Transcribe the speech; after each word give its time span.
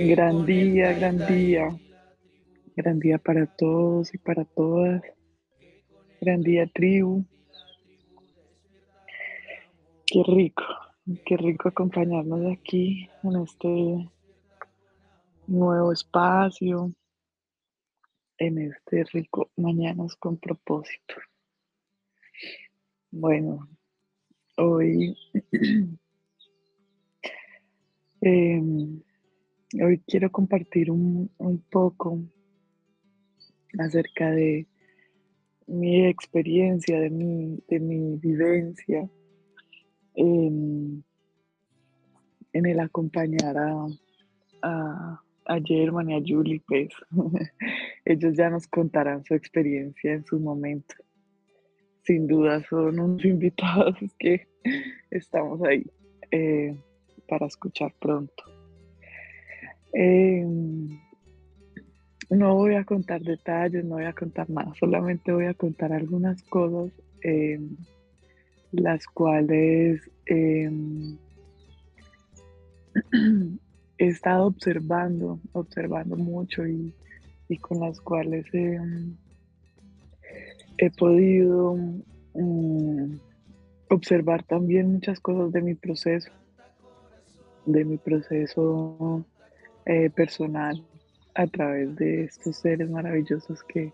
Gran 0.00 0.46
día, 0.46 0.92
gran 0.92 1.18
día. 1.26 1.76
Gran 2.76 3.00
día 3.00 3.18
para 3.18 3.46
todos 3.46 4.14
y 4.14 4.18
para 4.18 4.44
todas. 4.44 5.02
Gran 6.20 6.40
día, 6.40 6.68
tribu. 6.72 7.24
Qué 10.06 10.22
rico, 10.24 10.62
qué 11.26 11.36
rico 11.36 11.70
acompañarnos 11.70 12.46
aquí 12.46 13.10
en 13.24 13.42
este 13.42 14.08
nuevo 15.48 15.90
espacio, 15.90 16.92
en 18.38 18.58
este 18.58 19.02
rico 19.02 19.50
Mañanas 19.56 20.14
con 20.14 20.36
propósito. 20.36 21.14
Bueno, 23.10 23.68
hoy 24.56 25.16
em, 28.20 29.02
Hoy 29.74 29.98
quiero 30.06 30.32
compartir 30.32 30.90
un, 30.90 31.30
poco 31.70 32.22
acerca 33.78 34.30
de 34.30 34.66
mi 35.66 36.06
experiencia, 36.06 36.98
de 36.98 37.10
mi, 37.10 37.62
de 37.68 37.78
mi 37.78 38.16
vivencia 38.16 39.06
en, 40.14 41.04
el 42.52 42.80
acompañar 42.80 43.58
a, 43.58 43.86
a, 44.62 45.22
a 45.44 45.60
German 45.62 46.10
y 46.10 46.14
a 46.14 46.22
Julie, 46.26 46.62
pues 46.66 46.88
ellos 48.06 48.34
ya 48.36 48.48
nos 48.48 48.66
contarán 48.68 49.22
su 49.24 49.34
experiencia 49.34 50.14
en 50.14 50.24
su 50.24 50.40
momento. 50.40 50.94
Sin 52.04 52.26
duda 52.26 52.64
son 52.70 52.98
unos 52.98 53.24
invitados 53.26 53.98
que 54.18 54.48
estamos 55.10 55.62
ahí 55.62 55.84
eh, 56.30 56.74
para 57.28 57.46
escuchar 57.46 57.92
pronto. 58.00 58.57
Em, 59.92 60.98
no 62.30 62.54
voy 62.54 62.74
a 62.74 62.84
contar 62.84 63.22
detalles, 63.22 63.84
no 63.84 63.96
voy 63.96 64.04
a 64.04 64.12
contar 64.12 64.48
nada, 64.50 64.72
solamente 64.78 65.32
voy 65.32 65.46
a 65.46 65.54
contar 65.54 65.92
algunas 65.92 66.42
cosas, 66.42 66.92
em, 67.22 67.76
las 68.72 69.06
cuales 69.06 70.10
em, 70.26 71.16
he 73.98 74.06
estado 74.06 74.46
observando, 74.46 75.40
observando 75.52 76.16
mucho 76.16 76.66
y, 76.66 76.94
con 77.60 77.80
las 77.80 78.00
cuales 78.00 78.46
he 78.52 78.78
podido 80.90 81.76
mm, 82.34 83.14
observar 83.88 84.42
también 84.42 84.92
muchas 84.92 85.18
cosas 85.18 85.50
de 85.50 85.62
mi 85.62 85.74
proceso, 85.74 86.30
de 87.64 87.86
mi 87.86 87.96
proceso 87.96 89.24
eh, 89.88 90.10
personal 90.10 90.84
a 91.34 91.46
través 91.46 91.96
de 91.96 92.24
estos 92.24 92.58
seres 92.58 92.90
maravillosos 92.90 93.64
que, 93.64 93.90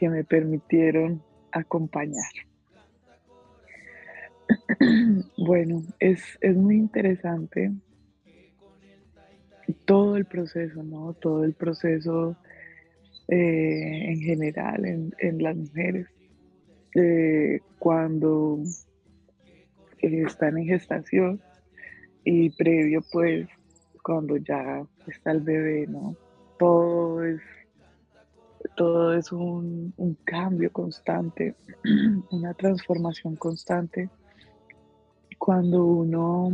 me 0.00 0.24
permitieron 0.24 1.22
acompañar. 1.52 2.32
Bueno, 5.38 5.84
es, 6.00 6.24
muy 6.56 6.74
interesante 6.74 7.70
todo 9.84 10.16
el 10.16 10.24
proceso, 10.24 10.82
¿no? 10.82 11.12
Todo 11.14 11.44
el 11.44 11.54
proceso 11.54 12.36
eh, 13.28 14.10
en 14.10 14.18
general 14.18 14.84
en, 14.84 15.38
las 15.40 15.56
mujeres. 15.56 16.08
Eh, 16.96 17.60
cuando 17.78 18.58
están 20.00 20.58
en 20.58 20.64
gestación 20.66 21.40
y 22.24 22.50
previo 22.50 23.02
pues 23.12 23.46
cuando 24.02 24.36
ya 24.36 24.84
está 25.06 25.30
el 25.30 25.40
bebé, 25.40 25.86
¿no? 25.86 26.16
Todo 26.58 27.24
es, 27.24 27.40
todo 28.76 29.14
es 29.14 29.32
un, 29.32 29.94
cambio 30.24 30.70
constante, 30.72 31.54
una 32.30 32.54
transformación 32.54 33.36
constante. 33.36 34.10
Cuando 35.38 35.84
uno 35.84 36.52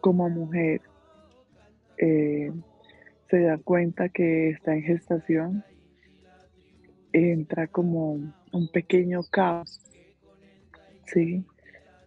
como 0.00 0.28
mujer 0.28 0.80
eh, 1.98 2.52
se 3.30 3.40
da 3.40 3.58
cuenta 3.58 4.08
que 4.08 4.50
está 4.50 4.74
en 4.74 4.82
gestación, 4.82 5.64
entra 7.12 7.66
como 7.66 8.12
un 8.52 8.68
pequeño 8.72 9.22
caos, 9.30 9.80
¿sí? 11.06 11.44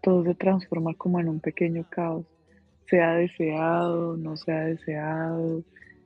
Todo 0.02 0.24
se 0.24 0.36
transforma 0.36 0.94
como 0.96 1.20
en 1.20 1.30
un 1.30 1.40
pequeño 1.40 1.86
caos 1.90 2.26
se 2.88 3.02
ha 3.02 3.14
deseado, 3.16 4.18
no 4.18 4.38
se 4.38 4.52
ha 4.52 4.66
deseado, 4.66 5.64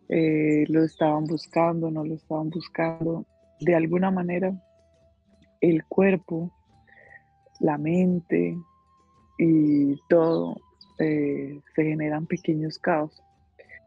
eh, 0.10 0.66
lo 0.70 0.84
estaban 0.84 1.26
buscando, 1.26 1.92
no 1.92 2.04
lo 2.04 2.16
estaban 2.16 2.50
buscando. 2.50 3.26
De 3.60 3.76
alguna 3.76 4.12
manera, 4.12 4.54
el 5.62 5.84
cuerpo, 5.86 6.52
la 7.60 7.78
mente 7.78 8.58
y 9.38 9.96
todo 10.08 10.56
eh, 11.00 11.60
se 11.76 11.84
generan 11.84 12.26
pequeños 12.26 12.80
caos. 12.80 13.22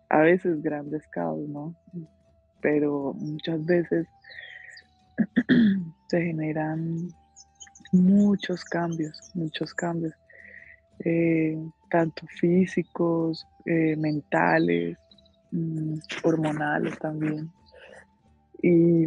A 0.08 0.18
veces 0.18 0.62
grandes 0.62 1.06
caos, 1.08 1.48
¿no? 1.48 1.74
Pero 2.60 3.14
muchas 3.14 3.64
veces 3.64 4.06
se 6.08 6.22
generan 6.22 7.08
muchos 7.92 8.64
cambios, 8.64 9.30
muchos 9.34 9.72
cambios. 9.74 10.14
Eh, 11.00 11.58
tanto 11.90 12.26
físicos, 12.26 13.46
eh, 13.66 13.96
mentales, 13.96 14.96
mm, 15.50 15.98
hormonales 16.22 16.98
también. 16.98 17.50
Y, 18.62 19.06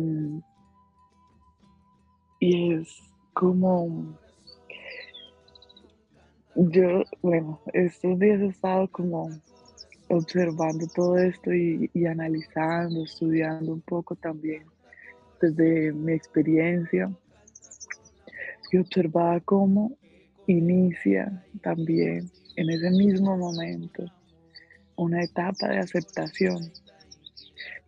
es 2.40 2.88
como, 3.34 4.18
yo, 6.56 7.03
bueno, 7.22 7.59
estos 7.74 8.19
días 8.19 8.41
he 8.41 8.47
estado 8.47 8.88
como 8.90 9.29
observando 10.09 10.85
todo 10.94 11.18
esto 11.18 11.53
y, 11.53 11.90
y 11.94 12.06
analizando, 12.06 13.03
estudiando 13.03 13.74
un 13.74 13.81
poco 13.81 14.16
también 14.16 14.63
desde 15.41 15.91
mi 15.91 16.13
experiencia 16.13 17.12
y 18.72 18.78
observaba 18.78 19.40
cómo 19.40 19.97
inicia 20.47 21.44
también 21.61 22.29
en 22.56 22.69
ese 22.69 22.89
mismo 22.91 23.38
momento 23.38 24.03
una 24.95 25.23
etapa 25.23 25.67
de 25.69 25.79
aceptación. 25.79 26.72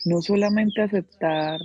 No 0.06 0.22
solamente 0.22 0.82
aceptar 0.82 1.60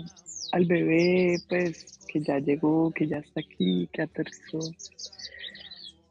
al 0.52 0.64
bebé, 0.66 1.36
pues, 1.48 1.98
que 2.08 2.20
ya 2.20 2.38
llegó, 2.38 2.90
que 2.92 3.06
ya 3.06 3.18
está 3.18 3.40
aquí, 3.40 3.88
que 3.92 4.02
aterrizó, 4.02 4.60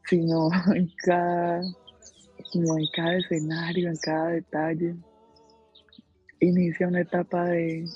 sino 0.08 0.48
en 0.74 0.90
cada, 1.04 1.62
como 2.52 2.78
en 2.78 2.86
cada 2.94 3.16
escenario, 3.16 3.88
en 3.88 3.96
cada 3.96 4.28
detalle, 4.28 4.94
inicia 6.40 6.88
una 6.88 7.00
etapa 7.00 7.44
de 7.46 7.86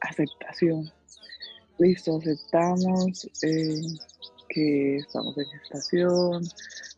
aceptación. 0.00 0.90
Listo, 1.78 2.18
aceptamos 2.18 3.30
eh, 3.42 3.82
que 4.48 4.96
estamos 4.96 5.36
en 5.38 5.46
gestación, 5.46 6.42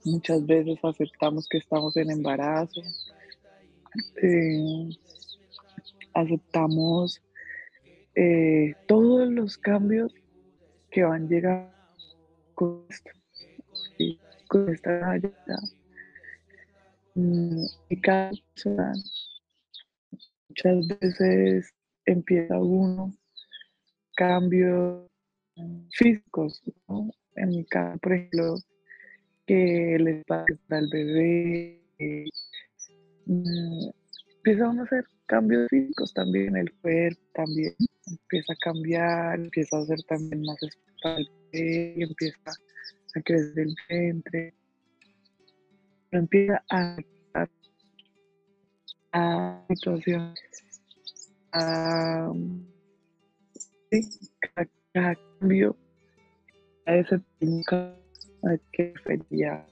muchas 0.04 0.46
veces 0.46 0.78
aceptamos 0.82 1.48
que 1.48 1.58
estamos 1.58 1.96
en 1.96 2.10
embarazo, 2.10 2.80
eh, 4.22 4.90
aceptamos 6.14 7.20
eh, 8.14 8.74
todos 8.86 9.28
los 9.30 9.56
cambios 9.58 10.12
que 10.90 11.04
van 11.04 11.28
llegando 11.28 11.72
con 12.54 12.84
esto, 12.88 13.10
con 14.48 14.68
esta 14.74 15.18
mm, 17.14 17.64
y 17.88 18.00
cada 18.00 18.30
muchas 20.48 20.88
veces 21.00 21.72
empieza 22.04 22.58
uno 22.58 23.14
cambios 24.16 25.08
físicos, 25.92 26.62
¿no? 26.88 27.10
En 27.36 27.48
mi 27.50 27.64
caso, 27.64 27.98
por 27.98 28.12
ejemplo, 28.12 28.56
que 29.46 29.96
les 30.00 30.24
pasa 30.24 30.46
al 30.70 30.88
bebé, 30.92 31.82
mm, 33.26 33.90
empieza 34.36 34.66
a 34.66 34.82
hacer 34.82 35.04
cambios 35.26 35.68
físicos 35.68 36.12
también, 36.14 36.56
el 36.56 36.72
cuerpo 36.80 37.20
también 37.34 37.74
empieza 38.06 38.52
a 38.52 38.56
cambiar, 38.64 39.40
empieza 39.40 39.76
a 39.76 39.80
hacer 39.80 40.02
también 40.08 40.42
más 40.42 40.62
espacio, 40.62 41.30
empieza 41.52 42.50
a 43.14 43.20
crecer 43.22 43.66
el 43.66 43.74
vientre, 43.88 44.54
empieza 46.12 46.64
a 46.70 46.96
a 49.12 49.64
situación 49.68 50.34
a 51.52 52.32
cada 54.92 55.16
cambio 55.40 55.76
a 56.90 56.96
ese 56.96 57.20
que 58.72 58.92
refería 58.94 59.64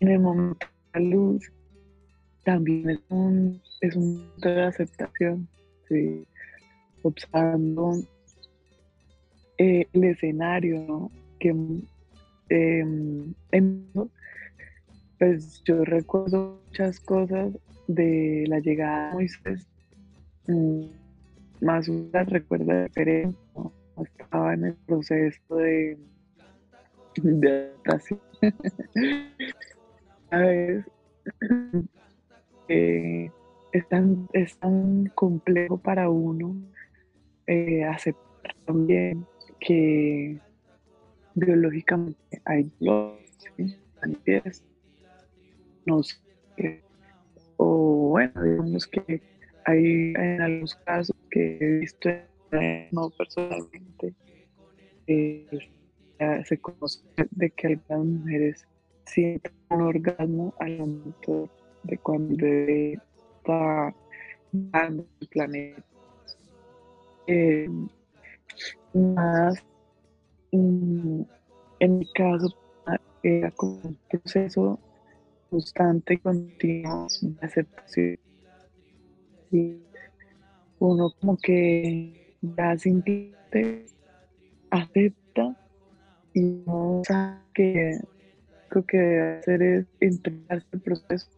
En 0.00 0.08
el 0.08 0.20
momento 0.20 0.66
de 0.94 1.00
la 1.00 1.06
luz, 1.06 1.52
también 2.44 2.88
es 2.88 3.00
un, 3.10 3.60
es 3.82 3.94
un 3.94 4.16
momento 4.16 4.48
de 4.48 4.62
aceptación, 4.62 5.48
¿sí? 5.86 6.26
observando 7.02 7.92
eh, 9.58 9.86
el 9.92 10.04
escenario, 10.04 11.10
que 11.38 11.54
em, 12.48 13.34
pues 15.18 15.62
yo 15.64 15.84
recuerdo 15.84 16.62
muchas 16.66 16.98
cosas 17.00 17.52
de 17.86 18.44
la 18.48 18.60
llegada 18.60 19.08
de 19.08 19.14
Moisés, 19.14 19.66
mm, 20.46 20.84
más 21.60 21.86
una 21.88 22.24
recuerda 22.24 22.84
diferente, 22.84 23.38
¿no? 23.54 23.79
Estaba 24.04 24.54
en 24.54 24.64
el 24.66 24.74
proceso 24.86 25.56
de, 25.56 25.98
de. 27.22 27.70
A 30.30 30.38
veces 30.38 30.84
eh, 32.68 33.30
es, 33.72 33.88
tan, 33.88 34.28
es 34.32 34.56
tan 34.58 35.06
complejo 35.14 35.76
para 35.78 36.08
uno 36.08 36.54
eh, 37.46 37.84
aceptar 37.84 38.54
también 38.64 39.26
que 39.58 40.38
biológicamente 41.34 42.40
hay 42.44 42.70
dolor, 42.78 43.18
¿sí? 43.56 43.76
no 45.84 46.02
sé, 46.02 46.18
o 47.56 48.10
bueno, 48.10 48.42
digamos 48.42 48.86
que 48.86 49.20
hay 49.66 50.12
en 50.16 50.40
algunos 50.40 50.74
casos 50.76 51.16
que 51.30 51.58
he 51.60 51.78
visto, 51.80 52.08
no 52.92 53.10
personalmente, 53.10 54.14
eh, 55.06 55.46
se 56.44 56.58
conoce 56.58 57.00
de 57.30 57.50
que 57.50 57.66
algunas 57.68 58.06
mujeres 58.06 58.66
sienten 59.06 59.52
un 59.70 59.82
orgasmo 59.82 60.54
al 60.58 60.78
momento 60.78 61.48
de 61.84 61.98
cuando 61.98 62.46
está 62.46 63.94
en 64.52 65.06
el 65.20 65.28
planeta. 65.28 65.84
Eh, 67.26 67.68
más 68.92 69.62
mm, 70.52 71.22
en 71.80 71.98
mi 71.98 72.12
caso 72.12 72.54
era 73.22 73.50
como 73.52 73.80
un 73.84 73.98
proceso 74.08 74.78
constante 75.50 76.14
y 76.14 76.18
continuo 76.18 77.06
de 77.20 77.46
aceptación. 77.46 78.18
Y 79.50 79.76
uno 80.78 81.12
como 81.20 81.36
que 81.36 82.19
ya 82.42 82.76
simplemente 82.78 83.86
acepta 84.70 85.56
y 86.34 86.62
no 86.66 87.02
sabe 87.04 87.40
que 87.54 87.98
lo 88.70 88.84
que 88.86 88.96
debe 88.98 89.38
hacer 89.38 89.62
es 89.62 89.86
entregarse 90.00 90.68
el 90.72 90.80
proceso, 90.80 91.30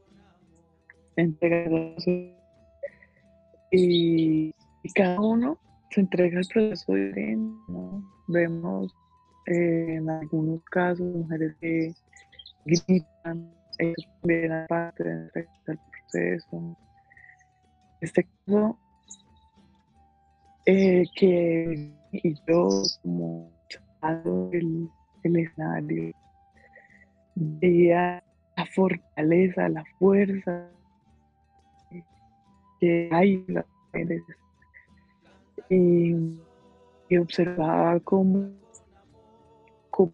entregarse 1.17 2.37
y, 3.71 4.55
y 4.83 4.93
cada 4.95 5.21
uno 5.21 5.59
se 5.91 6.01
entrega 6.01 6.41
el 6.41 6.47
proceso 6.47 6.95
diferente, 6.95 7.59
¿no? 7.69 8.03
Vemos 8.29 8.95
eh, 9.47 9.97
en 9.97 10.09
algunos 10.09 10.63
casos 10.65 11.07
mujeres 11.07 11.55
que 11.61 11.95
gritan, 12.65 13.53
ellos 13.79 14.09
también 14.21 14.53
aparte 14.53 15.05
de 15.05 15.11
entregar 15.11 15.55
el 15.67 15.79
proceso. 15.91 16.77
Este 18.01 18.29
caso, 18.47 18.79
eh, 20.67 21.05
que 21.17 21.93
y 22.13 22.35
yo 22.47 22.69
como 23.03 23.51
el, 24.53 24.89
el 25.23 25.37
escenario 25.37 26.13
veía 27.35 28.23
la 28.57 28.67
fortaleza, 28.67 29.69
la 29.69 29.85
fuerza 29.99 30.69
que 32.81 33.09
hay 33.13 33.45
en 33.49 33.55
las 33.55 33.67
mujeres 33.87 34.23
y, 35.69 37.17
observaba 37.19 38.01
cómo, 38.01 38.51
cómo 39.91 40.13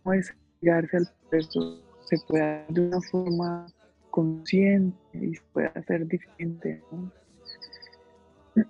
llegarse 0.60 0.96
al 0.96 1.08
proceso 1.30 1.80
se 2.00 2.16
puede 2.26 2.42
hacer 2.44 2.74
de 2.74 2.80
una 2.88 3.00
forma 3.02 3.66
consciente 4.10 4.98
y 5.14 5.34
se 5.34 5.42
puede 5.52 5.68
hacer 5.68 6.06
diferente, 6.06 6.82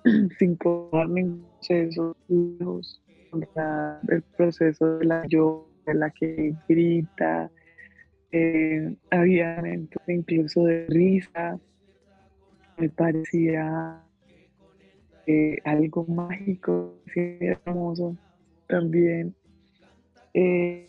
sin 0.38 0.56
probar 0.56 1.08
ningún 1.08 1.44
proceso 1.61 2.17
lejos 2.29 3.02
el 4.08 4.23
proceso 4.37 4.99
de 4.99 5.05
la 5.05 5.26
yo, 5.26 5.69
de 5.87 5.94
la 5.94 6.11
que 6.11 6.55
grita, 6.69 7.50
eh, 8.32 8.96
había 9.11 9.56
momentos 9.56 10.02
incluso 10.06 10.64
de 10.64 10.87
risa, 10.88 11.58
me 12.79 12.88
parecía 12.88 14.02
eh, 15.26 15.56
algo 15.64 16.06
mágico, 16.06 16.94
hermoso 17.14 18.17
también 18.67 19.35
eh, 20.35 20.88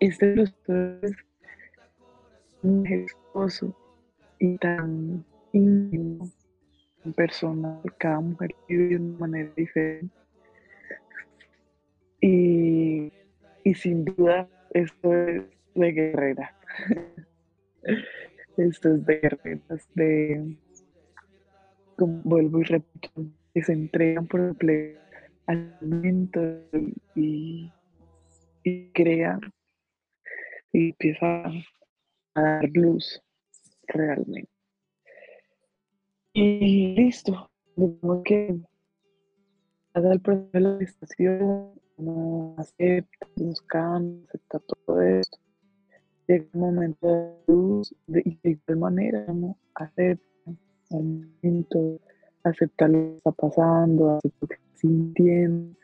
este 0.00 0.34
proceso 0.34 0.98
es 1.02 1.12
majestuoso 2.62 3.76
y 4.38 4.56
tan 4.58 5.24
personal, 7.14 7.82
cada 7.98 8.20
mujer 8.20 8.54
vive 8.68 8.88
de 8.88 8.96
una 8.96 9.18
manera 9.18 9.50
diferente. 9.56 10.14
Y, 12.20 13.12
y 13.64 13.74
sin 13.74 14.04
duda 14.04 14.48
esto 14.70 15.14
es 15.14 15.42
de 15.74 15.92
guerrera. 15.92 16.56
esto 18.56 18.94
es 18.94 19.06
de 19.06 19.18
guerreras, 19.18 19.88
de 19.94 20.56
vuelvo 21.98 22.60
y 22.60 22.64
repito, 22.64 23.10
que 23.54 23.62
se 23.62 23.72
entregan 23.72 24.26
por 24.26 24.56
el 24.60 24.98
al 25.46 25.76
momento 25.80 26.40
y, 27.14 27.70
y 28.62 28.88
crean 28.92 29.40
y 30.72 30.90
empiezan 30.90 31.62
a 32.34 32.40
dar 32.40 32.70
luz 32.72 33.22
realmente. 33.88 34.51
Y 36.34 36.94
listo, 36.94 37.50
digamos 37.76 38.22
que 38.24 38.58
haga 39.92 40.12
el 40.12 40.20
proceso 40.20 40.50
de 40.52 40.60
la 40.60 40.78
gestación, 40.78 41.72
acepta 42.56 43.26
los 43.36 43.62
acepta 43.70 44.58
todo 44.60 45.02
esto. 45.02 45.38
Llega 46.26 46.46
un 46.54 46.60
momento 46.60 47.06
de 47.06 47.34
luz 47.48 47.94
de, 48.06 48.38
de 48.42 48.50
igual 48.50 48.78
manera 48.78 49.26
no 49.28 49.58
acepta 49.74 50.32
momento, 50.92 52.00
aceptar 52.44 52.90
lo 52.90 52.98
que 52.98 53.16
está 53.16 53.32
pasando, 53.32 54.16
aceptar 54.16 54.40
lo 54.40 54.48
que 54.48 54.54
está 54.54 54.76
sintiendo, 54.76 55.76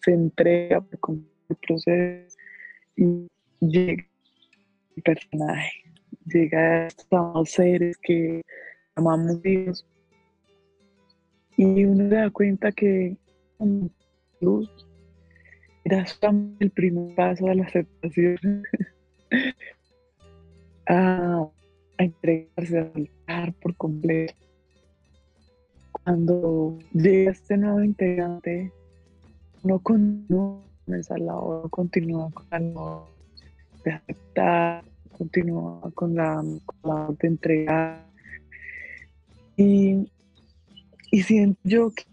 se 0.00 0.12
entrega 0.12 0.80
por 0.80 1.16
el 1.48 1.56
proceso 1.56 2.36
y 2.96 3.28
llega 3.60 4.04
el 4.96 5.02
personaje, 5.02 5.84
llega 6.26 6.58
a 6.60 6.86
estos 6.86 7.50
seres 7.50 7.96
que 7.98 8.42
amamos 8.94 9.42
Dios 9.42 9.86
y 11.56 11.84
uno 11.84 12.08
se 12.08 12.14
da 12.14 12.30
cuenta 12.30 12.72
que 12.72 13.16
luz 14.40 14.70
era 15.84 16.04
el 16.60 16.70
primer 16.70 17.14
paso 17.14 17.46
de 17.46 17.54
la 17.56 17.64
aceptación. 17.64 18.38
A, 20.88 21.48
a 21.96 22.04
entregarse, 22.04 22.76
a 22.76 22.92
soltar 22.92 23.54
por 23.62 23.76
completo. 23.76 24.34
Cuando 25.92 26.76
llega 26.92 27.30
este 27.30 27.56
nuevo 27.56 27.84
integrante, 27.84 28.72
no 29.62 29.78
continúa 29.78 30.60
con 30.84 30.94
esa 30.96 31.16
labor, 31.18 31.70
continúa 31.70 32.30
con 32.32 32.46
la 32.50 32.58
labor 32.58 33.06
de 33.84 33.92
aceptar, 33.92 34.84
continúa 35.16 35.80
con 35.94 36.16
la, 36.16 36.42
de 37.20 37.28
entregar. 37.28 38.11
Y, 39.56 40.10
y 41.10 41.22
siento 41.22 41.60
yo 41.64 41.90
que 41.90 42.04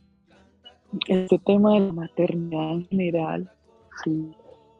este 1.07 1.39
tema 1.39 1.73
de 1.73 1.79
la 1.81 1.93
maternidad 1.93 2.71
en 2.71 2.85
general 2.87 3.51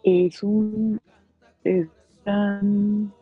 es 0.03 0.43
un 0.43 0.99
es 1.63 1.87
tan 2.23 3.13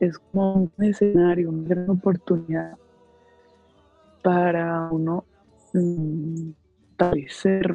es 0.00 0.18
como 0.18 0.70
un 0.76 0.84
escenario, 0.84 1.50
una 1.50 1.68
gran 1.68 1.90
oportunidad 1.90 2.76
para 4.22 4.88
uno 4.92 5.24
mm, 5.72 6.50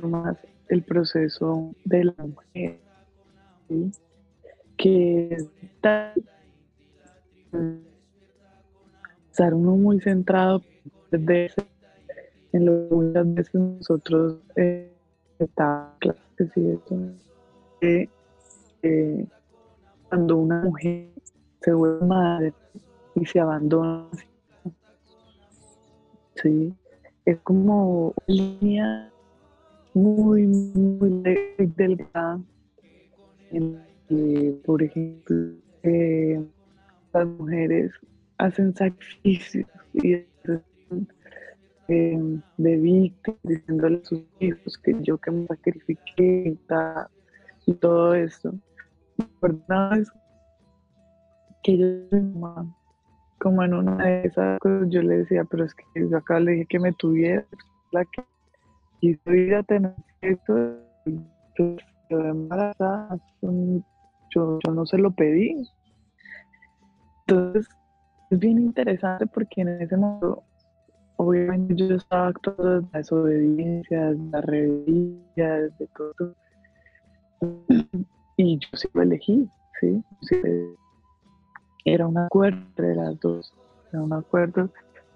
más 0.04 0.38
el 0.70 0.84
proceso 0.84 1.74
de 1.84 2.04
la 2.06 2.16
mujer, 2.18 2.80
que 4.78 5.38
está 5.62 6.14
estar 9.34 9.52
uno 9.52 9.76
muy 9.76 10.00
centrado 10.00 10.62
en 11.12 12.66
lo 12.66 12.88
que 12.88 12.96
muchas 12.96 13.34
veces 13.34 13.56
nosotros 13.56 14.38
eh, 14.56 14.94
que 17.80 18.10
eh, 18.84 19.26
cuando 20.08 20.38
una 20.38 20.62
mujer 20.62 21.10
se 21.62 21.74
vuelve 21.74 22.06
madre 22.06 22.54
y 23.16 23.26
se 23.26 23.40
abandona. 23.40 24.06
Sí, 26.36 26.72
es 27.26 27.40
como 27.40 28.10
una 28.10 28.14
línea 28.28 29.12
muy, 29.96 30.46
muy 30.46 31.24
delgada 31.76 32.40
en 33.50 33.82
que, 34.08 34.56
por 34.64 34.84
ejemplo, 34.84 35.54
eh, 35.82 36.40
las 37.14 37.26
mujeres 37.26 37.92
hacen 38.38 38.76
sacrificios 38.76 39.68
y 39.94 40.14
eh, 41.90 42.20
de 42.58 42.78
víctimas, 42.78 43.40
diciéndole 43.44 43.98
a 43.98 44.06
sus 44.06 44.24
hijos 44.40 44.78
que 44.78 44.96
yo 45.02 45.18
que 45.18 45.32
me 45.32 45.48
sacrifiqué 45.48 46.58
y, 47.66 47.74
todo. 47.76 48.16
Por 49.40 49.60
nada 49.68 49.98
es 49.98 50.12
que 51.64 51.78
yo 51.78 51.88
como 53.40 53.62
en 53.64 53.74
una 53.74 54.06
de 54.06 54.28
esas 54.28 54.60
cosas 54.60 54.88
yo 54.90 55.02
le 55.02 55.18
decía, 55.18 55.44
pero 55.44 55.66
es 55.66 55.76
que 55.76 55.84
yo 55.96 56.18
acá 56.18 56.40
le 56.40 56.54
dije 56.54 56.66
que 56.66 56.80
me 56.80 56.94
tuviera, 56.94 57.46
la 57.92 58.06
que 58.06 58.24
quiso 59.02 59.34
ir 59.34 59.56
a 59.56 59.64
tener 59.64 59.94
esto, 60.22 60.78
yo, 61.06 61.76
embarazada, 62.10 63.18
yo, 63.42 64.60
yo 64.66 64.74
no 64.74 64.86
se 64.86 64.98
lo 64.98 65.12
pedí. 65.12 65.68
Entonces, 67.28 67.68
es 68.34 68.40
bien 68.40 68.60
interesante 68.60 69.28
porque 69.28 69.62
en 69.62 69.70
ese 69.82 69.96
momento, 69.96 70.44
obviamente 71.18 71.76
yo 71.76 71.96
estaba 71.96 72.28
actuando 72.28 72.82
de 72.82 72.88
la 72.92 72.98
desobediencia, 72.98 74.10
de 74.10 74.30
la 74.32 74.42
rebeldía, 74.42 75.54
de 75.78 75.88
todo. 75.96 76.36
Y 78.38 78.58
yo 78.58 78.68
sí 78.74 78.88
lo 78.94 79.04
elegí, 79.04 79.48
¿sí? 79.80 80.04
era 81.86 82.08
un 82.08 82.18
acuerdo 82.18 82.58
entre 82.58 82.96
las 82.96 83.20
dos, 83.20 83.54
era 83.92 84.02
un 84.02 84.14
acuerdo 84.14 84.70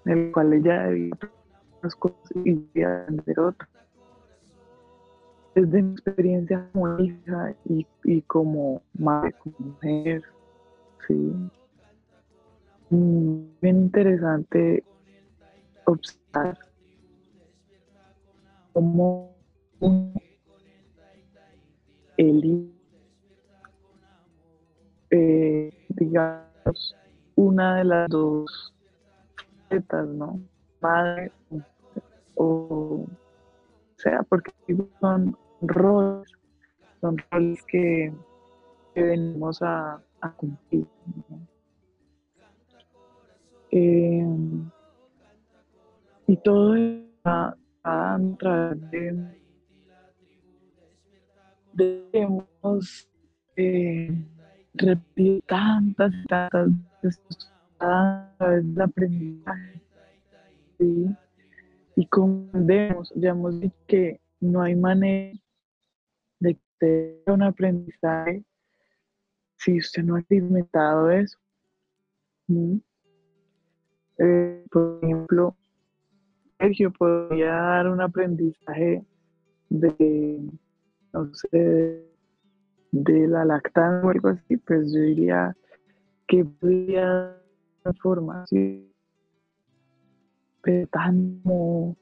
en 0.04 0.18
el 0.18 0.32
cual 0.32 0.52
ella 0.52 0.84
debía 0.84 1.10
unas 1.80 1.94
cosas 1.96 2.30
y 2.44 2.54
debía 2.54 3.02
aprender 3.02 3.40
otras. 3.40 3.70
Desde 5.56 5.82
mi 5.82 5.92
experiencia 5.92 6.68
como 6.72 6.98
hija 7.00 7.54
y, 7.64 7.84
y 8.04 8.22
como 8.22 8.82
madre, 8.96 9.34
como 9.42 9.56
mujer, 9.58 10.22
sí, 11.08 11.34
bien 12.90 13.76
interesante 13.76 14.84
observar 15.84 16.58
cómo 18.72 19.34
el 22.16 22.72
eh, 25.10 25.70
digamos 25.88 26.96
una 27.36 27.76
de 27.76 27.84
las 27.84 28.08
dos 28.08 28.74
facetas, 29.68 30.08
¿no? 30.08 30.40
Madre 30.80 31.32
o, 32.40 33.04
sea, 33.96 34.22
porque 34.28 34.52
son 35.00 35.36
roles, 35.60 36.30
son 37.00 37.16
roles 37.30 37.62
que, 37.64 38.12
venimos 38.94 39.60
a, 39.62 40.00
cumplir. 40.36 40.86
Eh, 43.70 44.26
y 46.26 46.36
todo 46.38 46.74
está 46.74 47.56
a 47.84 48.18
través 48.38 48.90
de, 48.90 49.38
debemos 51.72 53.08
eh, 53.56 54.10
repetir 54.74 55.42
tantas 55.46 56.12
y 56.12 56.26
tantas 56.26 56.68
veces 57.02 57.52
a 57.80 58.34
través 58.38 58.74
del 58.74 58.82
aprendizaje. 58.82 59.82
Y 61.96 62.06
como 62.06 62.48
vemos, 62.52 63.12
ya 63.16 63.30
hemos 63.30 63.60
dicho 63.60 63.76
que 63.86 64.20
no 64.40 64.62
hay 64.62 64.76
manera 64.76 65.38
de 66.40 66.58
tener 66.78 67.22
un 67.26 67.42
aprendizaje 67.42 68.44
si 69.56 69.78
usted 69.78 70.04
no 70.04 70.14
ha 70.14 70.20
experimentado 70.20 71.10
eso. 71.10 71.38
Eh, 74.18 74.64
por 74.70 74.98
ejemplo, 75.02 75.56
Sergio 76.58 76.92
podría 76.92 77.52
dar 77.52 77.88
un 77.88 78.00
aprendizaje 78.00 79.04
de, 79.70 80.40
no 81.12 81.32
sé, 81.34 82.04
de 82.90 83.28
la 83.28 83.44
lactancia 83.44 84.06
o 84.06 84.10
algo 84.10 84.28
así, 84.30 84.56
pues 84.56 84.92
yo 84.92 85.02
diría 85.02 85.56
que 86.26 86.44
podría 86.44 87.36
pero 90.62 90.86
tan 90.88 91.40
como, 91.42 91.96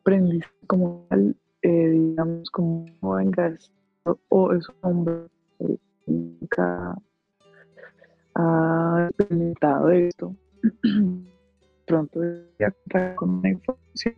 aprendizaje 0.00 0.66
como 0.66 1.06
tal, 1.08 1.36
eh, 1.62 1.88
digamos, 1.88 2.50
como 2.50 2.86
venga, 3.14 3.56
o 4.28 4.52
es 4.52 4.68
un 4.68 4.74
hombre 4.82 5.14
que 5.58 5.78
nunca 6.06 6.98
ha 8.34 9.08
experimentado 9.10 9.90
esto 9.90 10.36
pronto 11.86 12.18
voy 12.20 12.66
a 12.66 12.70
contar 12.70 13.14
con 13.16 13.30
una 13.30 13.50
información 13.50 14.14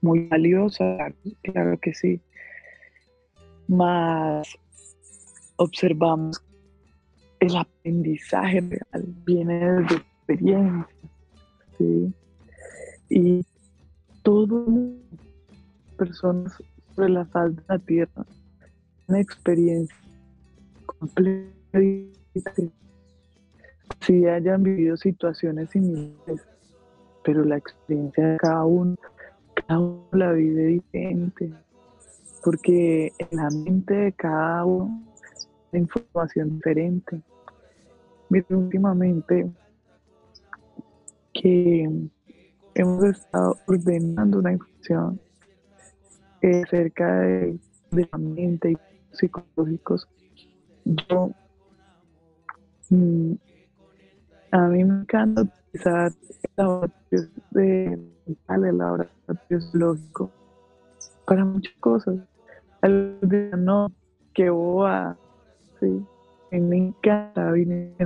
muy 0.00 0.26
valiosa, 0.28 1.12
claro 1.42 1.78
que 1.80 1.94
sí. 1.94 2.20
Más 3.68 4.46
observamos 5.56 6.42
el 7.40 7.56
aprendizaje 7.56 8.60
real, 8.60 9.04
viene 9.24 9.58
de 9.58 9.94
experiencia, 9.94 10.86
¿sí? 11.78 12.14
Y 13.08 13.44
todo 14.22 14.66
personas 15.96 16.56
sobre 16.94 17.10
la 17.10 17.24
faz 17.26 17.54
de 17.54 17.62
la 17.68 17.78
tierra, 17.78 18.26
una 19.08 19.20
experiencia 19.20 19.96
completa 20.84 21.80
si 24.06 24.24
hayan 24.26 24.62
vivido 24.62 24.96
situaciones 24.96 25.70
similares, 25.70 26.46
pero 27.24 27.44
la 27.44 27.56
experiencia 27.56 28.24
de 28.24 28.36
cada 28.36 28.64
uno, 28.64 28.94
cada 29.54 29.80
uno 29.80 30.06
la 30.12 30.32
vive 30.32 30.66
diferente, 30.66 31.52
porque 32.44 33.12
en 33.18 33.36
la 33.36 33.50
mente 33.50 33.94
de 33.94 34.12
cada 34.12 34.64
uno 34.64 35.02
hay 35.72 35.80
información 35.80 36.56
diferente. 36.56 37.20
Mira, 38.28 38.46
últimamente 38.50 39.50
que 41.32 41.90
hemos 42.74 43.04
estado 43.04 43.56
ordenando 43.66 44.38
una 44.38 44.52
información 44.52 45.20
acerca 46.42 47.20
de, 47.22 47.58
de 47.90 48.08
la 48.12 48.18
mente 48.18 48.70
y 48.70 48.76
psicológicos, 49.10 50.08
yo 50.84 51.32
mm, 52.90 53.32
a 54.56 54.68
mí 54.68 54.82
me 54.84 55.00
encanta 55.00 55.42
utilizar 55.42 56.12
laboratorios 56.56 57.30
de 57.50 57.98
el 58.64 58.78
laboratorio 58.78 59.58
lógico 59.74 60.30
para 61.26 61.44
muchas 61.44 61.74
cosas. 61.78 62.16
Al 62.80 63.18
no, 63.58 63.92
que 64.32 64.48
sí. 65.78 66.02
A 66.52 66.54
mí 66.56 66.60
me 66.60 66.76
encanta 66.76 67.52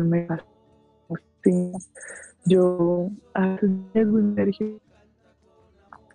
me 0.09 0.27
fascina. 1.07 1.79
Yo 2.47 3.11
energía 4.19 4.77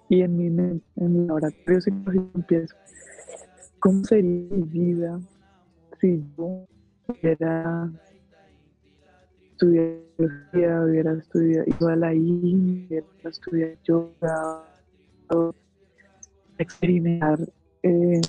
y 0.09 0.21
en 0.21 0.37
mi 0.37 0.47
en 0.47 0.81
mi 0.97 1.27
laboratorio 1.27 1.79
psicológico 1.79 2.31
empiezo. 2.35 2.75
¿Cómo 3.79 4.03
sería 4.03 4.49
mi 4.49 4.63
vida 4.63 5.19
si 6.01 6.21
yo 6.37 6.65
hubiera 7.07 7.89
estudiar 9.55 10.83
hubiera 10.83 11.13
estudiado 11.13 11.65
igual 11.67 12.03
ahí, 12.03 12.85
hubiera 12.87 13.29
estudiado 13.29 13.73
yoga, 13.83 14.63
experimentar 16.57 17.39
eh, 17.83 18.21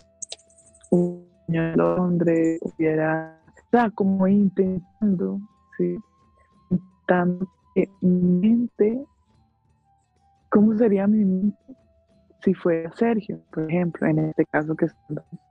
un 0.91 1.27
año 1.49 1.63
en 1.63 1.77
Londres, 1.77 2.61
hubiera, 2.63 3.41
o 3.73 3.91
como 3.95 4.29
intentando, 4.29 5.41
¿sí? 5.77 5.97
Intentando 6.71 7.49
que 7.75 7.89
mi 8.01 8.49
mente, 8.49 9.05
¿cómo 10.51 10.77
sería 10.77 11.07
mi 11.07 11.25
mente 11.25 11.59
si 12.43 12.55
fuera 12.55 12.93
Sergio, 12.93 13.41
por 13.53 13.69
ejemplo, 13.69 14.07
en 14.07 14.19
este 14.21 14.45
caso 14.47 14.75
que 14.77 14.87
estamos? 14.87 15.46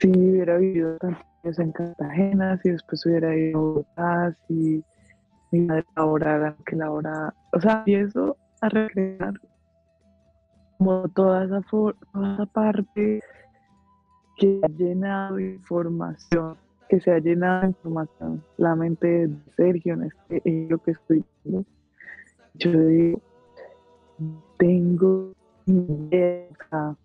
Si 0.00 0.10
hubiera 0.10 0.56
vivido 0.56 0.96
tanto 0.98 1.20
en 1.42 1.72
Cartagena, 1.72 2.58
si 2.62 2.70
después 2.70 3.04
hubiera 3.06 3.36
ido 3.36 3.58
a 3.58 3.60
Bogotá, 3.60 4.36
si 4.46 4.82
mi 5.50 5.60
madre 5.60 5.84
laborara, 5.96 6.56
que 6.64 6.76
labora, 6.76 7.34
o 7.52 7.60
sea, 7.60 7.78
empiezo 7.78 8.36
a 8.60 8.68
recrear 8.68 9.34
como 10.78 11.08
toda 11.08 11.44
esa, 11.44 11.60
toda 11.70 12.34
esa 12.34 12.46
parte 12.46 13.22
que 14.38 14.60
ha 14.62 14.68
llenado 14.68 15.36
de 15.36 15.52
información 15.52 16.56
que 16.90 17.00
se 17.00 17.12
ha 17.12 17.20
llenado 17.20 17.60
de 17.60 17.66
información 17.68 18.42
la 18.56 18.74
mente 18.74 19.28
de 19.28 19.36
Sergio 19.56 19.94
en, 19.94 20.02
este, 20.04 20.42
en 20.44 20.68
lo 20.68 20.78
que 20.78 20.90
estoy 20.90 21.24
viendo, 21.44 21.64
yo 22.54 22.72
digo, 22.72 23.20
tengo 24.58 25.32
idea, 25.66 26.96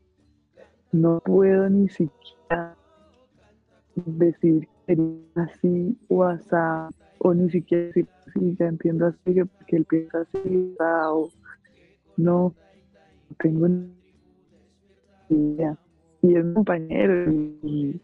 no 0.91 1.19
puedo 1.19 1.69
ni 1.69 1.87
siquiera 1.89 2.75
decir 4.05 4.67
que 4.87 4.97
así 5.35 5.97
o 6.09 6.23
así, 6.23 6.95
o 7.19 7.33
ni 7.33 7.49
siquiera 7.49 7.85
decir 7.87 8.07
así, 8.27 8.55
ya 8.59 8.67
entiendo 8.67 9.07
así 9.07 9.41
porque 9.57 9.75
él 9.75 9.85
piensa 9.85 10.21
así, 10.21 10.75
o 10.79 11.29
no, 12.17 12.53
tengo 13.39 13.67
ni 13.67 13.89
idea. 15.29 15.77
Y 16.21 16.35
es 16.35 16.43
un 16.43 16.53
compañero 16.53 17.31
y 17.31 17.99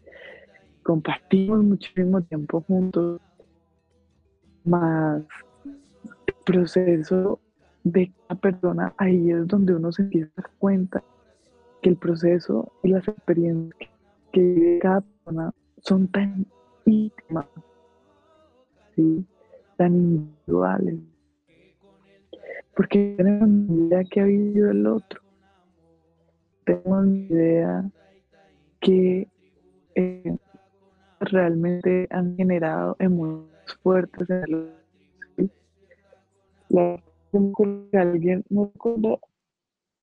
compartimos 0.82 1.64
muchísimo 1.64 2.20
tiempo 2.22 2.60
juntos, 2.62 3.20
más 4.64 5.22
el 5.64 6.34
proceso 6.44 7.40
de 7.84 8.12
cada 8.28 8.40
persona, 8.40 8.94
ahí 8.96 9.30
es 9.30 9.46
donde 9.46 9.74
uno 9.74 9.90
se 9.92 10.02
empieza 10.02 10.30
a 10.36 10.42
dar 10.42 10.50
cuenta 10.58 11.02
que 11.80 11.90
el 11.90 11.96
proceso 11.96 12.72
y 12.82 12.88
las 12.88 13.06
experiencias 13.08 13.90
que 14.32 14.40
vive 14.40 14.78
cada 14.78 15.00
persona 15.00 15.52
son 15.82 16.08
tan 16.08 16.46
íntimas, 16.86 17.46
tan 19.76 19.94
individuales, 19.94 21.00
porque 22.76 23.14
tenemos 23.16 23.48
ni 23.48 23.86
idea 23.86 24.04
que 24.04 24.20
ha 24.20 24.24
vivido 24.24 24.70
el 24.70 24.86
otro, 24.86 25.20
tenemos 26.64 27.06
ni 27.06 27.26
idea 27.26 27.90
que 28.80 29.28
eh, 29.94 30.36
realmente 31.20 32.06
han 32.10 32.36
generado 32.36 32.96
emociones 32.98 33.52
fuertes 33.82 34.30
en 34.30 34.42
el 34.44 34.72
¿sí? 35.36 35.50
La 36.68 37.02
que 37.32 37.98
alguien, 37.98 38.44
no 38.50 38.70
recuerdo 38.72 39.20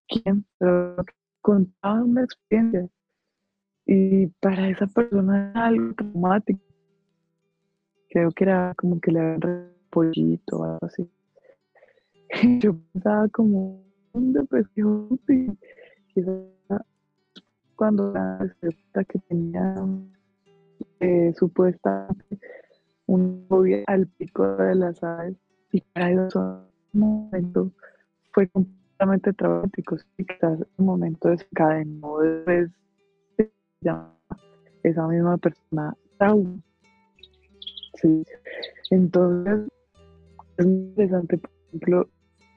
quién, 0.08 0.46
pero 0.58 0.96
contaba 1.42 2.04
una 2.04 2.24
experiencia 2.24 2.90
y 3.92 4.28
para 4.40 4.70
esa 4.70 4.86
persona 4.86 5.50
era 5.50 5.66
algo 5.66 5.96
traumático. 5.96 6.60
Creo 8.12 8.30
que 8.32 8.44
era 8.44 8.76
como 8.78 9.02
que 9.02 9.12
le 9.12 9.20
habían 9.20 9.72
pollito 9.90 10.58
o 10.58 10.64
algo 10.64 10.78
así. 10.84 11.10
Y 12.44 12.60
yo 12.60 12.76
pensaba 12.94 13.28
como 13.30 13.84
un 14.14 14.34
depresión 14.34 15.20
y 15.28 15.48
quizás 16.14 16.84
cuando 17.76 18.14
la 18.14 19.04
que 19.08 19.18
tenía 19.28 19.76
eh, 21.00 21.34
supuestamente 21.36 22.40
un 23.08 23.44
fobia 23.50 23.84
al 23.88 24.06
pico 24.06 24.56
de 24.56 24.76
las 24.76 25.04
aves 25.04 25.36
y 25.72 25.82
para 25.82 26.12
eso 26.28 26.70
momento 26.94 27.72
fue 28.34 28.48
completamente 28.50 29.34
traumático. 29.34 29.98
quizás 30.16 30.60
un 30.78 30.86
momento 30.86 31.30
desencadenó 31.30 32.20
después 32.20 32.70
de 33.82 33.94
esa 34.84 35.08
misma 35.08 35.38
persona 35.38 35.96
trauma. 36.18 36.60
Sí. 38.02 38.24
Entonces, 38.92 39.68
es 40.58 40.66
interesante, 40.66 41.38
por 41.38 41.52
ejemplo, 41.68 42.10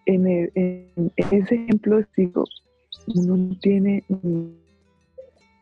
en, 0.07 0.27
en 0.55 1.13
ese 1.17 1.55
ejemplo 1.55 2.01
digo, 2.17 2.45
uno 3.15 3.37
no 3.37 3.59
tiene 3.61 4.05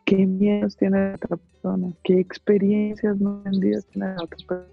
qué 0.04 0.26
miedos 0.26 0.76
tiene 0.76 0.98
la 0.98 1.14
otra 1.14 1.36
persona, 1.36 1.92
qué 2.04 2.20
experiencias 2.20 3.18
no 3.18 3.42
vendidas 3.42 3.86
tiene 3.86 4.08
la 4.08 4.22
otra 4.22 4.36
persona, 4.36 4.66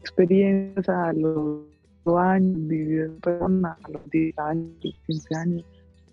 experiencias 0.00 0.88
a 0.88 1.12
los 1.12 1.60
años 2.06 2.68
vividas 2.68 3.10
persona, 3.22 3.78
a 3.82 3.90
los 3.90 4.10
10 4.10 4.38
años, 4.38 4.70
15 5.06 5.34
años, 5.36 5.64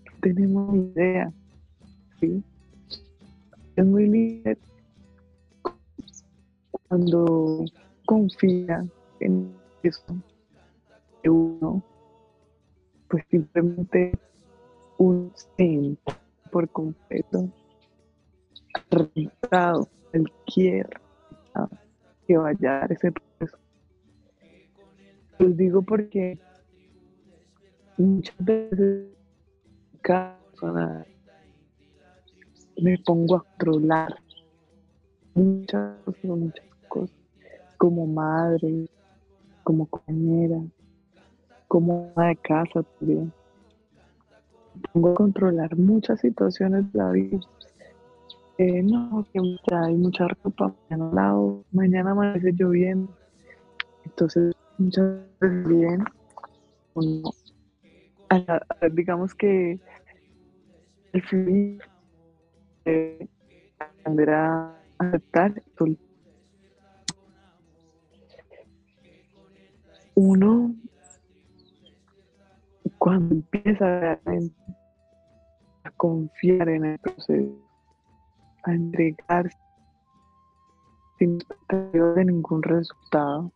no 0.06 0.12
tenemos 0.22 0.74
ni 0.74 0.80
idea, 0.92 1.32
¿sí? 2.20 2.44
Es 3.80 3.86
muy 3.86 4.10
lindo 4.10 4.60
cuando 6.90 7.64
confía 8.06 8.86
en 9.22 9.56
eso 9.84 10.04
de 11.24 11.30
uno, 11.30 11.82
pues 13.08 13.24
simplemente 13.32 14.20
un 14.98 15.32
siente 15.34 16.14
por 16.52 16.68
completo 16.72 17.50
resultado, 18.92 19.88
él 20.12 20.30
quiere 20.54 20.90
que 22.28 22.38
vaya 22.38 22.84
a 22.84 22.86
ese 22.88 23.14
proceso. 23.14 23.58
Los 25.38 25.56
digo 25.56 25.82
porque 25.84 26.38
muchas 27.98 28.36
veces 28.40 29.08
cada 30.02 30.38
persona 30.52 31.06
me 32.82 32.98
pongo 33.00 33.38
a 33.38 33.44
controlar 33.44 34.16
muchas 35.34 35.96
muchas 36.24 36.66
cosas, 36.88 37.16
como 37.78 38.08
madre, 38.08 38.88
como 39.64 39.86
compañera, 39.86 40.62
como 41.68 42.12
de 42.16 42.36
casa 42.38 42.84
también. 43.00 43.32
Me 44.76 44.82
pongo 44.94 45.12
a 45.12 45.16
controlar 45.16 45.76
muchas 45.78 46.20
situaciones 46.22 46.92
de 46.92 47.00
la 47.00 47.12
vida 47.12 47.40
eh, 48.60 48.84
no, 48.84 49.26
que 49.32 49.40
hay 49.74 49.96
mucha 49.96 50.28
ropa, 50.28 50.76
mañana 50.90 51.16
lado, 51.16 51.64
mañana 51.72 52.12
amanece 52.12 52.52
lloviendo. 52.52 53.10
Entonces, 54.04 54.54
muchas 54.78 55.16
veces 55.40 55.68
bien, 55.70 56.04
digamos 58.92 59.34
que 59.34 59.80
el 61.14 61.22
fluir, 61.22 61.82
eh, 62.86 63.28
aprender 63.80 64.30
a 64.32 64.76
aceptar, 64.98 65.62
uno 70.16 70.76
cuando 72.98 73.36
empieza 73.36 74.00
realmente 74.00 74.56
a 75.84 75.92
confiar 75.92 76.68
en 76.70 76.86
el 76.86 77.00
proceso, 77.00 77.56
a 78.64 78.74
entregarse 78.74 79.58
sin 81.18 81.36
expectativa 81.36 82.14
de 82.14 82.26
ningún 82.26 82.62
resultado, 82.64 83.52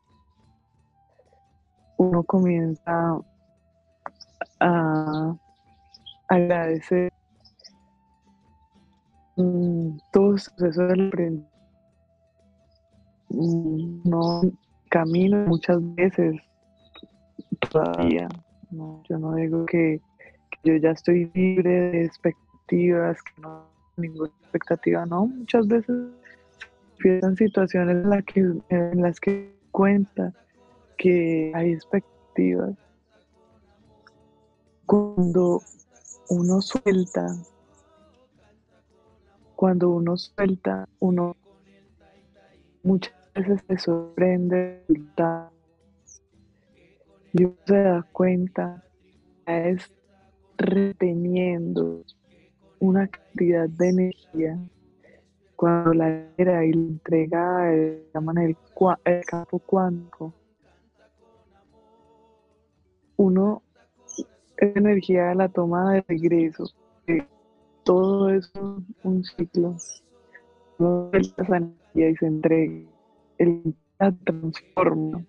uno 1.98 2.24
comienza 2.24 3.20
a 4.60 5.36
agradecer 6.30 7.12
mm, 9.36 9.98
todo 10.12 10.36
proceso 10.58 10.88
del. 10.88 11.46
Mm, 13.30 14.02
no 14.04 14.42
camino 14.90 15.38
muchas 15.48 15.80
veces 15.96 16.40
todavía. 17.72 18.28
yo 18.70 19.18
no 19.18 19.36
digo 19.36 19.66
que, 19.66 20.00
que 20.52 20.70
yo 20.70 20.76
ya 20.78 20.92
estoy 20.92 21.32
libre 21.34 21.92
de 21.92 22.06
expectativas, 22.06 23.18
que 23.24 23.42
no 23.42 23.74
ninguna 23.98 24.32
expectativa, 24.42 25.06
¿no? 25.06 25.28
Muchas 25.28 25.68
veces 25.68 25.96
empiezan 26.98 27.36
situaciones 27.36 27.96
en, 27.98 28.10
la 28.10 28.22
que, 28.22 28.40
en 28.70 29.02
las 29.02 29.20
que 29.20 29.54
cuenta 29.72 30.34
que 30.98 31.52
hay 31.54 31.74
expectativas. 31.74 32.76
Cuando 34.86 35.62
uno 36.30 36.62
suelta, 36.62 37.28
cuando 39.64 39.92
uno 39.92 40.18
suelta, 40.18 40.90
uno 41.00 41.38
muchas 42.84 43.14
veces 43.34 43.62
se 43.66 43.78
sorprende 43.78 44.84
y 47.32 47.46
uno 47.46 47.56
se 47.66 47.78
da 47.78 48.04
cuenta, 48.12 48.84
es 49.46 49.90
reteniendo 50.58 52.04
una 52.80 53.08
cantidad 53.08 53.70
de 53.70 53.88
energía 53.88 54.60
cuando 55.56 55.94
la 55.94 56.28
era 56.36 56.66
y 56.66 56.74
la 56.74 56.82
entrega 56.82 57.72
llaman 58.14 58.40
el, 58.40 58.58
campo 59.26 59.60
cuántico. 59.60 60.34
Uno, 63.16 63.64
energía 64.58 65.28
de 65.28 65.36
la 65.36 65.48
toma 65.48 65.94
de 65.94 66.02
regreso, 66.06 66.66
todo 67.84 68.30
es 68.30 68.52
un, 69.04 69.24
ciclo. 69.24 69.76
Uno 70.78 71.12
esa 71.14 71.58
energía 71.58 72.10
y 72.10 72.16
se 72.16 72.26
entrega, 72.26 72.90
el 73.38 73.76
la 74.00 74.12
transforma. 74.12 75.26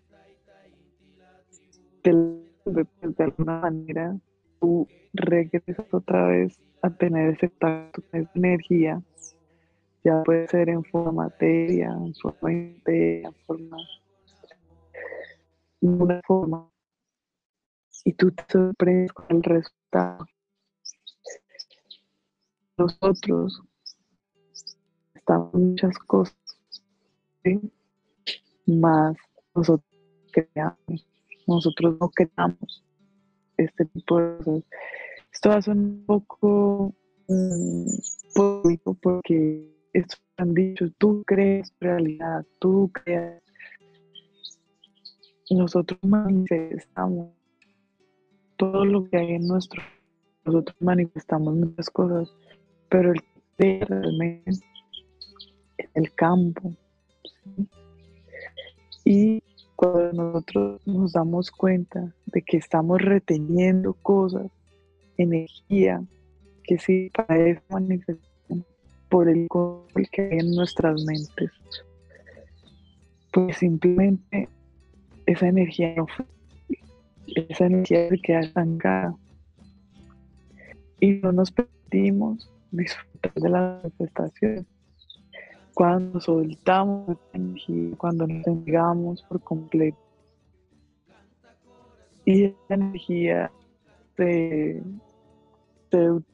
De, 2.03 2.45
alguna 3.19 3.61
manera, 3.61 4.17
tú 4.61 4.89
regresas 5.13 5.87
otra 5.93 6.27
vez 6.29 6.59
a 6.83 6.91
tener 6.91 7.35
ese 7.35 7.49
tacto, 7.49 8.03
esa 8.13 8.31
energía 8.35 9.03
ya 10.03 10.23
puede 10.23 10.49
ser 10.49 10.69
en 10.69 10.85
forma 10.85 11.25
materia, 11.25 11.89
en 11.89 12.15
forma 12.15 12.51
materia, 12.51 13.29
en 13.29 13.35
forma 13.47 13.77
una 15.81 16.21
forma 16.27 16.71
y 18.05 18.13
tú 18.13 18.31
te 18.33 18.45
sorprendes 18.49 19.13
con 19.13 19.27
el 19.31 19.43
resultado. 19.43 20.27
Nosotros 22.77 23.63
estamos 25.15 25.55
muchas 25.55 25.97
cosas, 25.99 26.37
más 28.67 29.17
nosotros 29.55 29.85
creamos, 30.33 31.07
nosotros 31.47 31.97
no 32.01 32.11
creamos 32.11 32.85
este 33.57 33.85
tipo 33.85 34.19
de 34.19 34.37
cosas. 34.39 34.65
Esto 35.33 35.63
ser 35.63 35.77
un 35.77 36.05
poco 36.07 36.95
um, 37.29 37.87
porque 39.03 39.71
esto 39.93 40.17
han 40.37 40.55
dicho, 40.55 40.87
tú 40.99 41.23
crees 41.27 41.73
realidad, 41.81 42.45
tú 42.59 42.91
creas. 42.93 43.43
Nosotros 45.51 46.01
manifestamos 46.03 47.31
todo 48.57 48.85
lo 48.85 49.05
que 49.05 49.17
hay 49.17 49.35
en 49.35 49.47
nuestro. 49.47 49.83
Nosotros 50.45 50.77
manifestamos 50.81 51.55
muchas 51.55 51.89
cosas, 51.91 52.35
pero 52.95 53.13
el 53.13 53.21
realmente 53.89 54.65
en 55.79 55.89
el 55.95 56.15
campo. 56.15 56.73
Y 59.05 59.43
cuando 59.75 60.13
nosotros 60.13 60.87
nos 60.87 61.13
damos 61.13 61.51
cuenta 61.51 62.15
de 62.27 62.43
que 62.43 62.57
estamos 62.57 63.03
reteniendo 63.03 63.95
cosas, 63.95 64.47
energía, 65.17 66.05
que 66.63 66.79
sí 66.79 67.11
para 67.13 67.61
manifestación, 67.69 68.65
por 69.09 69.29
el 69.29 69.49
control 69.49 70.09
que 70.13 70.23
hay 70.23 70.39
en 70.39 70.55
nuestras 70.55 71.05
mentes, 71.05 71.51
pues 73.33 73.57
simplemente 73.57 74.49
esa 75.27 75.49
energía 75.49 75.97
no 75.97 76.07
fue 76.07 76.27
esa 77.49 77.67
energía 77.67 78.09
se 78.09 78.19
queda 78.19 78.41
estancada 78.41 79.17
y 81.01 81.15
no 81.15 81.33
nos 81.33 81.51
permitimos 81.51 82.54
disfrutar 82.77 83.33
de 83.35 83.49
la 83.49 83.81
manifestación. 83.83 84.67
Cuando 85.75 86.21
soltamos 86.21 87.09
esa 87.11 87.37
energía, 87.37 87.97
cuando 87.97 88.27
nos 88.27 88.47
entregamos 88.47 89.23
por 89.23 89.41
completo. 89.41 89.99
Y 92.25 92.45
esa 92.45 92.75
energía 92.75 93.51
se, 94.17 94.83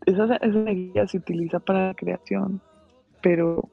esa, 0.07 0.37
energía 0.43 1.07
se 1.07 1.19
utiliza 1.19 1.59
para 1.59 1.89
la 1.89 1.95
creación, 1.95 2.61
pero 3.23 3.69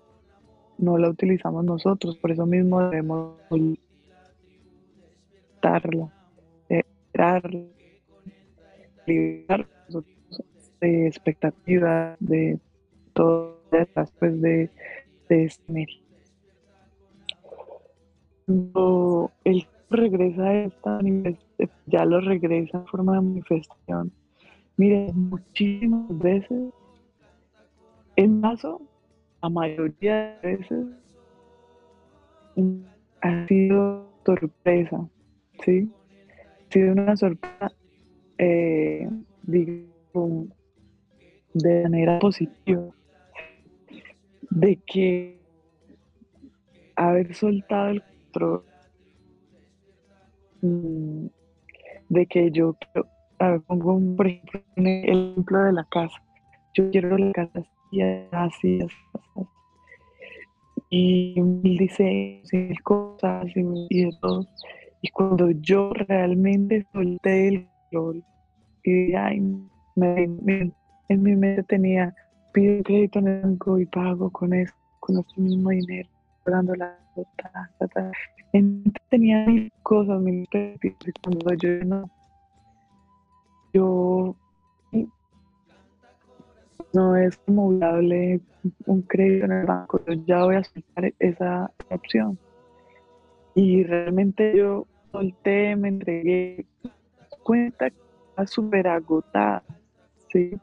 no 0.77 0.97
la 0.97 1.09
utilizamos 1.09 1.65
nosotros, 1.65 2.17
por 2.17 2.31
eso 2.31 2.45
mismo 2.45 2.81
debemos 2.89 3.35
soltarla 5.61 6.11
liberar, 9.05 9.67
de 10.79 11.07
expectativa 11.07 12.15
de 12.19 12.59
todas 13.13 13.55
estas 13.71 14.11
pues 14.19 14.39
de, 14.41 14.69
de 15.29 15.51
energía. 15.67 16.03
Cuando 18.45 19.31
él 19.43 19.67
regresa 19.89 20.43
a 20.43 20.53
esta 20.63 20.99
ya 21.85 22.05
lo 22.05 22.21
regresa 22.21 22.77
en 22.77 22.85
forma 22.87 23.15
de 23.15 23.21
manifestación. 23.21 24.11
Mire, 24.77 25.11
muchísimas 25.13 26.17
veces, 26.19 26.73
en 28.15 28.41
caso, 28.41 28.81
la 29.41 29.49
mayoría 29.49 30.37
de 30.41 30.57
veces, 30.57 30.85
ha 33.21 33.47
sido 33.47 34.07
sorpresa, 34.25 35.09
¿sí? 35.63 35.89
sido 36.69 36.91
una 36.91 37.15
sorpresa, 37.15 37.71
eh, 38.37 39.09
digo, 39.43 40.47
de 41.57 41.83
manera 41.83 42.19
positiva, 42.19 42.83
de 44.49 44.79
que 44.85 45.39
haber 46.95 47.33
soltado 47.35 47.89
el 47.89 48.03
control, 48.03 48.63
mm, 50.61 51.25
de 52.09 52.25
que 52.25 52.51
yo 52.51 52.75
quiero, 52.79 53.09
pongo 53.67 53.93
un, 53.93 54.15
por 54.15 54.27
ejemplo, 54.27 54.61
el 54.75 54.87
ejemplo 54.87 55.63
de 55.63 55.73
la 55.73 55.83
casa, 55.85 56.21
yo 56.73 56.89
quiero 56.91 57.17
la 57.17 57.31
casa 57.33 57.59
así, 57.59 58.01
así, 58.31 58.79
así, 58.81 58.95
y 60.89 61.35
dice 61.63 62.41
mil 62.53 62.81
cosas 62.83 63.45
y 63.55 64.05
de 64.05 64.11
todo. 64.21 64.45
Y 65.01 65.09
cuando 65.09 65.51
yo 65.51 65.91
realmente 65.93 66.85
solté 66.93 67.47
el 67.49 67.67
control 67.91 68.23
y 68.83 69.13
ay, 69.13 69.41
en 71.09 71.23
mi 71.23 71.35
mente 71.35 71.63
tenía, 71.63 72.15
pido 72.53 72.83
crédito 72.83 73.19
en 73.19 73.27
el 73.27 73.41
banco 73.41 73.79
y 73.79 73.85
pago 73.85 74.29
con 74.29 74.53
eso, 74.53 74.73
con 74.99 75.19
ese 75.19 75.41
mismo 75.41 75.69
dinero, 75.69 76.09
dando 76.45 76.75
la 76.75 76.97
ta, 77.37 78.11
tenía 79.09 79.45
mil 79.45 79.71
cosas, 79.83 80.19
mil 80.21 80.47
cuando 81.23 81.53
yo 81.55 81.85
no, 81.85 82.09
yo 83.73 84.35
no 86.93 87.15
es 87.15 87.37
acumulable 87.37 88.39
un 88.85 89.01
crédito 89.03 89.45
en 89.45 89.51
el 89.51 89.65
banco, 89.65 90.01
yo 90.05 90.13
ya 90.25 90.43
voy 90.43 90.55
a 90.55 90.63
soltar 90.63 91.13
esa 91.19 91.71
opción 91.89 92.37
y 93.55 93.83
realmente 93.83 94.55
yo 94.55 94.85
solté, 95.11 95.75
me 95.75 95.87
entregué, 95.89 96.65
cuenta 97.43 97.89
súper 98.45 98.87
agotada, 98.87 99.63
¿sí? 100.31 100.57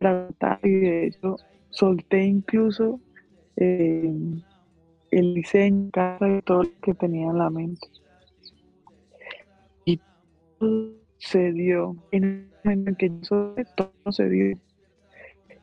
Agotada 0.00 0.60
y 0.62 0.70
de 0.70 1.06
hecho 1.06 1.36
solté 1.70 2.24
incluso 2.24 3.00
eh, 3.56 4.12
el 5.10 5.34
diseño, 5.34 5.90
casa 5.90 6.28
y 6.28 6.42
todo 6.42 6.64
lo 6.64 6.80
que 6.80 6.94
tenía 6.94 7.30
en 7.30 7.38
la 7.38 7.50
mente. 7.50 7.86
Y 9.84 10.00
todo 10.58 10.92
se 11.18 11.52
dio 11.52 11.96
en 12.12 12.24
el 12.24 12.48
momento 12.64 12.90
en 12.90 12.96
que 12.96 13.08
yo 13.08 13.24
solté, 13.24 13.64
todo 13.76 14.12
se 14.12 14.28
dio. 14.28 14.58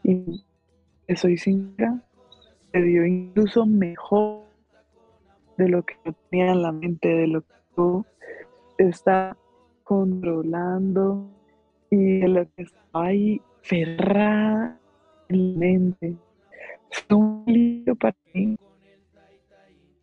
Y 0.03 0.43
soy 1.15 1.37
sincera, 1.37 2.03
se 2.71 2.81
dio 2.81 3.05
incluso 3.05 3.65
mejor 3.65 4.43
de 5.57 5.69
lo 5.69 5.83
que 5.83 5.95
yo 6.05 6.13
tenía 6.29 6.51
en 6.51 6.61
la 6.61 6.71
mente, 6.71 7.07
de 7.07 7.27
lo 7.27 7.41
que 7.41 7.55
tú 7.75 8.05
estás 8.77 9.37
controlando 9.83 11.29
y 11.89 12.19
de 12.19 12.27
lo 12.27 12.45
que 12.51 12.63
estaba 12.63 13.07
ahí 13.07 13.41
cerrada 13.61 14.79
en 15.29 15.53
la 15.53 15.59
mente. 15.59 16.15
Fue 16.89 17.17
un 17.17 17.43
lío 17.47 17.95
para 17.95 18.15
mí 18.33 18.55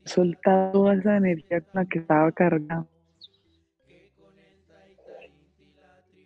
soltar 0.04 0.72
toda 0.72 0.94
esa 0.94 1.16
energía 1.16 1.60
con 1.60 1.70
la 1.74 1.84
que 1.86 1.98
estaba 2.00 2.32
cargando. 2.32 2.88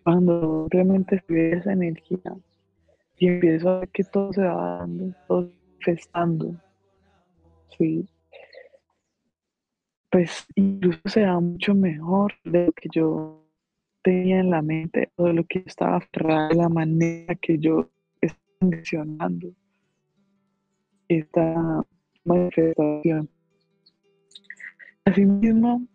Cuando 0.03 0.69
realmente 0.71 1.23
se 1.27 1.53
esa 1.53 1.73
energía 1.73 2.37
y 3.19 3.29
empiezo 3.29 3.71
a 3.71 3.81
ver 3.81 3.88
que 3.88 4.05
todo 4.05 4.33
se 4.33 4.42
va 4.42 4.79
dando, 4.79 5.14
todo 5.27 5.51
festando, 5.81 6.55
¿sí? 7.77 8.09
pues 10.11 10.47
incluso 10.55 11.01
se 11.07 11.21
da 11.21 11.38
mucho 11.40 11.75
mejor 11.75 12.33
de 12.45 12.66
lo 12.66 12.73
que 12.73 12.88
yo 12.90 13.45
tenía 14.07 14.38
en 14.38 14.51
la 14.51 14.62
mente 14.62 15.11
o 15.16 15.25
de 15.25 15.33
lo 15.33 15.45
que 15.47 15.64
estaba 15.66 15.97
aferrada 15.97 16.51
de 16.51 16.55
la 16.55 16.69
manera 16.69 17.35
que 17.35 17.59
yo 17.59 17.90
estaba 18.21 18.47
mencionando 18.61 19.49
esta 21.09 21.85
manifestación. 22.25 23.29
Asimismo, 25.05 25.88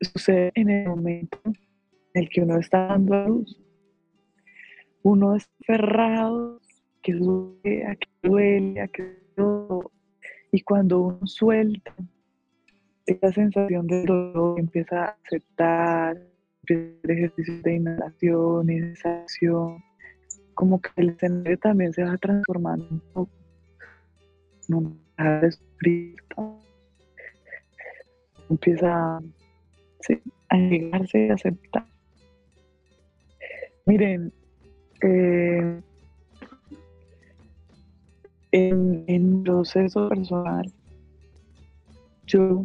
sucede 0.00 0.52
en 0.54 0.70
el 0.70 0.88
momento 0.88 1.40
en 1.44 1.54
el 2.14 2.28
que 2.28 2.42
uno 2.42 2.58
está 2.58 2.86
dando 2.86 3.14
a 3.14 3.26
luz. 3.26 3.60
Uno 5.02 5.34
es 5.34 5.50
aferrado, 5.62 6.60
que 7.02 7.14
duele, 7.14 7.98
que 7.98 8.28
duele, 8.28 8.88
que 8.92 9.02
todo. 9.34 9.90
Y 10.52 10.60
cuando 10.60 11.00
uno 11.00 11.26
suelta, 11.26 11.96
esa 13.06 13.32
sensación 13.32 13.88
de 13.88 14.04
dolor 14.04 14.60
empieza 14.60 15.04
a 15.04 15.16
aceptar, 15.24 16.27
empieza 16.74 16.98
el 17.04 17.10
ejercicio 17.10 17.62
de 17.62 17.74
inhalación 17.74 18.70
y 18.70 18.78
exhalación, 18.78 19.84
como 20.54 20.80
que 20.80 20.90
el 20.96 21.10
escenario 21.10 21.58
también 21.58 21.92
se 21.92 22.04
va 22.04 22.16
transformando 22.16 22.86
un 22.90 23.00
poco. 23.12 23.30
No 24.68 24.96
deja 25.16 25.40
de 25.40 25.52
sufrir, 25.52 26.16
empieza 28.50 29.18
a 30.48 30.56
llegarse 30.56 31.26
y 31.26 31.30
aceptar. 31.30 31.86
Miren, 33.86 34.32
eh, 35.02 35.80
En, 38.50 39.04
en 39.08 39.42
proceso 39.42 40.08
personal, 40.08 40.72
yo 42.26 42.64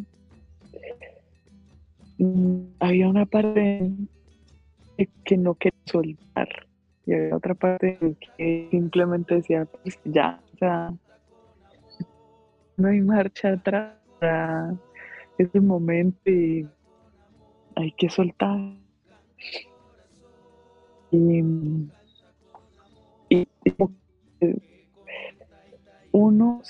había 2.79 3.07
una 3.07 3.25
parte 3.25 3.91
que 5.25 5.37
no 5.37 5.55
quería 5.55 5.79
soltar 5.85 6.47
y 7.05 7.13
había 7.13 7.35
otra 7.35 7.53
parte 7.53 7.97
que 8.37 8.67
simplemente 8.71 9.35
decía, 9.35 9.65
pues 9.65 9.99
ya, 10.05 10.41
o 10.53 10.57
sea, 10.57 10.93
no 12.77 12.87
hay 12.87 13.01
marcha 13.01 13.53
atrás, 13.53 13.95
es 15.37 15.49
el 15.53 15.61
momento 15.61 16.29
y 16.29 16.67
hay 17.75 17.91
que 17.93 18.09
soltar. 18.09 18.57
Y, 21.11 21.43
y, 23.29 23.47
uno, 26.11 26.61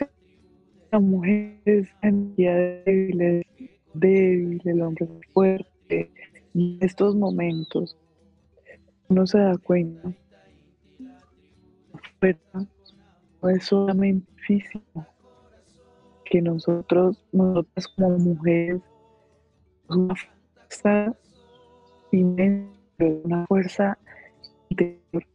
la 0.92 1.00
mujer 1.00 1.60
es 1.66 1.88
débil, 2.02 3.46
débil, 3.94 4.62
el 4.66 4.82
hombre 4.82 5.08
fuerte. 5.34 6.12
En 6.56 6.78
estos 6.82 7.16
momentos 7.16 7.98
uno 9.10 9.28
se 9.28 9.40
da 9.40 9.58
cuenta 9.58 10.14
no 13.42 13.50
es 13.50 13.66
solamente 13.66 14.32
físico, 14.48 15.06
que 16.26 16.42
nosotros, 16.42 17.24
nosotras 17.32 17.88
como 17.90 18.18
mujeres, 18.18 18.82
una 19.90 20.16
fuerza 20.16 21.16
inmensa, 22.12 22.72
una 23.24 23.46
fuerza 23.48 23.98
interior, 24.70 25.26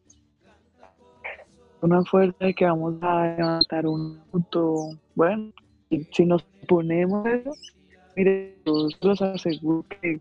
una 1.83 2.05
fuerza 2.05 2.47
de 2.47 2.55
que 2.55 2.65
vamos 2.65 2.95
a 3.03 3.35
levantar 3.37 3.87
un 3.87 4.19
punto, 4.31 4.99
bueno, 5.15 5.53
si 6.13 6.25
nos 6.25 6.43
ponemos 6.67 7.27
eso, 7.27 7.53
mire, 8.19 8.59
los 8.65 9.23
aseguro 9.23 9.85
que, 9.89 10.21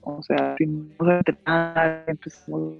o 0.00 0.22
sea, 0.22 0.56
vamos 0.58 1.08
a 1.08 1.16
entrenar, 1.18 2.04
empezamos 2.06 2.74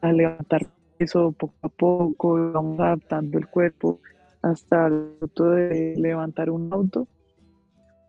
a, 0.00 0.12
levantar 0.12 0.66
eso 0.98 1.30
poco 1.30 1.54
a 1.62 1.68
poco, 1.68 2.52
vamos 2.52 2.80
adaptando 2.80 3.38
el 3.38 3.46
cuerpo 3.46 4.00
hasta 4.42 4.88
el 4.88 5.14
punto 5.20 5.50
de 5.50 5.94
levantar 5.96 6.50
un 6.50 6.72
auto, 6.72 7.06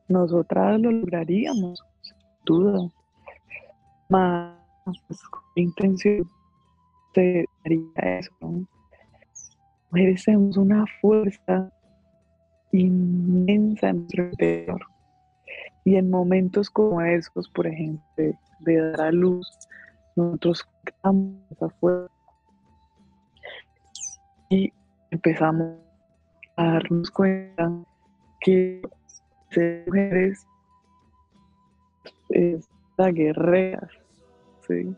nosotras 0.07 0.81
lo 0.81 0.91
lograríamos, 0.91 1.83
sin 2.01 2.17
duda. 2.43 2.89
Más 4.09 4.57
con 5.29 5.43
intención 5.55 6.27
se 7.13 7.45
haría 7.63 8.17
eso. 8.17 8.31
¿no? 8.41 8.67
Merecemos 9.91 10.57
una 10.57 10.85
fuerza 11.01 11.71
inmensa 12.71 13.89
en 13.89 13.97
nuestro 13.99 14.23
interior. 14.25 14.92
Y 15.85 15.95
en 15.95 16.09
momentos 16.09 16.69
como 16.69 17.01
esos, 17.01 17.49
por 17.49 17.67
ejemplo, 17.67 18.03
de, 18.17 18.35
dar 18.91 19.01
a 19.01 19.11
luz, 19.11 19.47
nosotros 20.15 20.67
fuerza 21.79 22.13
y 24.49 24.71
empezamos 25.11 25.77
a 26.55 26.73
darnos 26.73 27.09
cuenta 27.09 27.71
que 28.41 28.81
ser 29.49 29.83
mujeres 29.87 30.45
es 32.29 32.69
la 32.97 33.11
guerrera, 33.11 33.87
¿sí? 34.67 34.95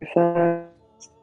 Esas 0.00 0.68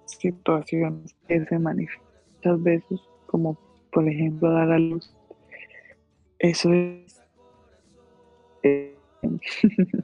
situaciones 0.06 1.16
que 1.28 1.46
se 1.46 1.60
manifiestan 1.60 2.14
muchas 2.36 2.64
veces, 2.64 3.02
como 3.28 3.58
por 3.92 4.08
ejemplo 4.08 4.52
dar 4.52 4.72
a 4.72 4.80
luz, 4.80 5.14
eso 6.40 6.74
es 6.74 7.13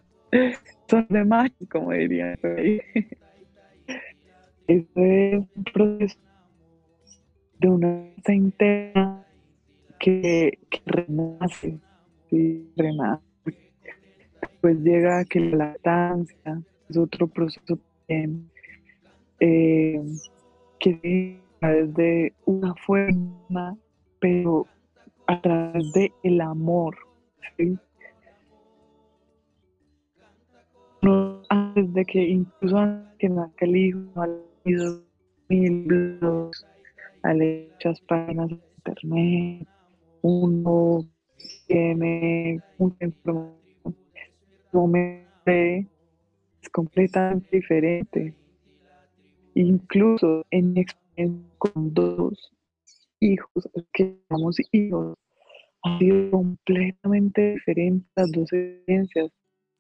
son 0.90 1.08
de 1.10 1.26
macho, 1.26 1.56
como 1.72 1.92
dirían 1.92 2.38
Eso 4.68 4.88
es 4.96 5.46
un 5.56 5.64
proceso 5.74 6.20
de 7.60 7.68
una 7.68 7.88
fuerza 7.88 8.34
interna 8.34 9.26
que, 10.00 10.60
renace, 10.86 11.80
sí, 12.30 12.72
renace. 12.76 13.24
Pues 14.62 14.78
llega 14.80 15.20
a 15.20 15.26
que 15.26 15.40
la 15.40 15.58
lactancia 15.58 16.62
es 16.90 16.98
otro 16.98 17.28
proceso 17.28 17.80
también 18.08 18.50
eh, 19.40 20.02
que 20.80 21.40
a 21.58 21.60
través 21.60 21.94
de 21.94 22.34
una 22.46 22.74
forma, 22.76 23.78
pero 24.20 24.66
a 25.28 25.42
través 25.42 25.92
de 25.94 26.12
el 26.24 26.42
amor. 26.42 26.98
Antes 31.50 31.94
de 31.94 32.06
que 32.06 32.22
incluso 32.22 32.78
antes 32.78 33.18
que 33.20 33.30
nazca 33.30 33.66
el 33.66 33.76
hijo, 33.76 34.00
ha 34.16 34.28
habido 34.64 35.02
mil 35.50 35.84
blogs, 35.84 36.66
muchas 37.24 38.02
páginas 38.02 38.50
de 38.50 38.60
internet, 38.78 39.68
uno 40.22 41.08
tiene 41.68 42.62
mucha 42.78 43.06
información, 43.06 43.96
es 46.62 46.70
completamente 46.70 47.48
diferente. 47.52 48.34
Incluso 49.56 50.46
en 50.52 50.74
mi 50.74 50.82
experiencia 50.82 51.50
con 51.58 51.94
dos 51.94 52.52
hijos, 53.20 53.70
que 53.94 54.18
llamamos 54.30 54.58
hijos, 54.72 55.18
ha 55.84 55.98
sido 55.98 56.32
completamente 56.32 57.54
diferente 57.54 58.06
las 58.16 58.32
dos 58.32 58.52
experiencias, 58.54 59.32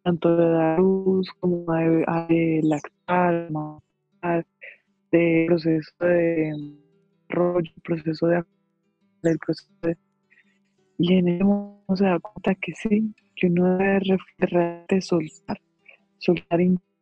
tanto 0.04 0.36
de 0.36 0.50
dar 0.50 0.80
luz 0.80 1.30
como 1.40 1.72
de, 1.74 2.62
lactar, 2.64 3.50
de 5.12 5.46
proceso 5.48 5.92
de 6.00 6.76
rollo, 7.30 7.72
proceso 7.84 8.28
de 8.28 8.44
del 9.22 9.38
proceso 9.40 9.70
de, 9.82 9.98
y 10.98 11.14
en 11.14 11.28
ese 11.28 11.44
momento 11.44 11.96
se 11.96 12.06
da 12.06 12.20
cuenta 12.20 12.56
que 12.56 12.74
sí, 12.74 13.14
que 13.36 13.48
uno 13.48 13.78
debe 13.78 14.18
realmente 14.38 15.02
soltar, 15.02 15.60
soltar 16.18 16.60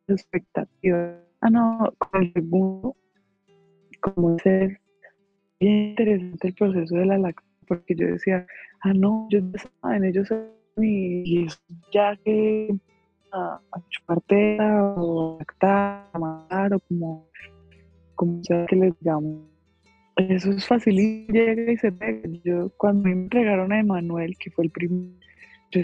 expectativas. 0.07 1.17
Ah, 1.41 1.49
no, 1.49 1.93
con 1.97 2.23
el 2.23 2.33
segundo, 2.33 2.95
como 4.01 4.35
ese 4.37 4.79
bien 5.59 5.89
interesante 5.89 6.47
el 6.47 6.53
proceso 6.53 6.95
de 6.95 7.05
la 7.05 7.17
lactancia, 7.17 7.65
porque 7.67 7.95
yo 7.95 8.07
decía, 8.07 8.45
ah, 8.81 8.93
no, 8.93 9.27
ellos 9.31 9.43
saben, 9.81 10.03
ellos 10.05 10.27
saben, 10.27 10.51
y, 10.77 11.47
ya 11.91 12.15
que 12.23 12.75
a, 13.31 13.59
a 13.71 13.81
chupar 13.89 14.21
o 14.97 15.37
lactar, 15.39 16.09
a 16.13 16.19
matar, 16.19 16.73
o 16.73 16.79
como, 16.79 17.27
como 18.15 18.43
sea 18.43 18.65
que 18.65 18.75
les 18.75 18.99
digamos 18.99 19.57
eso 20.17 20.49
es 20.51 20.65
fácil, 20.65 21.27
llega 21.27 21.71
y 21.71 21.77
se 21.77 21.91
pega. 21.91 22.27
Yo, 22.43 22.71
cuando 22.77 23.03
me 23.03 23.11
entregaron 23.11 23.71
a 23.71 23.79
Emanuel, 23.79 24.35
que 24.39 24.49
fue 24.49 24.65
el 24.65 24.71
primero, 24.71 25.13
yo, 25.71 25.81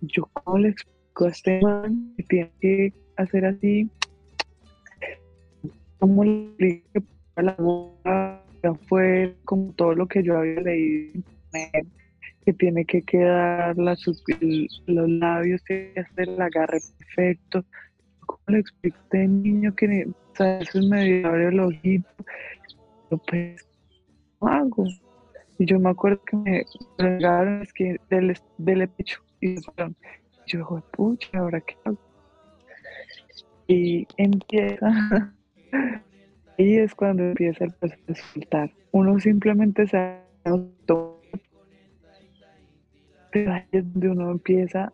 yo 0.00 0.28
¿cómo 0.32 0.58
le 0.58 0.70
explico 0.70 1.24
a 1.24 1.28
este 1.28 1.60
man 1.60 2.12
que 2.16 2.22
tiene 2.24 2.52
que 2.60 2.92
hacer 3.16 3.46
así? 3.46 3.88
¿Cómo 6.00 6.24
le 6.24 6.48
explico 6.58 7.06
la 7.36 7.52
boca 7.54 8.42
fue 8.88 9.36
como 9.44 9.72
todo 9.74 9.94
lo 9.94 10.06
que 10.08 10.22
yo 10.22 10.38
había 10.38 10.60
leído 10.60 11.22
que 12.46 12.52
tiene 12.52 12.84
que 12.84 13.02
quedar 13.02 13.76
la, 13.76 13.96
los 14.86 15.08
labios, 15.08 15.64
tiene 15.64 15.92
que 15.92 16.00
hacer 16.00 16.28
el 16.28 16.40
agarre 16.40 16.78
perfecto. 16.96 17.64
¿Cómo 18.24 18.40
le 18.46 18.60
explico 18.60 18.96
a 18.96 19.02
este 19.02 19.26
niño 19.26 19.74
que 19.74 20.06
o 20.06 20.36
sea, 20.36 20.60
eso 20.60 20.78
es 20.78 20.86
medio 20.86 21.26
abre 21.26 21.48
el 21.48 21.58
ojito? 21.58 22.08
Pues 23.26 23.66
hago? 24.40 24.86
Y 25.58 25.66
yo 25.66 25.80
me 25.80 25.90
acuerdo 25.90 26.22
que 26.24 26.36
me 26.36 26.64
regaron 26.98 27.62
es 27.62 27.72
que 27.72 27.96
del, 28.10 28.38
del 28.58 28.88
pecho 28.90 29.20
y. 29.40 29.56
Yo 29.56 30.58
digo, 30.58 30.80
pucha, 30.92 31.38
¿ahora 31.38 31.60
qué 31.60 31.74
hago? 31.84 31.98
Y 33.66 34.06
empieza, 34.18 35.34
y 36.58 36.76
es 36.76 36.94
cuando 36.94 37.24
empieza 37.24 37.64
el 37.64 37.72
proceso 37.72 38.04
de 38.06 38.14
soltar. 38.14 38.70
Uno 38.92 39.18
simplemente 39.18 39.88
se 39.88 40.20
pero 43.44 43.62
donde 43.70 44.08
uno 44.08 44.30
empieza 44.30 44.92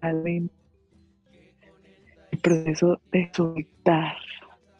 realmente 0.00 0.54
el 2.30 2.38
proceso 2.38 3.00
de 3.10 3.30
soltar, 3.34 4.16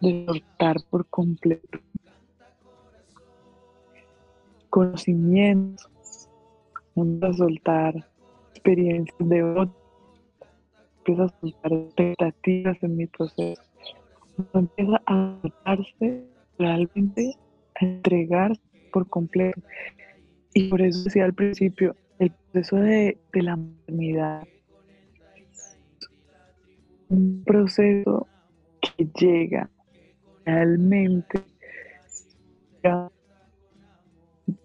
de 0.01 0.25
soltar 0.27 0.77
por 0.89 1.07
completo 1.09 1.79
conocimientos, 4.71 6.31
empiezo 6.97 7.27
a 7.27 7.33
soltar 7.35 8.09
experiencias 8.53 9.29
de 9.29 9.43
otros, 9.43 9.77
empiezo 10.99 11.25
a 11.25 11.41
soltar 11.41 11.73
expectativas 11.73 12.83
en 12.83 12.97
mi 12.97 13.07
proceso, 13.07 13.63
empieza 14.55 15.03
a 15.05 15.39
soltarse 15.43 16.25
realmente, 16.59 17.35
a 17.75 17.85
entregar 17.85 18.53
por 18.91 19.07
completo. 19.11 19.61
Y 20.55 20.69
por 20.69 20.81
eso 20.81 21.05
decía 21.05 21.27
al 21.27 21.35
principio, 21.35 21.95
el 22.23 22.31
proceso 22.31 22.77
de, 22.77 23.19
de 23.33 23.43
la 23.43 23.57
maternidad, 23.57 24.47
un 27.09 27.43
proceso 27.45 28.29
que 28.81 29.09
llega 29.19 29.69
realmente 30.45 31.43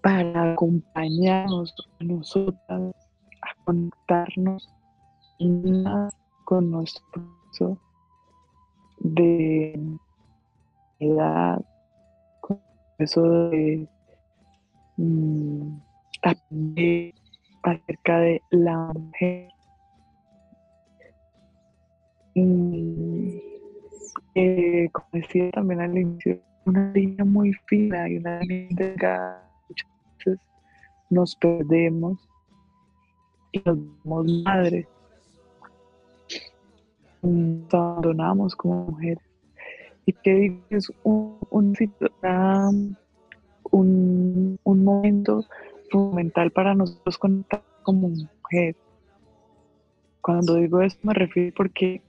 para 0.02 0.54
acompañarnos 0.54 1.74
a 2.00 2.04
nosotras 2.04 2.94
a 3.42 3.64
conectarnos 3.66 4.70
con 6.46 6.72
nuestro 6.72 7.04
proceso 7.12 7.80
de 9.00 9.98
edad, 11.00 11.66
con 12.42 12.60
eso 13.00 13.50
de 13.50 13.88
mm, 14.98 15.80
aprender 16.22 17.14
acerca 17.68 18.20
de 18.20 18.42
la 18.52 18.92
mujer. 18.94 19.50
Eh, 24.36 24.90
como 24.92 25.08
decía 25.12 25.52
también 25.52 25.82
al 25.82 25.98
inicio, 25.98 26.40
una 26.66 26.92
línea 26.94 27.26
muy 27.26 27.52
fina 27.66 28.08
y 28.08 28.18
una 28.18 28.40
línea 28.42 28.70
delgada. 28.72 29.50
Muchas 29.68 29.90
veces 30.18 30.40
nos 31.10 31.36
perdemos 31.36 32.18
y 33.52 33.62
nos 33.66 33.78
damos 34.04 34.44
madres. 34.44 34.88
Nos 37.22 37.74
abandonamos 37.74 38.56
como 38.56 38.86
mujeres. 38.86 39.24
Y 40.06 40.14
que 40.14 40.58
es 40.70 40.90
un, 41.04 41.38
un, 41.50 41.76
un, 43.72 44.60
un 44.64 44.84
momento 44.84 45.44
fundamental 45.90 46.52
para 46.52 46.76
nosotros 46.76 47.18
conectar 47.18 47.64
como 47.84 48.10
mujer. 48.10 48.76
Cuando 50.22 50.56
digo 50.56 50.82
eso 50.82 50.98
me 51.04 51.14
refiero 51.14 51.54
porque 51.56 52.02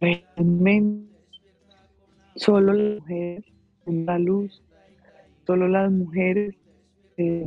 realmente 0.00 1.10
solo 2.36 2.72
las 2.72 3.00
mujeres 3.00 3.44
en 3.86 4.06
la 4.06 4.18
luz, 4.18 4.62
solo 5.46 5.68
las 5.68 5.90
mujeres 5.90 6.54
eh, 7.16 7.44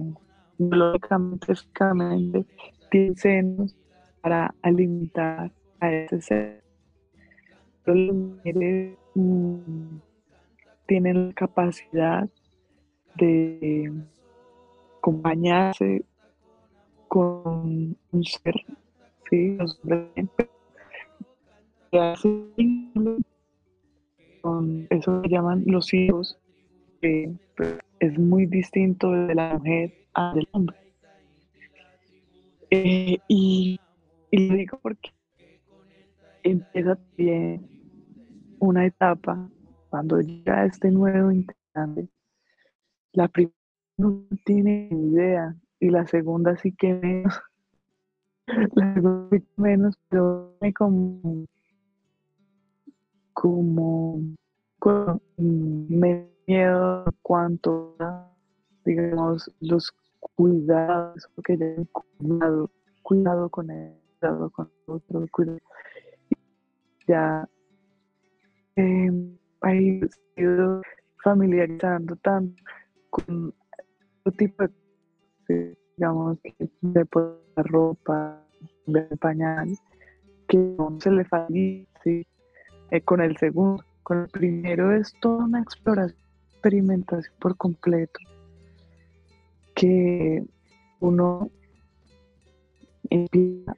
biológicamente, 0.58 1.48
físicamente, 1.48 2.46
tienen 2.92 3.16
senos 3.16 3.76
para 4.22 4.54
alimentar 4.62 5.52
a 5.80 5.92
ese 5.92 6.22
ser. 6.22 6.64
Solo 7.86 8.06
las 8.06 8.16
mujeres 8.16 8.98
mm, 9.16 9.98
tienen 10.86 11.28
la 11.28 11.34
capacidad 11.34 12.30
de 13.16 13.92
acompañarse 15.04 16.06
con 17.10 17.98
un 18.14 18.24
ser, 18.24 18.56
¿sí? 19.30 19.58
con 24.42 24.88
eso 24.90 25.22
que 25.22 25.30
llaman 25.30 25.64
los 25.66 25.94
hijos, 25.94 26.40
que 27.02 27.34
pues, 27.58 27.80
es 28.00 28.18
muy 28.18 28.46
distinto 28.46 29.12
de 29.12 29.36
la 29.36 29.56
mujer 29.56 29.94
al 30.14 30.36
del 30.36 30.48
hombre. 30.52 30.78
Eh, 32.72 33.18
y, 33.28 33.80
y, 34.32 34.48
lo 34.48 34.56
digo 34.56 34.80
porque 34.82 35.12
empieza 36.44 36.96
también 36.96 37.70
una 38.60 38.86
etapa 38.86 39.50
cuando 39.90 40.22
llega 40.22 40.66
este 40.66 40.90
nuevo 40.92 41.30
integrante. 41.30 42.08
La 43.12 43.28
primera 43.28 43.63
no 43.98 44.24
tiene 44.46 44.90
idea 44.92 45.56
y 45.80 45.90
la 45.90 46.06
segunda 46.08 46.56
sí 46.58 46.72
que 46.74 46.94
menos. 46.94 47.42
La 48.76 48.94
segunda 48.94 49.38
menos, 49.56 49.98
pero 50.10 50.58
me 50.60 50.74
como 50.74 51.46
como 53.34 54.22
con 54.80 55.22
miedo 55.40 57.06
cuanto 57.22 57.96
digamos, 58.86 59.50
los 59.62 59.92
cuidados, 60.20 61.28
porque 61.36 61.58
ya 61.58 61.66
cuidado, 61.92 62.70
cuidado 63.02 63.50
con 63.50 63.70
él, 63.70 63.94
cuidado 64.20 64.50
con 64.50 64.72
otro, 64.88 65.26
cuidado. 65.32 65.60
Ya 67.08 67.48
eh, 68.76 69.12
he 69.64 70.10
ido 70.38 70.82
familiarizando 71.24 72.16
tanto 72.18 72.62
con 73.10 73.54
tipo 74.32 74.64
de, 75.48 75.78
digamos, 75.98 76.38
de 76.82 77.08
la 77.56 77.64
ropa, 77.64 78.42
de 78.86 79.02
pañal, 79.18 79.78
que 80.48 80.58
no 80.58 80.98
se 81.00 81.12
le 81.12 81.26
facilita, 81.26 82.02
eh, 82.06 83.02
con 83.02 83.22
el 83.22 83.38
segundo. 83.38 83.84
Con 84.04 84.24
el 84.24 84.28
primero 84.28 84.92
es 84.94 85.14
toda 85.22 85.46
una 85.46 85.62
exploración, 85.62 86.20
experimentación 86.52 87.34
por 87.40 87.56
completo, 87.58 88.20
que 89.76 90.44
uno 91.00 91.50
empieza 93.10 93.76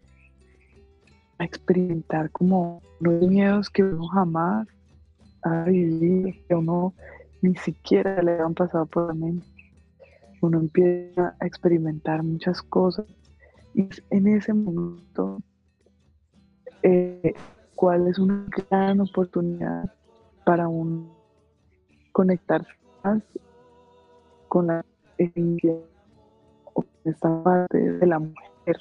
a 1.38 1.44
experimentar 1.44 2.30
como 2.32 2.82
los 3.00 3.22
miedos 3.22 3.70
que 3.70 3.84
uno 3.84 4.08
jamás 4.08 4.68
ha 5.44 5.64
vivido, 5.64 6.32
que 6.48 6.56
uno 6.56 6.94
ni 7.42 7.56
siquiera 7.56 8.22
le 8.22 8.40
han 8.40 8.54
pasado 8.54 8.86
por 8.86 9.08
la 9.08 9.14
mente. 9.14 9.55
Uno 10.46 10.60
empieza 10.60 11.36
a 11.40 11.48
experimentar 11.48 12.22
muchas 12.22 12.62
cosas 12.62 13.08
y 13.74 13.90
en 14.12 14.28
ese 14.28 14.54
momento 14.54 15.42
eh, 16.84 17.34
cuál 17.76 18.08
es 18.08 18.20
una 18.20 18.46
gran 18.70 19.02
oportunidad 19.02 19.92
para 20.46 20.68
un 20.68 21.12
conectarse 22.12 22.70
más 23.04 23.24
con 24.48 24.68
la 24.68 24.86
esencia 25.18 25.74
o 26.76 26.86
esta 27.04 27.44
parte 27.44 27.80
de 27.80 28.06
la 28.06 28.20
mujer. 28.20 28.78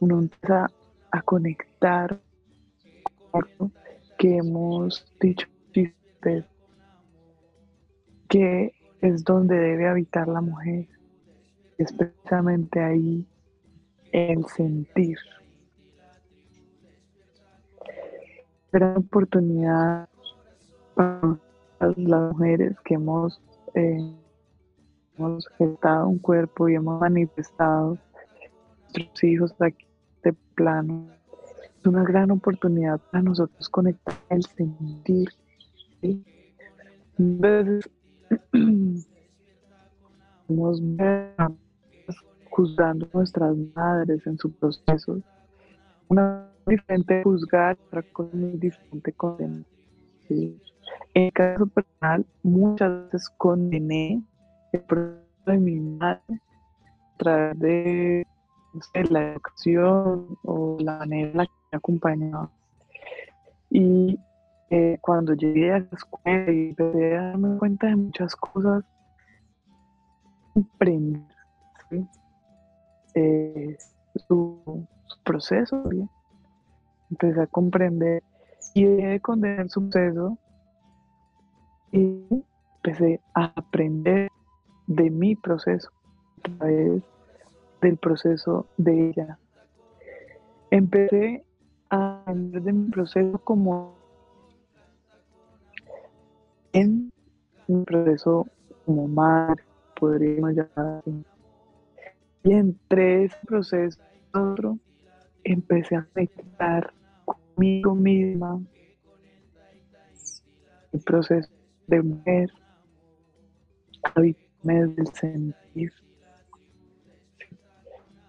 Uno 0.00 0.20
empieza 0.20 0.70
a 1.10 1.20
conectar 1.20 2.18
con 3.30 3.72
que 4.16 4.38
hemos 4.38 5.04
dicho 5.20 5.46
que 8.30 8.72
es 9.02 9.24
donde 9.24 9.58
debe 9.58 9.88
habitar 9.88 10.26
la 10.28 10.40
mujer, 10.40 10.88
es 11.76 11.92
precisamente 11.92 12.80
ahí 12.80 13.26
el 14.12 14.46
sentir. 14.46 15.18
gran 18.72 18.96
oportunidad 18.96 20.08
para 20.94 21.38
las 21.78 22.32
mujeres 22.32 22.74
que 22.84 22.94
hemos, 22.94 23.40
eh, 23.74 24.14
hemos 25.18 25.46
gestado 25.58 26.08
un 26.08 26.18
cuerpo 26.18 26.68
y 26.68 26.76
hemos 26.76 26.98
manifestado 26.98 27.98
nuestros 28.94 29.24
hijos 29.24 29.54
aquí 29.60 29.86
de 30.24 30.32
plano. 30.54 31.10
Es 31.78 31.86
una 31.86 32.02
gran 32.02 32.30
oportunidad 32.30 32.98
para 33.10 33.22
nosotros 33.22 33.68
conectar 33.68 34.14
el 34.30 34.42
sentir. 34.42 35.28
juzgando 42.50 43.08
nuestras 43.12 43.56
madres 43.74 44.26
en 44.26 44.38
su 44.38 44.52
proceso. 44.52 45.20
Una 46.08 46.48
diferente 46.66 47.22
juzgar, 47.22 47.78
otra 47.86 48.02
cosa 48.02 48.36
muy 48.36 48.52
diferente 48.58 49.12
condenar. 49.12 49.64
En 50.28 50.60
el 51.14 51.32
caso 51.32 51.66
personal, 51.66 52.26
muchas 52.42 53.04
veces 53.04 53.28
condené 53.36 54.22
el 54.72 54.80
proceso 54.82 55.22
de 55.46 55.58
mi 55.58 55.80
madre 55.80 56.22
a 56.30 57.16
través 57.18 58.26
de 58.94 59.04
la 59.10 59.32
educación 59.32 60.38
o 60.44 60.76
la 60.80 60.98
manera 60.98 61.30
en 61.30 61.36
la 61.36 61.46
que 61.46 61.52
me 61.72 61.76
acompañaba. 61.78 62.50
Y 63.70 64.18
eh, 64.70 64.98
cuando 65.00 65.34
llegué 65.34 65.72
a 65.72 65.80
la 65.80 65.88
escuela 65.92 66.52
y 66.52 66.68
empecé 66.68 67.16
a 67.16 67.22
darme 67.24 67.58
cuenta 67.58 67.88
de 67.88 67.96
muchas 67.96 68.34
cosas, 68.36 68.84
comprendí 70.54 71.22
eh, 73.14 73.76
su, 74.26 74.86
proceso, 75.24 75.82
¿bien? 75.84 76.08
empecé 77.10 77.40
a 77.42 77.46
comprender 77.46 78.22
y 78.74 78.84
dejé 78.84 79.06
de 79.08 79.20
condenar 79.20 79.68
su 79.68 79.88
proceso 79.88 80.38
y 81.92 82.24
empecé 82.76 83.20
a 83.34 83.52
aprender 83.54 84.30
de 84.86 85.10
mi 85.10 85.36
proceso 85.36 85.90
a 86.38 86.56
través 86.56 87.02
del 87.80 87.96
proceso 87.98 88.66
de 88.78 89.10
ella. 89.10 89.38
Empecé 90.70 91.44
a 91.90 92.22
aprender 92.22 92.62
de 92.62 92.72
mi 92.72 92.90
proceso 92.90 93.38
como 93.44 93.94
en 96.72 97.12
mi 97.68 97.84
proceso 97.84 98.46
como 98.86 99.06
madre, 99.06 99.62
podríamos 100.02 100.50
llamar. 100.50 101.00
Y 102.42 102.52
entre 102.52 103.26
ese 103.26 103.36
proceso 103.46 104.02
otro, 104.34 104.76
empecé 105.44 105.94
a 105.94 106.08
meditar 106.12 106.92
conmigo 107.24 107.94
misma 107.94 108.60
el 110.92 111.00
proceso 111.02 111.48
de 111.86 112.02
mujer, 112.02 112.50
habitarme 114.16 114.86
del 114.88 115.06
sentir. 115.14 115.92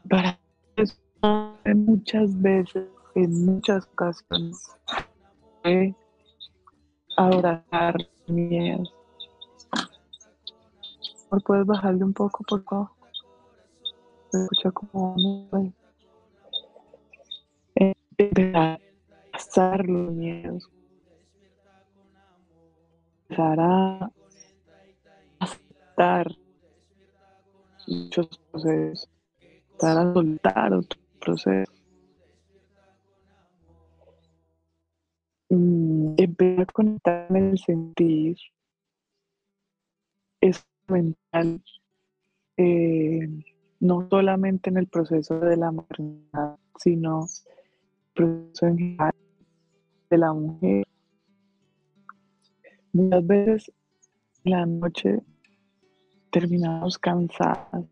Para 0.08 0.40
eso, 0.76 0.96
muchas 1.74 2.40
veces, 2.40 2.88
en 3.16 3.46
muchas 3.46 3.88
ocasiones, 3.88 4.78
abrazar 7.18 7.96
miedos. 8.28 8.94
¿Puedes 11.42 11.66
bajarle 11.66 12.04
un 12.04 12.14
poco, 12.14 12.44
por 12.44 12.64
favor? 12.64 12.90
Se 14.32 14.44
escucha 14.44 14.72
como 14.72 15.16
un 15.16 15.74
a 18.56 18.80
pasar 19.32 19.86
los 19.88 20.14
miedos. 20.14 20.70
Empezar 23.30 23.60
a 23.60 24.12
aceptar 25.40 26.28
muchos 27.88 28.28
procesos. 28.52 29.10
Empezar 29.42 29.98
a 29.98 30.14
soltar 30.14 30.74
otros 30.74 31.04
procesos. 31.20 31.76
Mm, 35.50 36.14
empezar 36.18 36.62
a 36.62 36.66
conectarme 36.74 37.40
en 37.40 37.50
el 37.50 37.58
sentir 37.58 38.38
es 40.42 40.66
mental, 40.88 41.62
eh, 42.58 43.28
no 43.80 44.08
solamente 44.10 44.70
en 44.70 44.78
el 44.78 44.88
proceso 44.88 45.40
de 45.40 45.58
la 45.58 45.72
maternidad, 45.72 46.58
sino 46.80 47.26
el 47.26 48.14
proceso 48.14 48.68
en 48.68 48.78
general 48.78 49.14
de 50.10 50.18
la 50.18 50.34
mujer. 50.34 50.86
Muchas 52.94 53.28
veces 53.28 53.72
en 54.44 54.52
la 54.52 54.66
noche 54.66 55.20
terminamos 56.32 56.98
cansadas, 56.98 57.86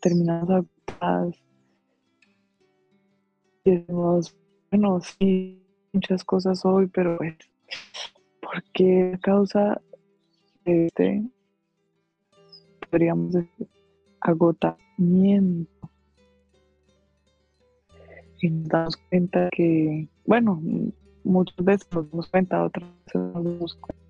terminamos 0.00 0.50
agotadas 0.50 1.36
y 3.64 3.70
decimos, 3.70 4.36
bueno, 4.70 5.00
sí, 5.00 5.62
muchas 5.92 6.24
cosas 6.24 6.64
hoy, 6.64 6.86
pero 6.88 7.16
pues, 7.16 7.36
¿por 8.40 8.62
qué 8.72 9.18
causa 9.22 9.80
este, 10.64 11.22
podríamos 12.94 13.32
decir, 13.32 13.68
agotamiento? 14.20 15.90
Y 18.40 18.50
nos 18.50 18.68
damos 18.68 18.96
cuenta 19.08 19.48
que, 19.50 20.06
bueno, 20.24 20.62
muchas 21.24 21.56
veces 21.64 21.88
nos 21.92 22.08
damos 22.08 22.28
cuenta, 22.28 22.64
otras 22.64 22.88
veces 23.06 23.20
nos 23.20 23.44
damos 23.44 23.74
cuenta 23.74 24.04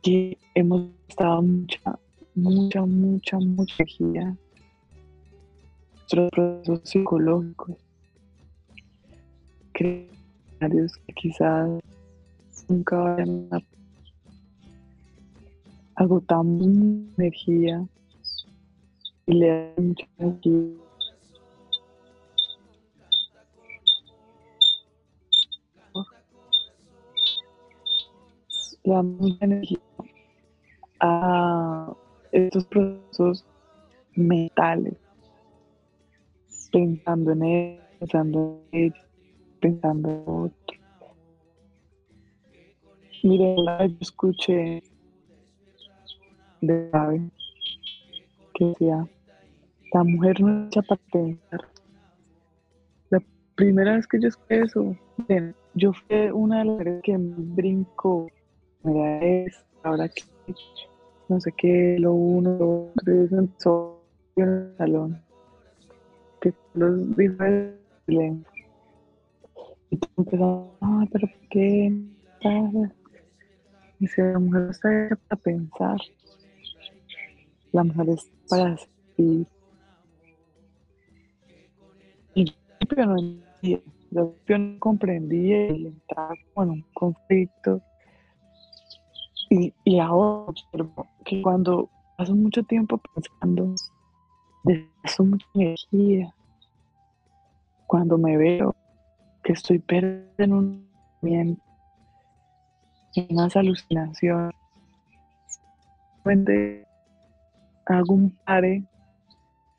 que 0.00 0.38
hemos 0.54 0.88
estado 1.06 1.42
mucha, 1.42 1.98
mucha, 2.34 2.86
mucha, 2.86 3.38
mucha 3.38 3.74
energía 3.78 4.36
nuestros 6.00 6.30
procesos 6.30 6.80
psicológicos. 6.84 7.76
Que 9.74 10.08
quizás 11.14 11.68
nunca 12.68 12.96
vayan 12.96 13.48
a 13.50 13.60
agotamos 15.96 16.62
energía 17.18 17.86
y 19.26 19.32
le 19.34 19.74
dan 28.84 29.14
mucha 29.18 29.44
energía. 29.44 29.78
A 31.00 31.92
estos 32.32 32.64
procesos 32.66 33.44
mentales, 34.14 34.94
pensando 36.72 37.32
en 37.32 37.42
él, 37.42 37.80
pensando 37.98 38.62
en 38.72 38.84
él, 38.84 38.94
pensando 39.60 40.08
en 40.08 40.22
otro. 40.26 40.78
Mire, 43.22 43.56
yo 43.56 43.96
escuché 44.00 44.82
de 46.66 46.90
ave 46.92 47.22
que 48.54 48.66
decía, 48.66 49.06
la 49.92 50.04
mujer 50.04 50.40
no 50.40 50.62
es 50.62 50.66
hecha 50.68 50.82
para 50.82 51.00
pensar. 51.12 51.60
La 53.10 53.22
primera 53.54 53.96
vez 53.96 54.06
que 54.06 54.20
yo 54.20 54.28
escuché 54.28 54.62
eso, 54.62 54.96
yo 55.74 55.92
fui 55.92 56.30
una 56.32 56.58
de 56.58 56.64
las 56.64 56.72
mujeres 56.72 57.02
que 57.02 57.16
brincó, 57.18 58.28
mira 58.82 59.18
es, 59.18 59.64
ahora 59.82 60.08
que 60.08 60.22
no 61.28 61.40
sé 61.40 61.52
qué, 61.56 61.96
lo 61.98 62.12
uno, 62.12 62.56
lo 62.58 62.92
otro, 62.96 63.14
y 63.14 63.34
empezó 63.34 64.02
en 64.36 64.48
el 64.48 64.74
salón, 64.76 65.22
que 66.40 66.52
los 66.74 67.16
diferentes 67.16 67.84
y 69.90 69.96
tú 69.96 70.08
ah, 70.80 71.06
pero 71.12 71.28
¿por 71.28 71.48
qué? 71.50 71.92
Y 74.00 74.06
si 74.08 74.20
la 74.20 74.38
mujer 74.38 74.70
está 74.70 75.06
hecha 75.06 75.16
para 75.28 75.40
pensar, 75.40 75.98
la 77.74 77.82
mujer 77.82 78.08
es 78.10 78.30
para 78.48 78.76
sentir. 78.76 79.46
Y 82.34 82.44
yo 82.44 83.06
no 83.06 83.18
entendía, 83.18 83.80
yo 84.12 84.58
no 84.58 84.78
comprendía 84.78 85.72
y 85.72 85.86
entraba 85.86 86.34
en 86.56 86.70
un 86.70 86.84
conflicto. 86.94 87.82
Y, 89.50 89.74
y 89.84 89.98
ahora 89.98 90.52
que 91.24 91.42
cuando 91.42 91.90
paso 92.16 92.36
mucho 92.36 92.62
tiempo 92.62 93.00
pensando, 93.12 93.74
desgasto 94.62 95.24
mucha 95.24 95.46
energía. 95.54 96.32
Cuando 97.88 98.16
me 98.18 98.36
veo 98.36 98.74
que 99.42 99.52
estoy 99.52 99.80
perdiendo 99.80 100.32
en 100.38 100.52
un 100.52 100.88
movimiento, 101.20 101.62
en 103.16 103.26
unas 103.30 103.56
alucinaciones. 103.56 104.54
Hago 107.86 108.14
un 108.14 108.30
pare, 108.44 108.84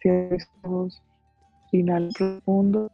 cierro 0.02 0.36
los 0.36 0.50
ojos, 0.64 1.04
inhalo 1.72 2.10
profundo, 2.18 2.92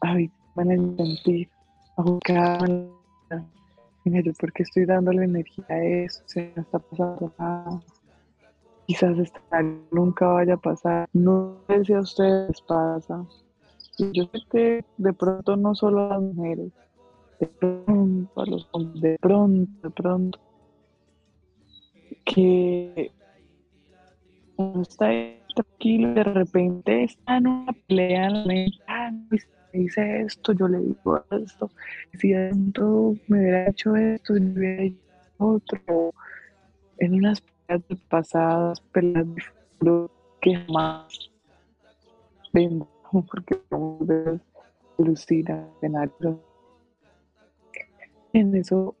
a 0.00 0.14
en 0.14 0.70
el 0.70 0.96
sentir, 0.96 1.48
a 1.96 2.02
buscar 2.02 2.68
en 2.68 4.34
porque 4.40 4.62
estoy 4.62 4.86
dándole 4.86 5.24
energía 5.24 5.64
a 5.68 5.84
eso, 5.84 6.22
se 6.26 6.52
me 6.56 6.62
está 6.62 6.78
pasando 6.78 7.32
nada. 7.38 7.82
Quizás 8.86 9.18
esta 9.18 9.62
nunca 9.90 10.26
vaya 10.28 10.54
a 10.54 10.56
pasar. 10.56 11.08
No 11.12 11.58
sé 11.68 11.84
si 11.84 11.92
a 11.92 12.00
ustedes 12.00 12.60
pasa, 12.62 13.26
yo 13.98 14.24
sé 14.24 14.38
que 14.50 14.84
de 14.96 15.12
pronto 15.12 15.56
no 15.56 15.74
solo 15.74 16.06
a 16.06 16.08
las 16.14 16.22
mujeres, 16.22 16.72
de 17.40 17.46
pronto 17.46 18.40
a 18.40 18.46
los 18.46 18.68
hombres, 18.72 19.02
de 19.02 19.18
pronto, 19.20 19.70
de 19.82 19.90
pronto, 19.90 20.38
que 22.28 23.10
uno 24.56 24.82
está 24.82 25.08
tranquilo 25.54 26.10
y 26.10 26.14
de 26.14 26.24
repente 26.24 27.04
está 27.04 27.38
en 27.38 27.46
una 27.46 27.72
pelea 27.86 28.26
en 28.26 28.32
la 28.32 28.44
mente, 28.44 28.78
ah, 28.86 29.10
dice 29.72 30.20
esto, 30.22 30.52
yo 30.52 30.68
le 30.68 30.78
digo 30.78 31.24
esto, 31.30 31.70
si 32.18 32.32
de 32.32 32.50
pronto 32.50 33.14
me 33.28 33.38
hubiera 33.38 33.68
hecho 33.68 33.96
esto, 33.96 34.34
me 34.34 34.52
hubiera 34.52 34.82
hecho 34.84 34.98
otro, 35.38 36.12
en 36.98 37.14
unas 37.14 37.40
peleas 37.40 37.84
pasadas, 38.08 38.80
peleas 38.92 39.26
de 39.80 40.06
que 40.40 40.56
jamás 40.56 41.30
ven 42.52 42.84
porque 43.30 43.58
somos 43.70 44.06
de 44.06 44.38
lucida 44.98 45.66
escenario. 45.76 46.42
En 48.32 48.54
eso 48.54 48.94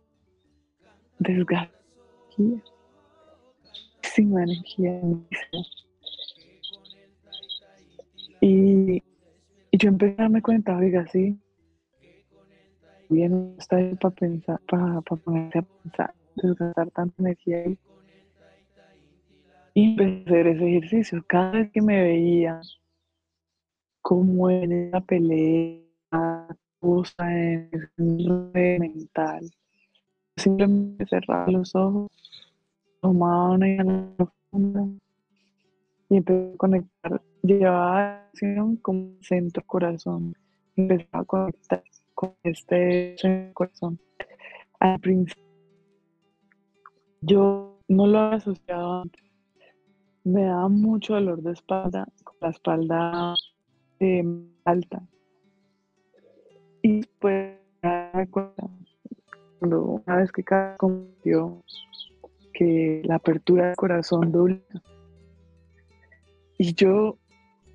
desgasta 1.18 1.78
sin 4.18 4.36
energía 4.36 5.00
y, 8.40 9.02
y 9.70 9.78
yo 9.78 9.88
empecé 9.88 10.14
a 10.14 10.22
darme 10.22 10.42
cuenta, 10.42 10.76
oiga, 10.76 11.06
sí, 11.06 11.38
bien 13.08 13.54
está 13.58 13.76
para 14.00 14.14
pensar, 14.14 14.60
para, 14.68 15.00
para 15.02 15.22
ponerse 15.22 15.58
a 15.58 15.62
pensar, 15.62 16.14
desgastar 16.34 16.90
tanta 16.90 17.14
energía 17.22 17.58
ahí. 17.58 17.78
Y 19.74 19.90
empecé 19.90 20.18
a 20.18 20.22
hacer 20.24 20.46
ese 20.48 20.68
ejercicio. 20.68 21.24
Cada 21.28 21.52
vez 21.52 21.70
que 21.70 21.80
me 21.80 22.02
veía 22.02 22.60
como 24.02 24.50
en 24.50 24.72
esa 24.72 25.00
pelea, 25.00 25.80
cosa 26.80 27.32
en 27.32 27.70
ese 27.72 28.78
mental. 28.80 29.48
Simplemente 30.36 31.06
cerrar 31.06 31.48
los 31.48 31.72
ojos 31.76 32.08
tomaba 33.00 33.50
una 33.50 33.66
y 36.10 36.16
empecé 36.16 36.52
a 36.54 36.56
conectar, 36.56 37.22
llevaba 37.42 38.26
acción 38.28 38.76
como 38.76 39.10
centro 39.20 39.62
corazón, 39.66 40.34
empezaba 40.76 41.22
a 41.22 41.24
conectar 41.24 41.82
con 42.14 42.34
este 42.42 43.16
centro 43.18 43.54
corazón. 43.54 44.00
Al 44.80 44.98
principio, 45.00 45.44
yo 47.20 47.78
no 47.88 48.06
lo 48.06 48.18
había 48.18 48.36
asociado 48.38 49.02
antes. 49.02 49.22
Me 50.24 50.44
daba 50.44 50.68
mucho 50.68 51.14
dolor 51.14 51.42
de 51.42 51.52
espalda, 51.52 52.06
con 52.24 52.36
la 52.40 52.50
espalda 52.50 53.34
eh, 54.00 54.24
alta. 54.64 55.02
Y 56.82 57.02
pues 57.18 57.58
cuando 58.30 59.82
una 59.84 60.16
vez 60.16 60.30
que 60.32 60.44
cada 60.44 60.76
convirtió 60.76 61.62
que 62.58 63.02
la 63.04 63.14
apertura 63.14 63.68
del 63.68 63.76
corazón 63.76 64.32
doble. 64.32 64.60
Y 66.58 66.74
yo, 66.74 67.16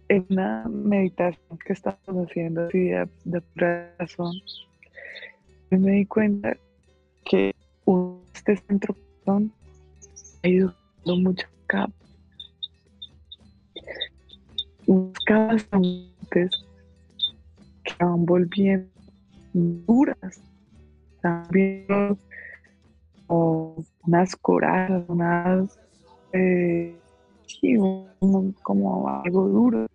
en 0.10 0.26
una 0.30 0.68
meditación 0.68 1.58
que 1.66 1.72
estábamos 1.72 2.30
haciendo 2.30 2.66
así 2.66 2.90
de, 2.90 3.08
de 3.24 3.42
corazón, 3.54 4.34
me 5.70 5.92
di 5.92 6.06
cuenta 6.06 6.58
que 7.24 7.56
este 8.34 8.58
centro 8.58 8.94
corazón 8.94 9.54
ha 10.44 10.48
ido 10.50 10.76
dando 11.06 11.30
muchas 11.30 11.50
capas. 11.68 12.10
Unas 14.86 15.20
capas 15.26 15.68
antes 15.72 16.66
que 17.86 17.94
van 18.04 18.26
volviendo 18.26 18.90
duras, 19.54 20.42
también 21.22 21.88
unas 24.06 24.36
corazas, 24.36 25.04
unas, 25.08 25.80
eh, 26.34 26.96
sí, 27.46 27.78
como 28.62 29.10
algo 29.10 29.48
duro, 29.48 29.88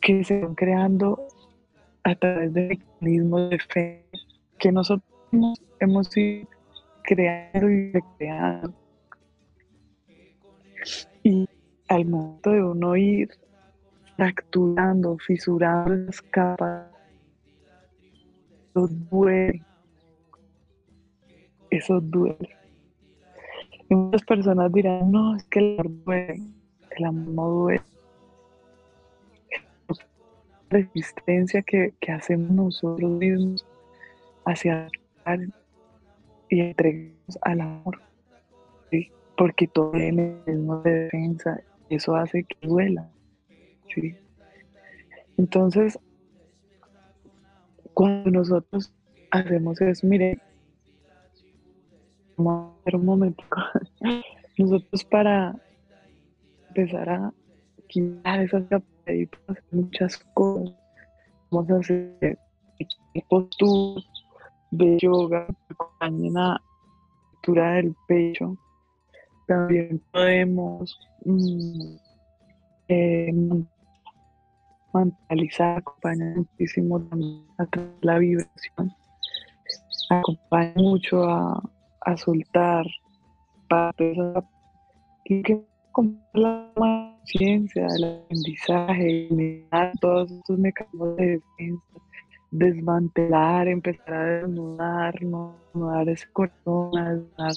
que 0.00 0.22
se 0.24 0.40
van 0.40 0.54
creando 0.54 1.26
a 2.04 2.14
través 2.14 2.52
de 2.52 2.68
mecanismos 2.68 3.50
de 3.50 3.58
fe 3.58 4.04
que 4.58 4.70
nosotros 4.70 5.10
hemos 5.80 6.16
ido 6.16 6.48
creando 7.02 7.70
y 7.70 7.92
recreando. 7.92 8.74
Y 11.22 11.48
al 11.88 12.04
momento 12.04 12.50
de 12.50 12.62
uno 12.62 12.96
ir 12.96 13.30
fracturando, 14.16 15.16
fisurando 15.18 15.94
las 15.94 16.20
capas, 16.22 16.90
duele 18.74 19.62
eso 21.76 22.00
duele. 22.00 22.56
Y 23.88 23.94
muchas 23.94 24.22
personas 24.22 24.72
dirán, 24.72 25.10
no, 25.10 25.36
es 25.36 25.44
que 25.44 25.58
el 25.58 25.80
amor 25.80 26.04
duele, 26.04 26.40
el 26.96 27.04
amor 27.04 27.28
no 27.28 27.48
duele. 27.48 27.82
La 29.88 30.78
resistencia 30.80 31.62
que, 31.62 31.92
hacemos 32.08 32.50
nosotros 32.50 33.10
mismos 33.10 33.66
hacia 34.44 34.88
y 36.48 36.60
entregamos 36.60 37.38
al 37.42 37.60
amor, 37.60 38.00
porque 39.36 39.66
todo 39.66 39.92
viene 39.92 40.36
mismo 40.46 40.80
de 40.82 40.90
defensa, 40.90 41.60
y 41.88 41.96
eso 41.96 42.14
hace 42.14 42.44
que 42.44 42.66
duela. 42.66 43.10
¿sí? 43.94 44.16
Entonces, 45.36 45.98
cuando 47.92 48.30
nosotros 48.30 48.92
hacemos 49.30 49.80
eso, 49.80 50.06
mire, 50.06 50.38
un 52.36 53.04
momento. 53.04 53.44
Nosotros 54.58 55.04
para 55.04 55.54
empezar 56.68 57.08
a 57.08 57.32
quitar 57.88 58.40
esas 58.40 58.64
capas 58.64 58.84
hacer 59.06 59.64
muchas 59.72 60.18
cosas. 60.34 60.74
Vamos 61.50 61.70
a 61.70 61.76
hacer 61.76 62.38
posturas 63.28 64.04
de 64.70 64.98
yoga 64.98 65.46
que 65.46 65.74
acompañen 65.74 66.36
a 66.36 66.48
la 66.48 66.62
altura 67.36 67.72
del 67.74 67.94
pecho. 68.08 68.56
También 69.46 70.02
podemos 70.10 70.98
mm, 71.24 71.96
eh, 72.88 73.32
mentalizar, 74.92 75.78
acompaña 75.78 76.34
muchísimo 76.36 76.96
a 77.58 77.66
la 78.00 78.18
vibración. 78.18 78.92
Acompaña 80.10 80.74
mucho 80.76 81.24
a, 81.24 81.62
a 82.04 82.16
soltar 82.16 82.86
que 85.24 85.64
con 85.92 86.20
la 86.34 86.70
conciencia 86.74 87.86
del 87.86 88.04
aprendizaje, 88.04 89.26
eliminar 89.26 89.92
todos 90.00 90.30
estos 90.30 90.58
mecanismos 90.58 91.16
de 91.16 91.26
defensa, 91.26 92.00
desmantelar, 92.50 93.68
empezar 93.68 94.14
a 94.14 94.24
desnudar, 94.24 95.14
desnudar 95.14 96.08
ese 96.08 96.26
corazón, 96.32 96.90
desnudar 96.92 97.52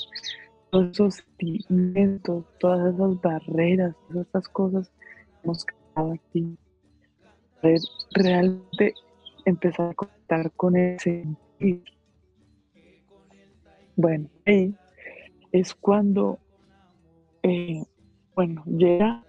todos 0.69 0.91
esos 0.91 1.15
sentimientos, 1.15 2.45
todas 2.59 2.93
esas 2.93 3.21
barreras, 3.21 3.95
todas 4.07 4.25
estas 4.27 4.47
cosas 4.49 4.89
que 4.89 5.37
hemos 5.43 5.65
creado 5.65 6.13
aquí. 6.13 6.57
Realmente 8.13 8.93
empezar 9.45 9.89
a 9.89 9.93
conectar 9.93 10.51
con 10.51 10.75
ese 10.77 11.23
sentir 11.59 11.96
bueno, 13.97 14.29
ahí 14.45 14.75
es 15.51 15.73
cuando, 15.73 16.37
eh, 17.41 17.83
bueno, 18.35 18.63
llega 18.65 19.23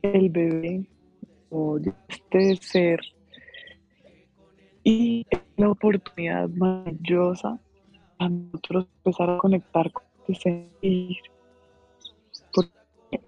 el 0.00 0.30
bebé 0.30 0.88
o 1.50 1.78
este 2.08 2.56
ser 2.56 3.00
y 4.82 5.26
es 5.28 5.40
la 5.58 5.70
oportunidad 5.70 6.48
maravillosa 6.48 7.60
a 8.18 8.28
nosotros 8.30 8.88
empezar 8.96 9.30
a 9.30 9.38
conectar 9.38 9.92
con 9.92 10.04
este 10.26 10.34
sentir. 10.34 11.16
Porque 12.54 13.20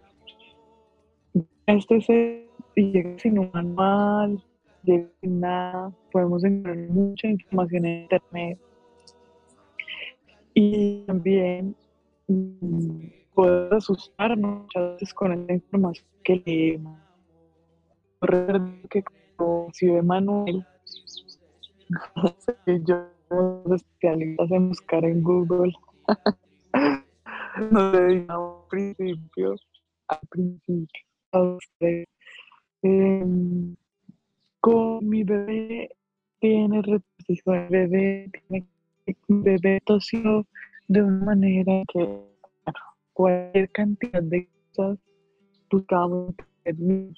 este 1.67 2.01
ser 2.01 2.49
llega 2.75 3.19
sin 3.19 3.39
un 3.39 3.51
manual, 3.53 4.43
llega 4.83 5.11
sin 5.21 5.41
nada, 5.41 5.93
podemos 6.11 6.43
encontrar 6.43 6.79
mucha 6.89 7.29
información 7.29 7.85
en 7.85 8.03
internet 8.03 8.59
y 10.61 11.05
también 11.07 11.75
mm, 12.29 13.07
puede 13.35 13.77
asustarnos 13.77 14.63
muchas 14.63 14.93
veces 14.93 15.15
con 15.15 15.33
esa 15.33 15.53
información 15.55 16.07
que 16.23 16.43
leemos. 16.45 16.99
Recuerdo 18.21 18.71
que 18.91 19.03
cuando 19.39 19.71
de 19.81 20.03
Manuel, 20.03 20.67
yo 22.87 23.07
especialista 23.75 24.45
en 24.51 24.69
buscar 24.69 25.05
en 25.05 25.23
Google, 25.23 25.73
no 27.73 27.93
le 27.93 28.07
digo 28.07 28.63
al 28.63 28.69
principio, 28.69 29.55
al 30.09 30.21
principio, 30.29 31.03
a 31.33 31.43
usted, 31.43 32.05
em, 32.83 33.75
con 34.61 35.09
mi 35.09 35.25
bebé 35.25 35.89
tiene 36.39 36.83
reposición, 36.83 37.57
el 37.57 37.69
bebé 37.69 38.31
tiene 38.49 38.67
bebé 39.29 39.81
tosió 39.85 40.47
de 40.89 41.03
una 41.03 41.25
manera 41.25 41.83
que 41.93 42.09
cualquier 43.13 43.71
cantidad 43.71 44.23
de 44.23 44.49
cosas 44.75 44.99
buscamos 45.71 46.35
del, 46.65 47.15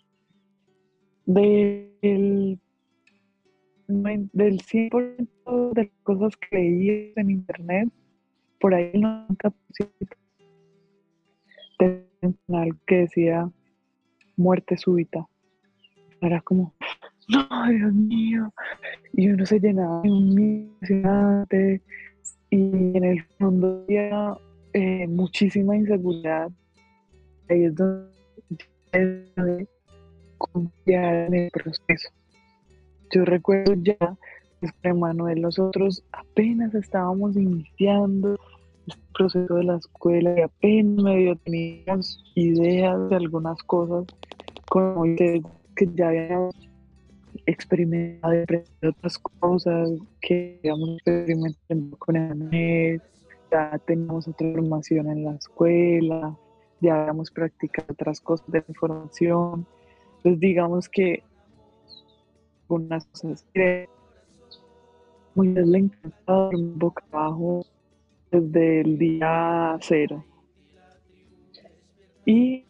del 1.27 2.59
100% 4.59 5.73
de 5.75 5.83
las 5.83 5.93
cosas 6.03 6.37
que 6.37 6.57
leí 6.57 7.13
en 7.17 7.31
internet, 7.31 7.89
por 8.61 8.75
ahí 8.75 8.91
el 8.93 9.03
90% 9.03 9.55
de 11.79 12.07
que 12.87 12.97
decía 12.97 13.51
muerte 14.37 14.77
súbita. 14.77 15.27
Era 16.21 16.41
como, 16.41 16.75
no, 17.29 17.71
Dios 17.71 17.93
mío. 17.95 18.53
Y 19.13 19.31
uno 19.31 19.47
se 19.47 19.61
llenaba 19.61 20.03
de 20.03 20.11
un 20.11 20.41
impresionante 20.41 21.83
y 22.51 22.97
en 22.97 23.05
el 23.05 23.25
fondo 23.39 23.85
había 23.85 24.37
eh, 24.73 25.07
muchísima 25.09 25.77
inseguridad. 25.77 26.51
Ahí 27.49 27.65
es 27.65 27.75
donde 27.75 29.67
confiar 30.39 31.27
en 31.27 31.35
el 31.35 31.51
proceso. 31.51 32.09
Yo 33.15 33.25
recuerdo 33.25 33.75
ya, 33.75 34.17
después 34.61 34.97
Manuel, 34.97 35.43
nosotros 35.43 36.03
apenas 36.13 36.75
estábamos 36.75 37.37
iniciando 37.37 38.39
este 38.87 39.03
proceso 39.15 39.55
de 39.55 39.65
la 39.65 39.77
escuela 39.77 40.35
y 40.39 40.43
apenas 40.43 41.05
medio 41.05 41.37
teníamos 41.37 42.23
ideas 42.35 43.09
de 43.09 43.17
algunas 43.17 43.63
cosas, 43.63 44.07
como 44.69 45.05
que 45.05 45.43
ya 45.95 46.09
habíamos 46.09 46.55
experimentado 47.47 48.35
otras 48.83 49.19
cosas 49.19 49.91
que 50.21 50.61
digamos 50.63 50.99
experimentando 50.99 51.97
con 51.99 52.17
el 52.17 53.03
ya 53.51 53.79
teníamos 53.87 54.29
otra 54.29 54.51
formación 54.53 55.11
en 55.11 55.25
la 55.25 55.35
escuela, 55.35 56.37
ya 56.81 57.03
habíamos 57.03 57.31
practicado 57.31 57.93
otras 57.93 58.21
cosas 58.21 58.51
de 58.51 58.65
información. 58.67 59.67
Entonces 60.17 60.41
digamos 60.41 60.89
que 60.89 61.23
unas 62.69 63.05
cosas 63.07 63.45
que 63.53 63.89
muy 65.35 65.49
le 65.49 65.79
encanta 65.79 66.33
dormir 66.33 66.73
boca 66.77 67.05
abajo 67.13 67.65
desde 68.31 68.81
el 68.81 68.99
día 68.99 69.77
cero. 69.81 70.25
Y 72.25 72.65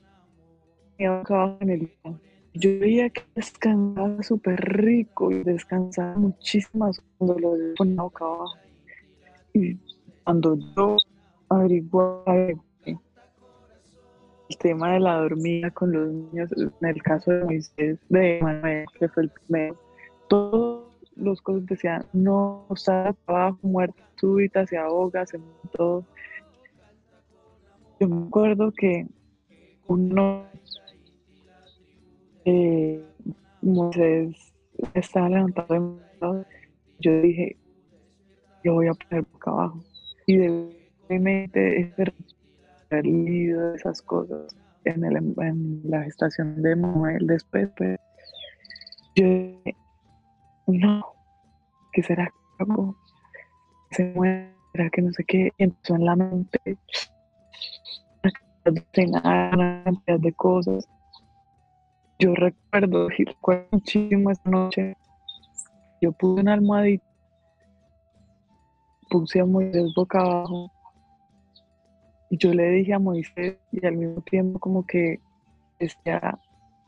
me 0.99 1.07
abajo 1.07 1.57
en 1.61 1.70
el 1.70 1.81
día. 1.81 2.32
Yo 2.55 2.78
veía 2.80 3.09
que 3.11 3.22
descansaba 3.34 4.22
súper 4.22 4.61
rico 4.61 5.30
y 5.30 5.42
descansaba 5.42 6.16
muchísimas 6.16 7.03
cuando 7.16 7.38
lo 7.38 7.74
ponía 7.76 8.03
boca 8.03 8.24
abajo. 8.24 8.55
Y 9.55 9.78
cuando 10.24 10.59
yo 10.76 10.96
averiguaba 11.48 12.36
el 12.36 12.59
tema 14.59 14.92
de 14.92 15.00
la 15.00 15.16
dormida 15.16 15.70
con 15.70 15.92
los 15.92 16.12
niños, 16.12 16.50
en 16.57 16.88
el 16.88 17.03
caso 17.03 17.30
de 17.30 17.44
Moisés, 17.44 17.98
de 18.09 18.40
Manuel, 18.42 18.86
que 18.98 19.09
fue 19.09 19.24
el 19.24 19.30
primero, 19.30 19.76
todos 20.28 20.92
los 21.16 21.40
cosas 21.40 21.66
decían, 21.66 22.07
no, 22.12 22.66
está 22.74 23.14
abajo, 23.26 23.59
muerta 23.62 24.03
súbita, 24.22 24.66
se 24.66 24.78
ahoga, 24.78 25.26
se 25.26 25.38
todo. 25.72 26.05
Yo 27.98 28.09
me 28.09 28.26
acuerdo 28.26 28.72
que 28.72 29.07
uno, 29.88 30.46
eh, 32.45 33.05
Moisés 33.61 34.53
estaba 34.95 35.28
levantado 35.28 35.99
yo 36.99 37.20
dije, 37.20 37.57
yo 38.64 38.74
voy 38.74 38.86
a 38.88 38.95
poner 38.95 39.24
boca 39.32 39.51
abajo. 39.51 39.80
Y 40.26 40.36
de 40.36 40.72
repente 41.09 41.80
es 41.80 41.93
haber 41.95 42.14
leído 43.05 43.74
esas 43.74 44.01
cosas 44.03 44.55
en, 44.84 45.82
la 45.84 46.03
gestación 46.03 46.62
de 46.62 46.76
Manuel 46.76 47.26
después, 47.26 47.68
pues, 47.76 47.99
yo 49.16 49.26
no, 50.66 51.05
que 51.93 52.03
será 52.03 52.32
se 53.90 54.05
muera, 54.14 54.53
que 54.93 55.03
no 55.03 55.12
sé 55.12 55.24
qué, 55.24 55.51
y 55.59 55.64
empezó 55.64 55.97
en 55.97 56.05
la 56.07 56.16
mente 56.16 56.61
de 60.18 60.32
cosas. 60.34 60.88
Yo 62.23 62.35
recuerdo, 62.35 63.09
y 63.18 63.25
recuerdo 63.25 63.66
muchísimo 63.73 64.31
esa 64.31 64.49
noche, 64.49 64.97
yo 66.01 66.12
puse 66.12 66.41
una 66.41 66.55
almohadita, 66.55 67.05
puse 69.11 69.41
a 69.41 69.45
Moisés 69.45 69.93
boca 69.95 70.20
abajo 70.20 70.70
yo 72.39 72.55
le 72.55 72.70
dije 72.70 72.95
a 72.95 72.99
Moisés 72.99 73.59
y 73.73 73.87
al 73.87 73.97
mismo 73.97 74.23
tiempo 74.23 74.59
como 74.59 74.87
que 74.87 75.20
decía 75.79 76.39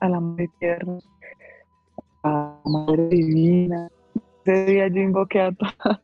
a 0.00 0.08
la 0.08 0.18
Madre 0.18 0.48
Tierra, 0.58 0.98
a 2.22 2.60
Madre 2.64 3.08
Divina. 3.08 3.90
Ese 4.44 4.64
día 4.64 4.88
yo 4.88 5.02
invoqué 5.02 5.40
a, 5.42 5.52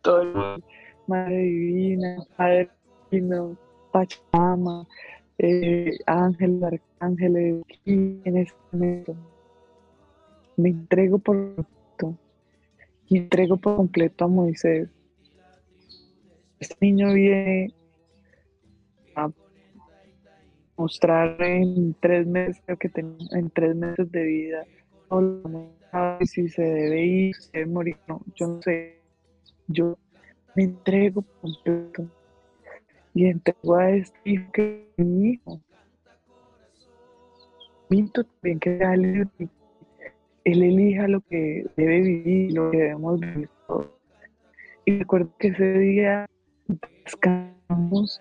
todo, 0.03 0.23
el 0.23 0.35
mundo. 0.35 0.67
Madre 1.07 1.39
Divina, 1.39 2.17
Padre 2.37 2.71
Divino, 3.11 3.57
Pachamama, 3.93 4.87
eh, 5.43 5.99
Ángel, 6.07 6.63
Arcángeles, 6.63 7.63
en 7.87 8.37
este 8.37 8.57
momento 8.73 9.17
me 10.57 10.69
entrego 10.69 11.19
por 11.19 11.37
completo. 11.55 12.19
Y 13.09 13.19
entrego 13.19 13.57
por 13.57 13.77
completo 13.77 14.25
a 14.25 14.29
Moisés. 14.29 14.89
Este 16.61 16.77
niño 16.81 17.13
viene 17.15 17.75
mostrar 20.77 21.41
en 21.43 21.95
tres 22.01 22.27
meses, 22.27 22.63
que 22.79 22.91
en 22.95 23.51
tres 23.51 23.77
meses 23.77 24.11
de 24.11 24.23
vida, 24.25 24.65
si 26.25 26.49
se 26.49 26.63
debe 26.63 27.05
ir, 27.05 27.35
si 27.35 27.51
debe 27.53 27.67
morir, 27.67 27.97
no, 28.09 28.23
yo 28.35 28.47
no 28.47 28.63
sé, 28.63 28.99
yo 29.69 29.99
me 30.55 30.65
entrego 30.65 31.23
completo 31.43 32.09
y 33.15 33.27
entrego 33.27 33.77
a 33.77 33.91
este 33.91 34.19
hijo 34.25 34.53
que 34.53 34.93
es 34.97 35.07
mi 35.07 35.31
hijo. 35.31 35.61
Minto 37.89 38.25
también 38.25 38.61
que 38.61 38.79
él, 38.79 39.29
él 40.45 40.63
elija 40.63 41.09
lo 41.09 41.21
que 41.23 41.67
debe 41.77 42.01
vivir, 42.03 42.55
lo 42.55 42.71
que 42.71 42.79
debemos 42.79 43.21
vivir 43.21 43.49
todos. 43.67 43.89
Y 44.85 44.99
recuerdo 44.99 45.31
que 45.39 45.49
ese 45.49 45.73
día 45.79 46.27
descansamos 47.05 48.21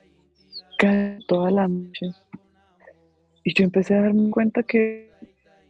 toda 1.28 1.52
la 1.52 1.68
noche 1.68 2.08
y 3.44 3.54
yo 3.54 3.66
empecé 3.66 3.96
a 3.96 4.02
darme 4.02 4.30
cuenta 4.30 4.64
que, 4.64 5.12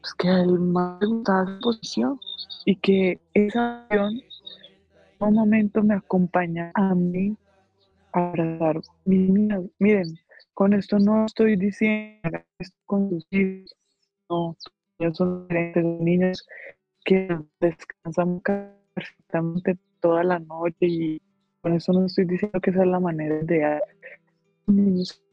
pues, 0.02 0.14
que 0.16 0.28
al 0.28 0.60
más 0.60 1.02
le 1.02 1.22
esa 1.22 1.60
posición 1.62 2.20
y 2.66 2.76
que 2.76 3.20
esa 3.34 3.84
acción 3.84 4.22
un 5.20 5.34
momento 5.34 5.84
me 5.84 5.96
acompaña 5.96 6.72
a 6.76 6.96
mí 6.96 7.36
abrazar 8.14 8.82
Miren, 9.06 10.16
con 10.54 10.74
esto 10.74 11.00
no 11.00 11.26
estoy 11.26 11.56
diciendo 11.56 12.40
esto 12.60 12.78
con 12.86 13.10
no, 14.30 14.56
ellos 15.00 15.18
son 15.18 15.48
diferentes 15.48 15.84
niños 15.84 16.48
que 17.06 17.28
descansan 17.60 18.42
perfectamente 18.94 19.78
toda 20.02 20.24
la 20.24 20.40
noche 20.40 20.78
y 20.82 21.22
con 21.62 21.74
eso 21.74 21.94
no 21.94 22.06
estoy 22.06 22.26
diciendo 22.26 22.60
que 22.62 22.70
esa 22.70 22.82
es 22.84 22.88
la 22.88 23.00
manera 23.00 23.40
de 23.42 23.82
niños. 24.68 25.24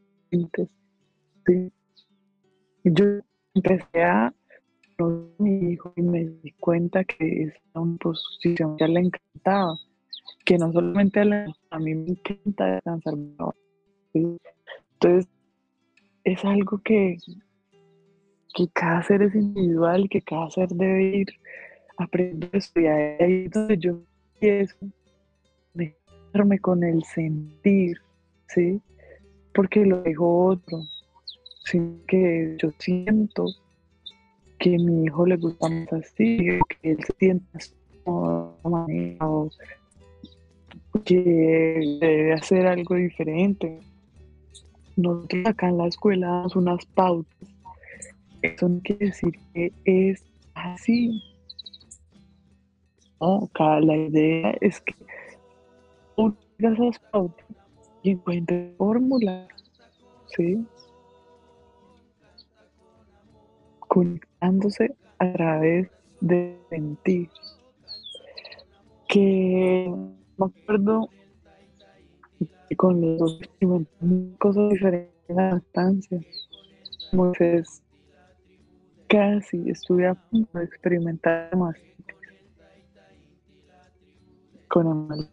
Yo 2.84 3.04
empecé 3.54 4.02
a 4.02 4.32
mi 5.38 5.72
hijo 5.72 5.92
y 5.96 6.02
me 6.02 6.24
di 6.24 6.52
cuenta 6.52 7.04
que 7.04 7.42
esa 7.42 7.80
una 7.80 7.96
posición 7.98 8.76
ya 8.78 8.88
le 8.88 9.00
encantaba, 9.00 9.74
que 10.44 10.58
no 10.58 10.72
solamente 10.72 11.20
a, 11.20 11.78
mí 11.78 11.94
me 11.94 12.10
encanta 12.10 12.66
descansar. 12.66 13.14
Entonces, 14.14 15.28
es 16.24 16.44
algo 16.44 16.78
que, 16.78 17.18
que 18.54 18.68
cada 18.72 19.02
ser 19.02 19.22
es 19.22 19.34
individual, 19.34 20.08
que 20.08 20.22
cada 20.22 20.50
ser 20.50 20.68
debe 20.68 21.04
ir 21.18 21.28
aprendiendo 21.98 22.48
a 22.52 22.58
estudiar. 22.58 23.22
Ahí 23.22 23.48
donde 23.48 23.78
yo 23.78 24.00
empiezo 24.34 24.76
a 24.82 24.88
meterme 25.74 26.58
con 26.58 26.82
el 26.84 27.02
sentir, 27.04 27.98
¿sí? 28.48 28.80
Porque 29.52 29.84
lo 29.84 30.02
dijo 30.02 30.46
otro 30.46 30.80
sino 31.66 31.98
que 32.06 32.56
yo 32.58 32.70
siento 32.78 33.46
que 34.58 34.78
mi 34.78 35.04
hijo 35.04 35.26
le 35.26 35.36
gusta 35.36 35.68
más 35.68 35.92
así, 35.92 36.38
que 36.38 36.90
él 36.92 36.98
se 37.04 37.12
sienta 37.18 37.58
de 37.58 38.70
manera, 38.70 39.26
que 41.04 41.98
debe 42.00 42.32
hacer 42.32 42.66
algo 42.66 42.94
diferente. 42.94 43.80
Nosotros 44.96 45.46
acá 45.46 45.68
en 45.68 45.78
la 45.78 45.86
escuela 45.86 46.26
damos 46.26 46.56
unas 46.56 46.84
pautas. 46.86 47.48
Eso 48.42 48.68
no 48.68 48.80
quiere 48.82 49.06
decir 49.06 49.32
que 49.52 49.72
es 49.84 50.24
así. 50.54 51.22
No, 53.20 53.48
la 53.58 53.96
idea 53.96 54.56
es 54.60 54.80
que 54.80 54.94
tú 56.16 56.34
esas 56.58 56.98
pautas 57.10 57.46
y 58.02 58.10
encuentres 58.10 58.76
fórmulas, 58.76 59.48
¿sí? 60.36 60.64
conectándose 63.96 64.94
a 65.18 65.32
través 65.32 65.88
de 66.20 66.58
sentir. 66.68 67.30
Que 69.08 69.90
me 70.38 70.46
acuerdo 70.46 71.08
que 72.68 72.76
con 72.76 73.00
los 73.00 73.40
dos 73.60 73.86
cosas 74.38 74.70
diferentes 74.70 75.12
en 75.28 75.36
la. 75.36 76.26
Moisés 77.12 77.82
casi 79.08 79.70
estuve 79.70 80.06
a 80.06 80.14
punto 80.14 80.58
de 80.58 80.64
experimentar 80.64 81.56
más 81.56 81.76
con 84.68 84.86
Emanuel. 84.86 85.28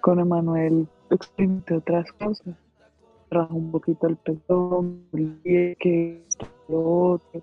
Con 0.00 0.20
Emanuel 0.20 0.88
experimenté 1.10 1.74
otras 1.74 2.10
cosas 2.12 2.56
un 3.50 3.70
poquito 3.70 4.06
el 4.06 4.16
pezón, 4.16 5.06
que 5.12 6.24
lo 6.68 7.12
otro. 7.12 7.42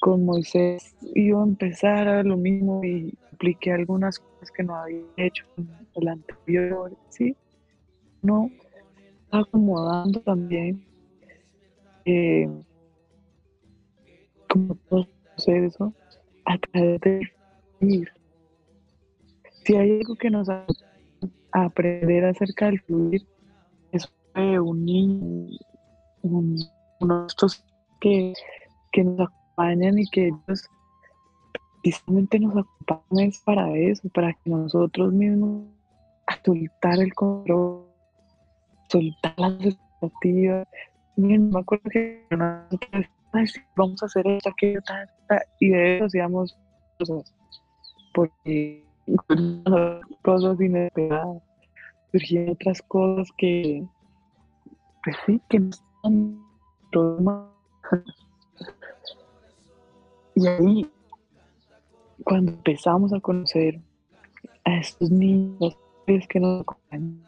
Con 0.00 0.24
Moisés 0.24 0.94
iba 1.14 1.40
a 1.40 1.44
empezar 1.44 2.08
a 2.08 2.22
lo 2.22 2.36
mismo 2.36 2.82
y 2.84 3.16
apliqué 3.40 3.72
algunas 3.72 4.18
cosas 4.18 4.50
que 4.50 4.62
no 4.62 4.74
había 4.74 5.00
hecho 5.16 5.46
en 5.56 5.70
el 5.94 6.08
anterior, 6.08 6.94
¿sí? 7.08 7.34
No, 8.20 8.50
acomodando 9.30 10.20
también 10.20 10.84
eh, 12.04 12.46
como 14.46 14.74
todo 14.90 15.06
eso 15.46 15.94
a 16.44 16.58
través 16.58 17.00
de 17.00 17.20
ir. 17.80 18.12
Si 19.64 19.74
hay 19.74 20.00
algo 20.00 20.16
que 20.16 20.28
nos 20.28 20.48
aprender 21.52 22.26
acerca 22.26 22.66
del 22.66 22.80
fluir 22.82 23.26
es 23.92 24.06
un 24.34 24.84
niño, 24.84 25.58
uno 26.22 27.22
de 27.22 27.26
estos 27.26 27.64
que, 28.02 28.34
que 28.92 29.02
nos 29.02 29.18
acompañan 29.18 29.98
y 29.98 30.06
que 30.10 30.26
ellos 30.26 30.68
precisamente 31.82 32.38
nos 32.38 32.56
acompañan 32.56 33.30
para 33.44 33.76
eso, 33.76 34.08
para 34.10 34.32
que 34.32 34.50
nosotros 34.50 35.12
mismos 35.12 35.64
soltar 36.44 36.98
el 37.00 37.12
control, 37.14 37.84
soltar 38.88 39.34
las 39.36 39.52
expectativas. 39.64 40.68
Me 41.16 41.58
acuerdo 41.58 41.90
que 41.90 42.24
nosotros, 42.30 43.06
vamos 43.76 44.02
a 44.02 44.06
hacer 44.06 44.26
esto, 44.26 44.50
aquello, 44.50 44.80
y 45.58 45.70
de 45.70 45.96
eso 45.96 46.04
hacíamos 46.06 46.56
cosas, 46.98 47.34
porque 48.14 48.84
cosas 50.22 50.60
inesperadas, 50.60 51.42
surgían 52.12 52.50
otras 52.50 52.82
cosas 52.82 53.28
que, 53.36 53.84
pues 55.04 55.16
sí, 55.26 55.40
que 55.48 55.60
no 55.60 55.70
están 55.70 56.50
y 60.34 60.46
ahí, 60.46 60.90
cuando 62.24 62.52
empezamos 62.52 63.12
a 63.12 63.20
conocer 63.20 63.80
a 64.64 64.76
estos 64.78 65.10
niños 65.10 65.76
que 66.28 66.40
nos 66.40 66.62
acompañan, 66.62 67.22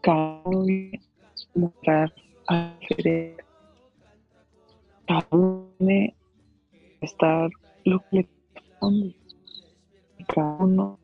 cada 0.00 0.42
uno 0.44 0.64
mostrar 1.54 2.12
a 2.48 2.74
cada 5.06 5.26
estar 7.00 7.50
lo 7.84 8.00
que 8.00 8.16
le 8.16 8.28
corresponde, 8.54 9.16
cada 10.26 10.56
uno 10.56 10.98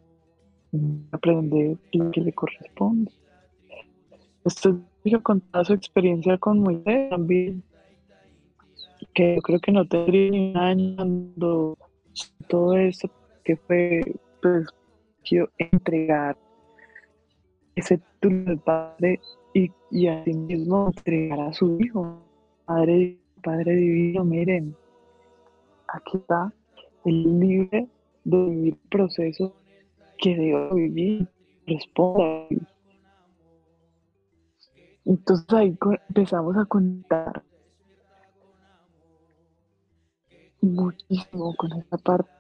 aprender 1.12 1.76
lo 1.92 2.10
que 2.10 2.20
le 2.20 2.32
corresponde. 2.32 3.10
Esto 4.44 4.78
yo 5.04 5.22
contaba 5.22 5.64
su 5.64 5.72
experiencia 5.72 6.38
con 6.38 6.60
Moisés 6.60 7.10
también, 7.10 7.62
que 9.12 9.36
yo 9.36 9.42
creo 9.42 9.60
que 9.60 9.72
no 9.72 9.86
tendría 9.86 10.30
ni 10.30 10.50
un 10.50 10.56
año 10.56 10.96
cuando 10.96 11.78
todo 12.48 12.76
eso 12.76 13.10
que 13.44 13.56
fue, 13.56 14.02
pues, 14.42 14.68
quiero 15.24 15.48
entregar 15.58 16.36
ese 17.74 17.98
título 17.98 18.44
del 18.44 18.58
Padre 18.58 19.20
y, 19.54 19.70
y 19.90 20.08
así 20.08 20.32
mismo 20.32 20.88
entregar 20.88 21.40
a 21.40 21.52
su 21.52 21.78
Hijo. 21.80 22.22
Padre, 22.64 23.18
Padre 23.42 23.74
Divino, 23.76 24.24
miren, 24.24 24.74
aquí 25.88 26.16
está 26.16 26.52
el 27.04 27.38
libre 27.38 27.88
de 28.24 28.44
vivir 28.44 28.76
proceso 28.90 29.54
que 30.18 30.36
debo 30.36 30.74
vivir, 30.74 31.28
responda. 31.66 32.48
Entonces 35.04 35.46
ahí 35.50 35.78
empezamos 36.08 36.56
a 36.56 36.64
contar 36.64 37.44
muchísimo 40.66 41.54
con 41.56 41.72
esa 41.72 41.98
parte. 41.98 42.30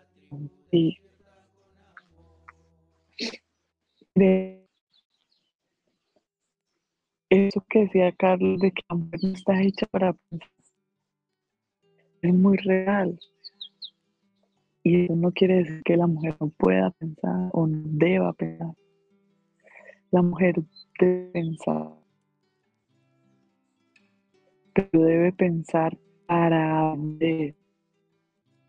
De 4.14 4.66
eso 7.28 7.64
que 7.68 7.80
decía 7.80 8.12
Carlos 8.12 8.60
de 8.60 8.70
que 8.70 8.82
la 8.88 8.96
mujer 8.96 9.20
no 9.22 9.32
está 9.32 9.62
hecha 9.62 9.86
para 9.86 10.12
pensar. 10.12 10.50
Es 12.22 12.34
muy 12.34 12.56
real. 12.58 13.18
Y 14.82 15.04
eso 15.04 15.16
no 15.16 15.32
quiere 15.32 15.56
decir 15.56 15.82
que 15.84 15.96
la 15.96 16.06
mujer 16.06 16.36
no 16.40 16.48
pueda 16.48 16.90
pensar 16.92 17.50
o 17.52 17.66
no 17.66 17.82
deba 17.84 18.32
pensar. 18.32 18.74
La 20.10 20.22
mujer 20.22 20.54
debe 21.00 21.30
pensar. 21.32 21.92
Pero 24.72 25.04
debe 25.04 25.32
pensar 25.32 25.98
para 26.26 26.94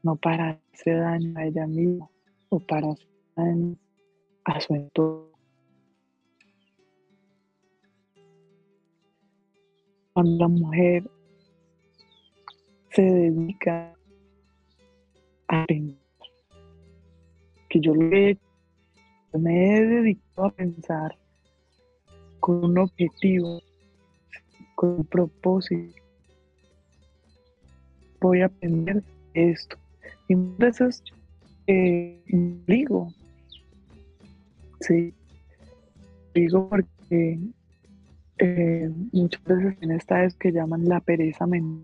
no 0.03 0.15
para 0.15 0.59
hacer 0.73 0.99
daño 0.99 1.37
a 1.37 1.45
ella 1.45 1.67
misma 1.67 2.09
o 2.49 2.59
para 2.59 2.91
hacer 2.91 3.07
daño 3.35 3.75
a 4.45 4.61
su 4.61 4.73
entorno. 4.73 5.27
Cuando 10.13 10.37
la 10.37 10.47
mujer 10.47 11.09
se 12.91 13.01
dedica 13.03 13.93
a 15.47 15.65
pensar, 15.65 15.99
que 17.69 17.79
yo 17.79 17.93
le 17.93 18.37
me 19.33 19.77
he 19.77 19.85
dedicado 19.85 20.47
a 20.47 20.51
pensar 20.51 21.17
con 22.39 22.63
un 22.63 22.77
objetivo 22.79 23.61
con 24.77 24.91
un 24.91 25.05
propósito. 25.05 26.03
Voy 28.21 28.41
a 28.41 28.45
aprender 28.45 29.03
esto. 29.33 29.75
Y 30.27 30.35
muchas 30.35 30.57
veces 30.57 31.03
eh, 31.67 32.23
digo, 32.67 33.13
sí, 34.81 35.13
digo 36.33 36.69
porque 36.69 37.39
eh, 38.39 38.89
muchas 39.11 39.43
veces 39.43 39.77
en 39.81 39.91
esta 39.91 40.23
es 40.23 40.35
que 40.35 40.51
llaman 40.51 40.87
la 40.87 40.99
pereza 40.99 41.45
mental. 41.47 41.83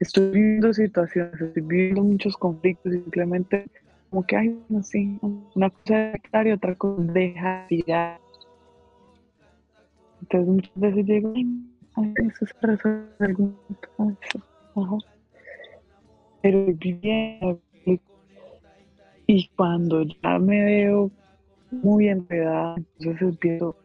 Estoy 0.00 0.30
viviendo 0.30 0.72
situaciones, 0.72 1.40
estoy 1.40 1.62
viviendo 1.62 2.02
muchos 2.02 2.36
conflictos 2.36 2.92
simplemente 2.92 3.66
como 4.10 4.26
que 4.26 4.36
hay 4.36 4.62
así, 4.78 5.18
una 5.54 5.70
cosa 5.70 6.12
es 6.12 6.46
y 6.46 6.50
otra 6.50 6.74
cosa 6.74 7.02
deja 7.12 7.66
tirar 7.68 8.20
entonces 10.22 10.48
muchas 10.48 10.74
veces 10.76 11.06
llego, 11.06 11.32
ay, 11.34 12.14
eso 12.16 12.44
es 12.44 12.54
para 12.54 12.74
hacer 12.74 13.08
algún 13.20 13.56
Ajá. 14.74 14.96
Pero 16.42 16.66
bien. 16.74 17.60
Y 19.26 19.48
cuando 19.56 20.02
ya 20.02 20.38
me 20.38 20.64
veo 20.64 21.10
muy 21.70 22.08
enredada, 22.08 22.74
entonces 22.76 23.22
empiezo 23.22 23.76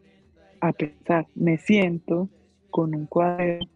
a 0.60 0.72
pensar, 0.72 1.26
me 1.34 1.56
siento 1.56 2.28
con 2.70 2.94
un 2.94 3.06
cuaderno, 3.06 3.68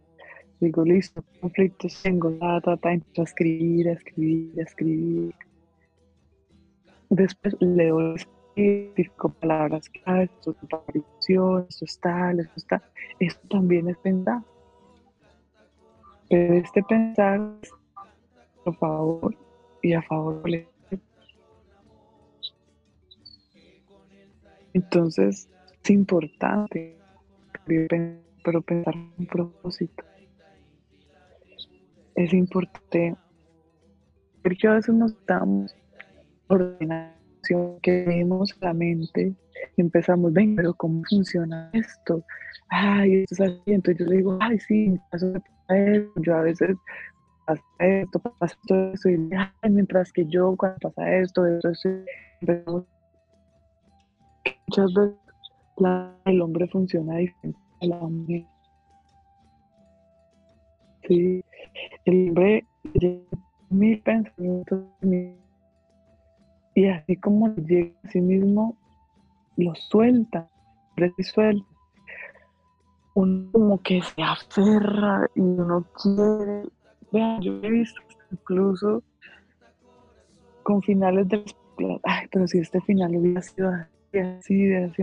digo, 0.60 0.84
listo, 0.84 1.24
conflictos 1.40 2.02
tengo, 2.02 2.32
ta, 2.32 2.60
ta, 2.60 2.76
ta, 2.76 2.92
empiezo 2.92 3.22
a 3.22 3.24
escribir, 3.24 3.88
a 3.88 3.92
escribir, 3.92 4.58
a 4.58 4.62
escribir. 4.62 5.34
Después 7.08 7.56
leo 7.60 8.16
con 9.16 9.32
palabras 9.32 9.88
claves, 9.88 10.30
esto 10.38 10.56
es 10.94 11.04
esto 11.68 11.84
es 11.84 12.00
tal, 12.00 12.40
esto 12.40 12.52
está. 12.56 12.82
Esto 13.18 13.48
también 13.48 13.88
es 13.88 13.96
pensar. 13.98 14.42
Pero 16.28 16.54
este 16.54 16.82
pensar 16.82 17.40
a 18.64 18.72
favor 18.72 19.36
y 19.82 19.92
a 19.92 20.02
favor 20.02 20.42
de 20.42 20.68
Entonces 24.74 25.48
es 25.82 25.90
importante, 25.90 26.96
pero 27.66 28.62
pensar 28.62 28.94
un 29.18 29.26
propósito. 29.26 30.04
Es 32.14 32.32
importante, 32.32 33.16
porque 34.42 34.68
a 34.68 34.74
veces 34.74 34.94
nos 34.94 35.12
estamos 35.12 35.74
ordenando 36.48 37.78
que 37.82 38.04
vemos 38.06 38.56
la 38.60 38.72
mente 38.72 39.34
y 39.76 39.80
empezamos, 39.80 40.32
ven, 40.32 40.56
pero 40.56 40.74
¿cómo 40.74 41.02
funciona 41.08 41.70
esto? 41.72 42.24
Ay, 42.68 43.22
esto 43.22 43.44
es 43.44 43.50
así. 43.50 43.62
Entonces 43.66 44.06
yo 44.06 44.12
digo, 44.12 44.38
ay, 44.40 44.58
sí, 44.58 44.98
esto. 45.12 45.42
Yo 46.16 46.34
a 46.34 46.42
veces 46.42 46.76
esto, 47.78 48.18
pasa 48.18 48.56
todo 48.66 48.92
esto, 48.92 49.08
y 49.08 49.18
mientras 49.68 50.12
que 50.12 50.24
yo, 50.26 50.54
cuando 50.56 50.78
pasa 50.90 51.16
esto, 51.16 51.46
esto, 51.46 51.70
esto, 51.70 51.88
empezamos. 52.40 52.84
Muchas 54.68 54.94
veces 54.94 55.16
el 56.24 56.42
hombre 56.42 56.68
funciona 56.68 57.16
diferente 57.16 57.58
a 57.80 57.86
la 57.86 57.98
mujer. 57.98 58.46
El 61.08 62.30
hombre 62.30 62.66
mil 63.70 64.00
pensamientos, 64.02 64.84
y 66.74 66.86
así 66.86 67.16
como 67.16 67.54
llega 67.56 67.92
a 68.04 68.08
sí 68.08 68.20
mismo, 68.20 68.76
lo 69.56 69.74
suelta, 69.74 70.48
y 71.16 71.22
suelta. 71.22 71.66
Uno 73.14 73.50
como 73.52 73.82
que 73.82 74.00
se 74.00 74.22
aferra 74.22 75.28
y 75.34 75.40
uno 75.40 75.84
quiere. 76.02 76.62
Vean, 77.12 77.42
yo 77.42 77.60
he 77.62 77.70
visto 77.70 78.00
incluso 78.30 79.02
con 80.62 80.82
finales 80.82 81.28
de 81.28 81.44
ay, 82.04 82.26
pero 82.30 82.46
si 82.46 82.58
este 82.58 82.80
final 82.80 83.16
hubiera 83.16 83.42
sido 83.42 83.68
así, 83.68 84.18
así, 84.18 84.74
así, 84.74 85.02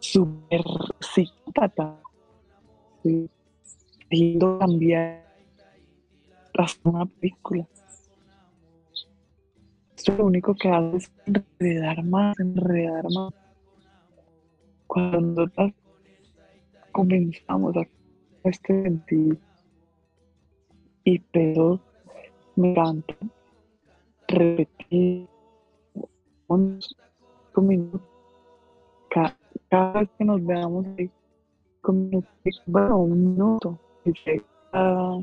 súper 0.00 0.62
psicópata, 1.00 1.98
sí, 3.02 3.30
cambiar 4.38 5.24
hasta 6.58 6.88
una 6.88 7.06
película. 7.06 7.66
Lo 10.06 10.26
único 10.26 10.54
que 10.54 10.68
hace 10.68 10.96
es 10.96 11.12
enredar 11.26 12.02
más, 12.04 12.38
enredar 12.38 13.04
más. 13.10 13.34
cuando 14.86 15.50
comenzamos 16.92 17.76
a 17.76 17.86
este 18.44 18.82
sentir 18.82 19.38
y 21.08 21.18
pero 21.32 21.80
me 22.56 22.72
encanta 22.72 23.14
repetir 24.28 25.26
unos 26.48 26.96
minutos. 27.56 28.02
Cada, 29.70 29.92
vez 29.92 30.10
que 30.18 30.24
nos 30.24 30.44
veamos 30.44 30.84
ahí 30.98 31.10
bueno 32.66 32.98
un 32.98 33.30
minuto 33.30 33.78
y 34.04 34.10
está 34.10 35.18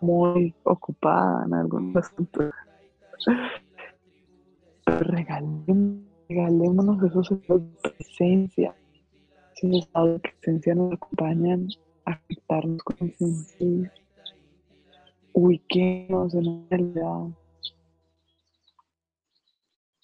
muy 0.00 0.54
ocupada 0.62 1.44
en 1.44 1.54
algunos 1.54 1.96
asuntos 1.96 2.54
regalemos, 4.86 6.04
regalémonos 6.28 7.02
esos 7.02 7.32
estados 7.32 7.62
de 7.82 7.90
presencia. 7.90 8.76
Esos 9.56 9.76
estados 9.86 10.12
de 10.12 10.18
presencia 10.20 10.74
nos 10.76 10.92
acompañan 10.92 11.66
a 12.04 12.16
quitarnos 12.28 12.82
con 12.84 13.12
sentir. 15.30 15.42
Ubiquemos 15.42 16.34
en 16.34 16.44
la 16.44 16.66
realidad. 16.70 17.36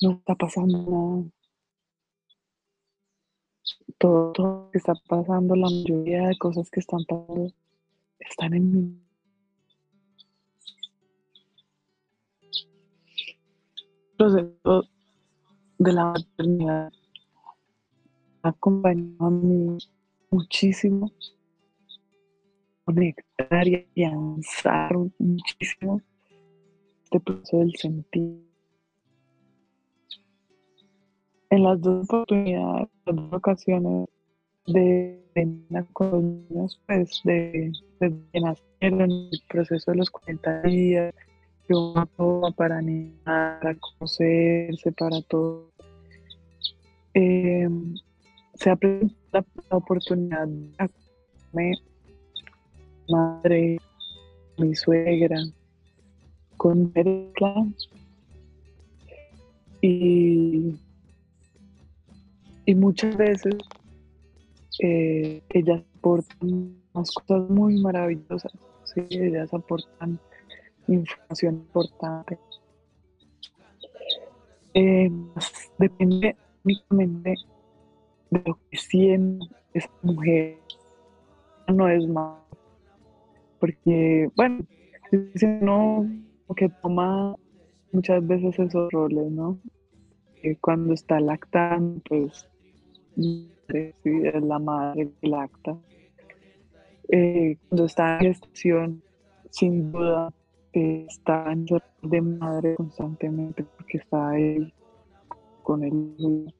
No 0.00 0.10
está 0.12 0.34
pasando 0.34 0.78
nada. 0.78 1.30
Todo, 3.98 4.32
todo 4.32 4.46
lo 4.46 4.70
que 4.70 4.78
está 4.78 4.94
pasando, 5.08 5.56
la 5.56 5.70
mayoría 5.70 6.28
de 6.28 6.38
cosas 6.38 6.70
que 6.70 6.80
están 6.80 7.04
pasando, 7.06 7.52
están 8.20 8.54
en 8.54 8.72
mí 8.72 9.06
proceso 14.16 14.88
de 15.78 15.92
la 15.92 16.04
maternidad 16.06 16.92
ha 18.42 18.48
acompañado 18.48 19.26
a 19.26 19.30
mí 19.30 19.78
muchísimo 20.30 21.12
conectar 22.86 23.66
y 23.66 24.04
avanzar 24.04 24.96
muchísimo 25.18 26.00
este 27.04 27.20
proceso 27.20 27.58
del 27.58 27.74
sentir. 27.74 28.46
En 31.50 31.62
las 31.62 31.80
dos 31.80 32.04
oportunidades, 32.04 32.88
las 33.04 33.16
dos 33.16 33.32
ocasiones 33.32 34.08
de 34.66 35.20
venir 35.34 35.84
con 35.92 36.46
niños, 36.48 36.80
pues 36.86 37.20
de, 37.24 37.72
de 38.00 38.14
que 38.32 38.40
nacieron, 38.40 39.10
el 39.10 39.42
proceso 39.48 39.90
de 39.90 39.96
los 39.98 40.10
40 40.10 40.62
días, 40.62 41.14
que 41.66 41.74
uno 41.74 42.08
para 42.56 42.78
animar, 42.78 43.60
para 43.60 43.74
conocerse, 43.76 44.92
para 44.92 45.20
todo. 45.22 45.70
Eh, 47.14 47.68
se 48.54 48.70
ha 48.70 48.76
presentado 48.76 49.46
la 49.70 49.76
oportunidad 49.76 50.46
de 50.46 51.72
madre, 53.08 53.78
mi 54.58 54.74
suegra, 54.74 55.38
con 56.56 56.90
Erika 56.94 57.54
y, 59.80 60.74
y 62.64 62.74
muchas 62.74 63.16
veces 63.16 63.56
eh, 64.80 65.42
ellas 65.50 65.82
aportan 65.98 66.76
unas 66.94 67.12
cosas 67.12 67.48
muy 67.50 67.80
maravillosas, 67.80 68.52
¿sí? 68.84 69.02
ellas 69.10 69.52
aportan 69.52 70.18
información 70.88 71.54
importante. 71.54 72.38
Eh, 74.74 75.10
depende 75.78 76.36
únicamente 76.64 77.34
de 78.30 78.42
lo 78.44 78.58
que 78.70 78.76
siente 78.76 79.46
esa 79.72 79.90
mujer. 80.02 80.58
No 81.68 81.88
es 81.88 82.06
más. 82.06 82.38
Porque, 83.58 84.28
bueno, 84.36 84.64
si 85.34 85.46
uno 85.46 86.06
que 86.56 86.68
toma 86.82 87.36
muchas 87.92 88.26
veces 88.26 88.58
esos 88.58 88.90
roles, 88.92 89.30
¿no? 89.30 89.58
cuando 90.60 90.94
está 90.94 91.18
lactando, 91.18 92.00
pues 92.08 92.48
es 94.04 94.42
la 94.42 94.58
madre 94.58 95.10
que 95.20 95.28
lacta. 95.28 95.76
Eh, 97.08 97.56
cuando 97.68 97.86
está 97.86 98.18
en 98.18 98.20
gestación, 98.20 99.02
sin 99.50 99.90
duda 99.90 100.32
está 100.72 101.52
en 101.52 101.66
de 102.02 102.20
madre 102.20 102.74
constantemente 102.76 103.64
porque 103.76 103.98
está 103.98 104.30
ahí 104.30 104.72
con 105.62 105.82
el 105.82 106.52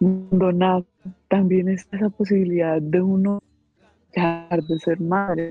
donar 0.00 0.84
también 1.26 1.68
está 1.68 1.96
esa 1.96 2.10
posibilidad 2.10 2.80
de 2.80 3.02
uno 3.02 3.42
de 4.14 4.78
ser 4.78 5.00
madre 5.00 5.50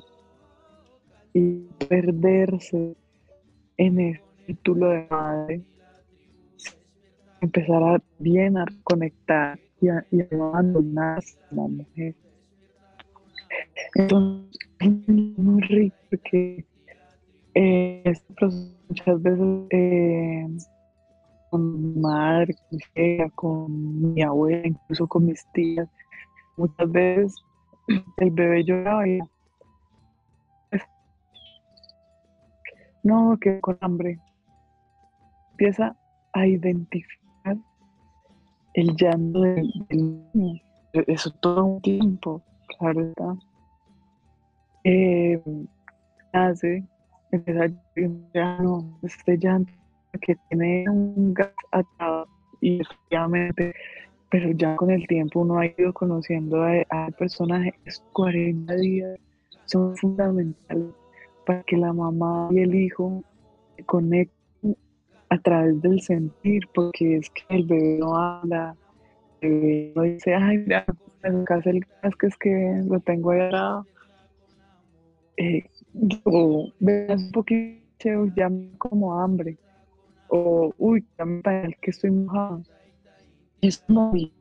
y 1.33 1.59
perderse 1.87 2.95
en 3.77 3.99
el 3.99 4.21
título 4.45 4.89
de 4.89 5.07
madre 5.09 5.61
empezar 7.41 7.83
a 7.83 8.01
bien 8.19 8.57
a 8.57 8.65
conectar 8.83 9.59
y 9.79 9.89
a, 9.89 10.05
y 10.11 10.21
a 10.21 10.27
abandonarse 10.31 11.37
como 11.49 11.69
mujer. 11.69 12.15
Entonces, 13.95 14.59
es 14.79 15.07
muy 15.37 15.61
rico 15.61 15.95
porque 16.09 16.65
eh, 17.53 18.01
este 18.05 18.45
muchas 18.89 19.21
veces 19.21 19.67
eh, 19.69 20.47
con 21.49 21.93
mi 21.93 22.01
madre, 22.01 22.55
con 22.55 22.79
mi, 22.95 23.29
con 23.35 24.13
mi 24.13 24.21
abuela, 24.21 24.67
incluso 24.67 25.07
con 25.07 25.25
mis 25.25 25.45
tías, 25.53 25.87
muchas 26.57 26.91
veces 26.91 27.35
el 27.87 28.31
bebé 28.31 28.63
lloraba 28.63 29.07
y 29.07 29.19
no, 33.03 33.37
que 33.39 33.59
con 33.61 33.77
hambre. 33.79 34.19
Empieza 35.51 35.95
a 36.33 36.45
identificar 36.45 37.57
el 38.73 38.95
llanto 38.97 39.41
del, 39.41 39.71
niño. 40.33 40.61
Eso 40.91 41.31
todo 41.39 41.63
un 41.63 41.81
tiempo, 41.81 42.41
claro 42.77 43.01
está 43.01 43.35
eh, 44.83 45.41
hace, 46.33 46.83
empieza 47.31 47.67
ya 48.33 48.57
no, 48.59 48.99
este 49.03 49.37
llanto 49.37 49.71
que 50.21 50.35
tiene 50.49 50.89
un 50.89 51.33
gas 51.33 51.53
atado 51.71 52.27
y 52.61 52.81
efectivamente, 52.81 53.73
pero 54.29 54.51
ya 54.51 54.75
con 54.75 54.91
el 54.91 55.07
tiempo 55.07 55.41
uno 55.41 55.59
ha 55.59 55.65
ido 55.65 55.93
conociendo 55.93 56.63
al 56.63 57.13
personaje, 57.17 57.73
esos 57.85 58.03
40 58.13 58.75
días 58.75 59.19
son 59.65 59.95
fundamentales 59.97 60.93
para 61.45 61.63
que 61.63 61.77
la 61.77 61.93
mamá 61.93 62.49
y 62.51 62.59
el 62.59 62.75
hijo 62.75 63.23
se 63.75 63.83
conecten 63.83 64.77
a 65.29 65.37
través 65.39 65.81
del 65.81 66.01
sentir, 66.01 66.63
porque 66.73 67.17
es 67.17 67.29
que 67.29 67.43
el 67.49 67.65
bebé 67.65 67.97
no 67.99 68.17
habla, 68.17 68.75
el 69.41 69.51
bebé 69.51 69.93
no 69.95 70.01
dice, 70.03 70.35
ay, 70.35 70.57
mira, 70.59 70.85
me 71.23 71.43
casa 71.43 71.69
el 71.69 71.81
gas 72.01 72.13
es 72.21 72.37
que 72.37 72.83
lo 72.85 72.99
tengo 73.01 73.31
ahí 73.31 73.41
al 73.41 73.51
lado 73.51 73.87
eh, 75.37 75.63
yo 75.93 76.73
veas 76.79 77.21
un 77.21 77.31
poquito, 77.31 78.25
ya 78.35 78.49
como 78.77 79.19
hambre, 79.19 79.57
o 80.27 80.73
uy, 80.77 81.05
ya 81.17 81.25
me 81.25 81.41
parece 81.41 81.77
que 81.81 81.91
estoy 81.91 82.11
mojado. 82.11 82.63
Es 83.61 83.83
muy, 83.87 84.31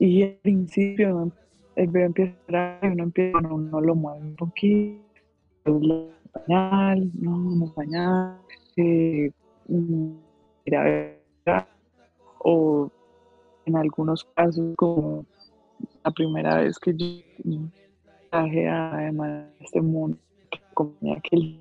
y 0.00 0.22
al 0.22 0.34
principio 0.42 1.32
el 1.74 1.88
bebé 1.88 2.06
empieza 2.06 2.78
a 2.80 2.86
y 2.86 2.88
uno 2.88 3.02
empieza, 3.04 3.40
no, 3.40 3.54
uno 3.56 3.80
lo 3.80 3.94
mueve 3.94 4.20
un 4.20 4.36
poquito, 4.36 5.02
pañal, 6.32 7.10
no, 7.14 7.36
no 7.36 7.74
pañal, 7.74 8.38
eh, 8.76 9.30
mira, 9.66 11.16
o 12.38 12.90
en 13.66 13.76
algunos 13.76 14.24
casos 14.36 14.74
como 14.76 15.26
la 16.04 16.10
primera 16.12 16.60
vez 16.60 16.78
que 16.78 16.94
yo 16.94 17.58
traje 18.30 18.68
a 18.68 19.10
este 19.60 19.80
mundo 19.80 20.16
que 20.50 20.60
comía 20.74 21.16
aquel 21.16 21.60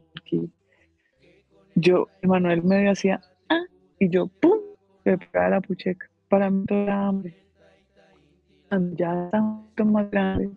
yo, 1.79 2.07
Emanuel 2.23 2.63
me 2.63 2.89
hacía, 2.89 3.21
ah, 3.49 3.63
y 3.99 4.09
yo, 4.09 4.27
pum, 4.27 4.57
me 5.11 5.17
pegaba 5.17 5.49
la 5.49 5.61
pucheca. 5.61 6.09
Para 6.29 6.49
mí 6.49 6.65
todo 6.65 6.83
era 6.83 7.07
hambre. 7.07 7.35
Ya 8.95 9.25
está 9.25 9.41
mucho 9.41 9.85
más 9.85 10.11
grande. 10.11 10.51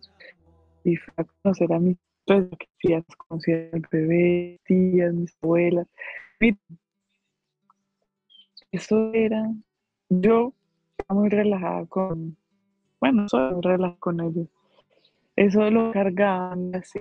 Y 0.85 0.97
fue 0.97 1.15
a 1.17 1.25
conocer 1.25 1.73
a 1.73 1.79
mis 1.79 1.97
pues, 2.27 2.49
tías, 2.79 3.05
conocí 3.17 3.53
al 3.53 3.87
bebé, 3.91 4.59
tías, 4.65 5.13
mis 5.15 5.37
abuelas. 5.43 5.87
Eso 8.73 9.13
era, 9.13 9.53
yo 10.09 10.55
estaba 10.97 11.21
muy 11.21 11.29
relajada 11.29 11.87
con, 11.87 12.37
bueno, 13.01 13.29
soy 13.29 13.61
relajada 13.61 13.99
con 13.99 14.21
ellos 14.21 14.49
eso 15.41 15.71
lo 15.71 15.91
cargaban 15.91 16.75
así, 16.75 17.01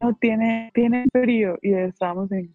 no 0.00 0.14
tiene, 0.18 0.70
tiene 0.72 1.04
frío 1.12 1.58
y 1.60 1.74
estábamos 1.74 2.32
en 2.32 2.54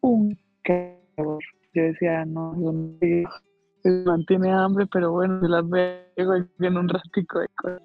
un 0.00 0.36
calor. 0.62 1.42
Yo 1.76 1.82
decía, 1.82 2.24
no, 2.24 2.54
no 2.54 2.72
el 3.02 4.04
man 4.06 4.24
tiene 4.24 4.50
hambre, 4.50 4.86
pero 4.90 5.12
bueno, 5.12 5.42
se 5.42 5.48
las 5.48 5.68
veo 5.68 6.46
en 6.58 6.76
un 6.78 6.88
ratico 6.88 7.40
de 7.40 7.48
cosas. 7.48 7.82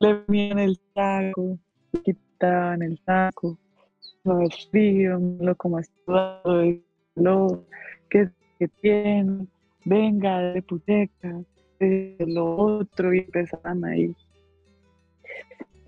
Le 0.00 0.16
ponían 0.16 0.58
el 0.58 0.76
saco, 0.92 1.56
le 1.92 2.02
quitaban 2.02 2.82
el 2.82 2.98
saco, 3.06 3.56
es 4.42 4.68
frío, 4.68 5.20
lo 5.38 5.54
como 5.54 5.78
está 5.78 6.42
lo 7.14 7.64
que, 8.10 8.28
que 8.58 8.66
tiene, 8.80 9.46
venga 9.84 10.40
de 10.40 10.62
puteca, 10.62 11.40
de 11.78 12.16
lo 12.26 12.56
otro, 12.56 13.14
y 13.14 13.20
empezaban 13.20 13.84
ahí. 13.84 14.12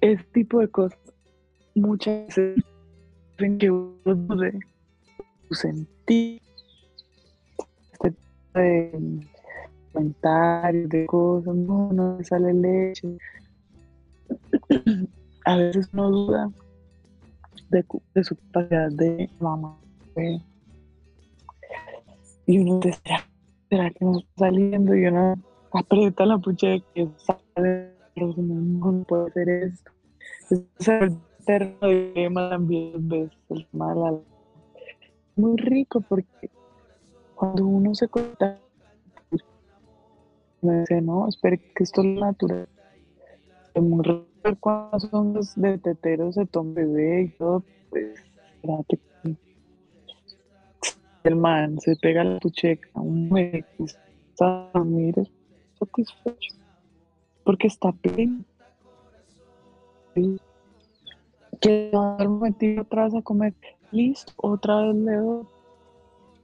Ese 0.00 0.22
tipo 0.32 0.60
de 0.60 0.68
cosas 0.68 1.00
muchas 1.74 2.28
veces 2.28 2.64
hacen 3.34 3.58
que 3.58 3.68
uno 3.68 3.96
sentir 5.50 5.76
este 5.76 5.96
tipo 6.04 6.45
de 8.60 9.20
comentarios, 9.92 10.88
de 10.88 11.06
cosas, 11.06 11.54
no, 11.54 11.92
no 11.92 12.18
sale 12.22 12.52
leche. 12.52 13.16
A 15.44 15.56
veces 15.56 15.88
uno 15.92 16.10
duda 16.10 16.50
de, 17.70 17.84
de 18.14 18.24
su 18.24 18.36
capacidad 18.36 18.90
de 18.90 19.30
mamá. 19.40 19.78
Y 22.46 22.58
uno 22.58 22.80
dice, 22.80 23.00
¿será, 23.68 23.90
que 23.90 24.04
no 24.04 24.18
está 24.18 24.46
saliendo? 24.46 24.94
Y 24.94 25.06
uno 25.06 25.34
aprieta 25.72 26.26
la 26.26 26.38
pucha 26.38 26.68
que 26.94 27.08
sale, 27.16 27.92
pero 28.14 28.34
no, 28.36 29.02
puede 29.04 29.32
ser 29.32 29.48
esto. 29.48 29.90
Es 30.78 30.88
el 30.88 31.18
eterno 31.40 31.88
dilema 31.88 32.50
también, 32.50 33.08
ves, 33.08 33.30
el 33.50 33.66
mal 33.72 34.22
Muy 35.34 35.56
rico 35.56 36.00
porque 36.00 36.50
cuando 37.36 37.66
uno 37.66 37.94
se 37.94 38.08
dice, 40.62 41.00
no, 41.00 41.28
espere 41.28 41.58
que 41.58 41.84
esto 41.84 42.02
es 42.02 42.18
natural. 42.18 42.68
Cuando 44.60 44.98
son 44.98 45.34
los 45.34 45.54
de 45.54 45.78
teteros 45.78 46.34
se 46.34 46.46
toma 46.46 46.74
bebé 46.74 47.22
y 47.22 47.28
todo, 47.36 47.62
pues, 47.90 48.18
espérate 48.54 48.98
el 51.26 51.36
man 51.36 51.78
se 51.80 51.96
pega 51.96 52.24
la 52.24 52.38
pucheca, 52.38 52.88
un 52.94 53.28
médico 53.28 53.84
está 53.84 54.70
mire, 54.84 55.24
satisfecho, 55.78 56.54
porque 57.44 57.66
está 57.66 57.92
pleno. 57.92 58.44
Que 61.60 61.90
un 61.92 62.32
momentito 62.32 62.82
otra 62.82 63.04
vez 63.04 63.14
a 63.14 63.22
comer, 63.22 63.54
listo, 63.90 64.32
otra 64.36 64.82
vez 64.82 64.94
le 64.94 65.16
doy. 65.16 65.46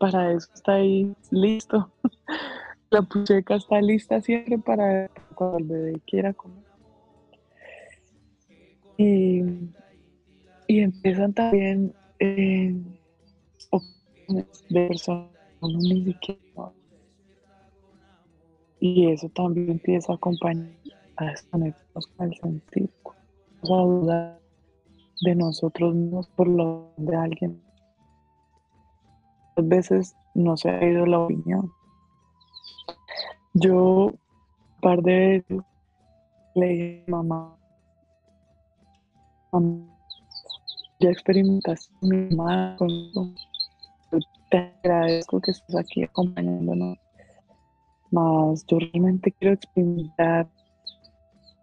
Para 0.03 0.33
eso 0.33 0.49
está 0.53 0.75
ahí, 0.75 1.15
listo. 1.31 1.89
La 2.91 3.03
pucheca 3.03 3.55
está 3.55 3.81
lista 3.81 4.21
siempre 4.21 4.59
para 4.59 5.09
cuando 5.37 5.59
el 5.59 5.65
bebé 5.65 6.01
quiera 6.09 6.33
comer. 6.33 6.65
Y, 8.97 9.43
y 10.67 10.81
empiezan 10.81 11.33
también 11.33 11.95
eh, 12.19 12.75
de 14.71 14.89
personas 14.89 15.31
ni 15.63 16.05
siquiera. 16.05 16.73
Y 18.81 19.07
eso 19.07 19.29
también 19.29 19.71
empieza 19.71 20.15
a 20.15 20.17
acompañar 20.17 20.73
a 21.15 21.27
desconectarnos 21.27 22.07
con 22.09 22.27
el 22.27 22.35
sentido, 22.41 22.89
a 23.63 23.83
dudar 23.85 24.41
de 25.21 25.35
nosotros 25.37 25.95
mismos 25.95 26.27
por 26.27 26.49
lo 26.49 26.93
de 26.97 27.15
alguien. 27.15 27.72
A 29.63 29.65
veces 29.65 30.17
no 30.35 30.57
se 30.57 30.71
ha 30.71 30.85
ido 30.85 31.07
la 31.07 31.21
opinión. 31.21 31.71
Yo, 33.55 34.07
un 34.07 34.19
par 34.81 35.03
de 35.03 35.45
veces, 35.49 35.65
le 36.55 36.67
dije, 36.67 37.05
mamá, 37.07 37.57
mamá 39.53 39.87
ya 41.01 41.11
experimentaste 41.11 41.93
mi 42.03 42.35
mamá 42.35 42.77
con 42.79 42.91
te 44.51 44.73
agradezco 44.85 45.41
que 45.41 45.53
estés 45.53 45.77
aquí 45.77 46.03
acompañándonos. 46.03 46.99
Más 48.11 48.67
yo 48.67 48.79
realmente 48.79 49.33
quiero 49.33 49.55
experimentar 49.55 50.47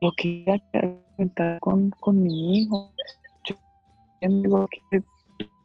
lo 0.01 0.11
que 0.13 0.43
quiero 0.43 0.55
experimentar 0.55 1.59
con, 1.59 1.91
con 1.91 2.23
mi 2.23 2.61
hijo. 2.61 2.91
Yo 3.45 3.55
digo 4.27 4.67
que 4.67 5.03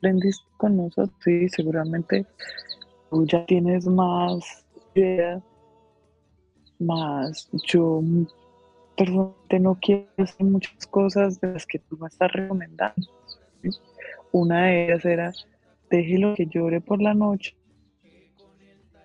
aprendiste 0.04 0.44
con 0.58 0.76
nosotros, 0.76 1.10
sí, 1.24 1.48
seguramente 1.48 2.26
tú 3.10 3.26
ya 3.26 3.44
tienes 3.46 3.86
más 3.86 4.66
ideas, 4.94 5.42
más 6.78 7.48
yo 7.66 8.02
personalmente 8.96 9.60
no 9.60 9.78
quiero 9.80 10.06
hacer 10.18 10.46
muchas 10.46 10.86
cosas 10.88 11.40
de 11.40 11.54
las 11.54 11.64
que 11.64 11.78
tú 11.78 11.96
me 11.96 12.08
estás 12.08 12.30
recomendando. 12.32 13.08
Una 14.32 14.66
de 14.66 14.84
ellas 14.84 15.04
era 15.06 15.32
déjelo 15.90 16.34
que 16.34 16.46
llore 16.46 16.82
por 16.82 17.00
la 17.00 17.14
noche. 17.14 17.56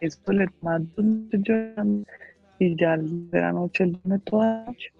Esto 0.01 0.33
le 0.33 0.47
noches 0.61 1.41
llorando 1.43 2.05
y 2.59 2.75
ya 2.75 2.97
de 2.97 3.39
la 3.39 3.53
noche 3.53 3.85
él 3.85 3.93
duerme 3.93 4.19
toda 4.19 4.45
la 4.45 4.65
noche. 4.65 4.91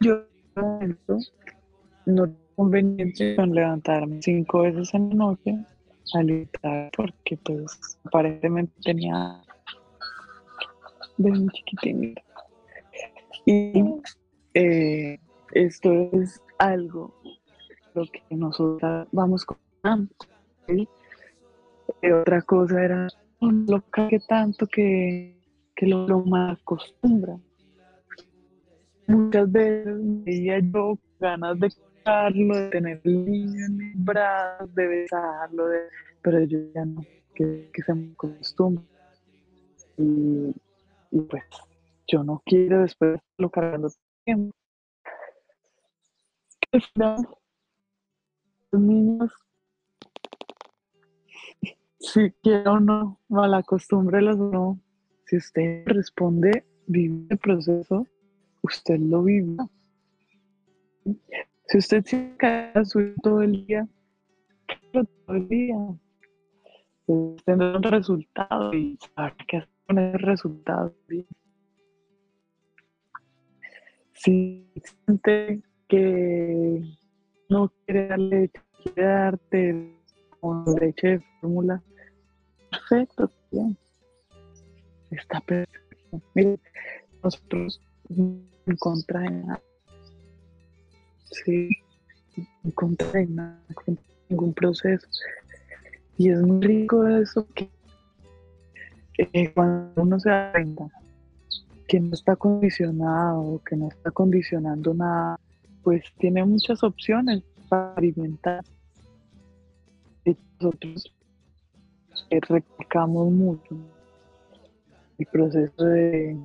Yo 0.00 0.24
no 2.06 2.34
tengo 2.60 2.70
conveniencia 2.70 3.36
con 3.36 3.54
levantarme 3.54 4.20
cinco 4.22 4.62
veces 4.62 4.92
en 4.94 5.08
la 5.10 5.14
noche 5.14 5.58
a 6.14 6.22
gritar 6.22 6.90
porque 6.96 7.36
pues 7.38 7.98
aparentemente 8.04 8.72
tenía 8.82 9.42
de 11.16 11.30
muy 11.30 11.48
chiquitín. 11.48 12.14
Y 13.46 13.84
eh, 14.54 15.18
esto 15.52 15.92
es 16.12 16.40
algo 16.58 17.14
lo 17.94 18.04
que 18.04 18.22
nosotros 18.30 19.08
vamos 19.12 19.44
con 19.44 19.58
y 22.02 22.10
otra 22.12 22.42
cosa 22.42 22.84
era 22.84 23.08
lo 23.40 23.82
que 23.90 24.20
tanto 24.28 24.66
que, 24.66 25.36
que 25.74 25.86
lo, 25.86 26.06
lo 26.06 26.22
acostumbra. 26.36 27.38
Muchas 29.06 29.50
veces 29.50 29.96
veía 30.24 30.60
yo 30.60 30.98
ganas 31.18 31.58
de 31.58 31.70
de 32.04 32.68
tener 32.70 33.00
el 33.04 33.24
niño 33.24 33.66
en 33.66 33.76
mis 33.76 34.04
brazos, 34.04 34.74
de 34.74 34.86
besarlo, 34.86 35.66
de, 35.66 35.80
pero 36.22 36.42
yo 36.44 36.58
ya 36.74 36.84
no, 36.84 37.04
que, 37.34 37.70
que 37.72 37.82
se 37.82 37.94
me 37.94 38.12
acostumbra. 38.12 38.84
Y, 39.96 40.54
pues 41.28 41.44
yo 42.06 42.24
no 42.24 42.42
quiero 42.46 42.82
después 42.82 43.20
lo 43.38 43.50
cargando 43.50 43.90
tiempo. 44.24 44.54
Los 46.94 47.26
niños 48.72 49.32
si 52.00 52.30
quiero 52.42 52.72
o 52.72 52.80
no, 52.80 53.20
mala 53.28 53.62
costumbre 53.62 54.18
o 54.18 54.34
no, 54.34 54.80
si 55.26 55.36
usted 55.36 55.84
responde, 55.86 56.64
vive 56.86 57.26
el 57.28 57.38
proceso, 57.38 58.06
usted 58.62 58.98
lo 58.98 59.22
vive. 59.22 59.56
Si 61.70 61.78
usted 61.78 62.04
se 62.04 62.36
queda 62.36 62.84
suyo 62.84 63.14
todo 63.22 63.42
el 63.42 63.64
día, 63.64 63.86
todo 64.92 65.06
el 65.28 65.46
día, 65.46 65.76
tendrá 67.44 67.76
un 67.76 67.82
resultado 67.84 68.74
y 68.74 68.98
sabe 69.14 69.34
qué 69.46 69.58
hacer 69.58 69.70
con 69.86 69.98
ese 70.00 70.18
resultado. 70.18 70.92
Si 74.14 74.66
siente 74.82 75.62
que 75.86 76.82
no 77.48 77.72
quiere 77.86 78.08
darle, 78.08 78.50
quiere 78.82 79.02
darte 79.04 79.96
con 80.40 80.64
leche 80.74 81.06
de 81.06 81.20
fórmula, 81.40 81.80
perfecto, 82.68 83.30
bien. 83.52 83.78
Está 85.12 85.40
perfecto. 85.42 86.20
Mire, 86.34 86.58
nosotros 87.22 87.80
en 88.08 88.76
contra 88.80 89.20
de 89.20 89.30
nada. 89.30 89.62
Sí, 91.30 91.68
en 92.36 92.70
contra 92.72 93.20
ningún 94.28 94.52
proceso. 94.54 95.06
Y 96.18 96.30
es 96.30 96.40
muy 96.40 96.60
rico 96.60 97.06
eso 97.06 97.46
que 97.54 97.70
cuando 99.54 100.02
uno 100.02 100.18
se 100.20 100.30
da 100.30 100.52
que 101.86 102.00
no 102.00 102.14
está 102.14 102.36
condicionado, 102.36 103.60
que 103.68 103.76
no 103.76 103.88
está 103.88 104.10
condicionando 104.10 104.94
nada, 104.94 105.38
pues 105.82 106.04
tiene 106.18 106.44
muchas 106.44 106.82
opciones 106.84 107.42
para 107.68 107.94
alimentar. 107.94 108.64
Nosotros 110.24 111.12
recalcamos 112.30 113.32
mucho 113.32 113.76
el 115.18 115.26
proceso 115.26 115.84
de 115.84 116.38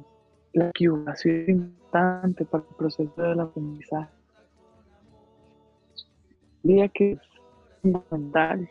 la 0.54 0.70
equivocación 0.70 1.46
importante 1.48 2.46
para 2.46 2.64
el 2.68 2.76
proceso 2.76 3.22
del 3.22 3.40
aprendizaje. 3.40 4.15
Día 6.66 6.90
que 6.90 7.12
es 7.12 7.20
fundamental. 7.84 8.68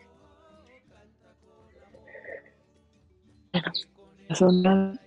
Son 4.35 4.63
las 4.65 4.99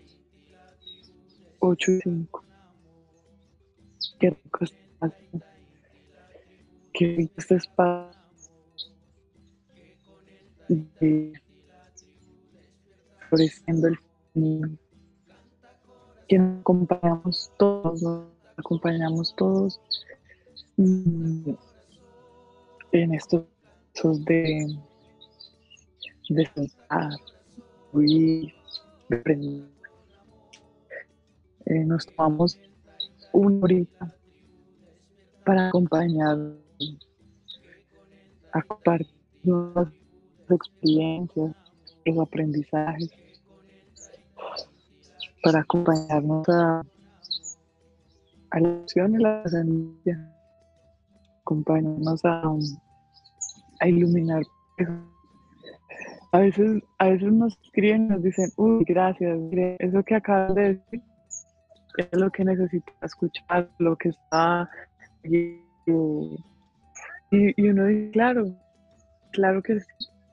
8 1.59 1.91
y 1.91 1.99
5. 1.99 2.43
Qué 4.21 4.29
rico. 4.29 4.65
Qué 6.93 7.05
rico 7.17 7.33
este 7.35 7.55
espacio. 7.55 8.21
Floreciendo 13.27 13.87
el. 13.89 13.99
Que 16.29 16.39
nos 16.39 16.61
acompañamos 16.61 17.51
todos, 17.57 18.01
nos 18.01 18.27
acompañamos 18.55 19.35
todos 19.35 19.81
mm, 20.77 21.51
en 23.03 23.13
estos 23.13 23.45
de, 24.25 24.77
de 26.29 26.45
sentar, 26.45 27.11
de 27.93 28.53
aprender. 29.11 29.63
Eh, 31.65 31.83
nos 31.85 32.05
tomamos 32.05 32.57
una 33.33 33.59
horita 33.63 34.15
para 35.45 35.67
acompañar 35.67 36.37
a 38.53 38.61
compartir 38.61 39.13
nuevas 39.43 39.89
experiencias, 40.49 41.55
los 42.05 42.19
aprendizajes, 42.19 43.11
para 45.43 45.59
acompañarnos 45.59 46.47
a, 46.49 46.81
a 48.51 48.59
la 48.59 48.69
acción 48.69 49.15
y 49.15 49.23
la 49.23 49.43
semilla, 49.47 50.33
acompañarnos 51.41 52.23
a, 52.23 52.43
a 53.79 53.87
iluminar. 53.87 54.43
A 56.31 56.39
veces, 56.39 56.83
a 56.99 57.09
veces 57.09 57.31
nos 57.31 57.57
escriben 57.63 58.05
y 58.05 58.09
nos 58.09 58.23
dicen, 58.23 58.49
uy, 58.57 58.83
gracias, 58.85 59.39
eso 59.79 60.03
que 60.03 60.15
acabas 60.15 60.55
de 60.55 60.73
decir 60.73 61.01
es 61.97 62.19
lo 62.19 62.29
que 62.29 62.43
necesita 62.45 62.91
escuchar, 63.01 63.69
lo 63.79 63.95
que 63.95 64.09
está 64.09 64.69
y, 65.23 65.59
y 67.31 67.69
uno 67.69 67.85
dice, 67.85 68.11
claro, 68.11 68.45
claro 69.31 69.61
que 69.63 69.79
sí, 69.79 69.87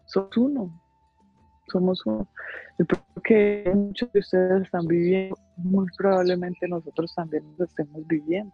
sos 0.06 0.36
uno, 0.36 0.70
somos 1.68 2.04
uno. 2.06 2.28
El 2.78 2.86
que 3.22 3.70
muchos 3.74 4.12
de 4.12 4.20
ustedes 4.20 4.62
están 4.62 4.86
viviendo, 4.86 5.36
muy 5.56 5.86
probablemente 5.96 6.68
nosotros 6.68 7.14
también 7.14 7.44
nos 7.50 7.68
estemos 7.68 8.06
viviendo. 8.06 8.52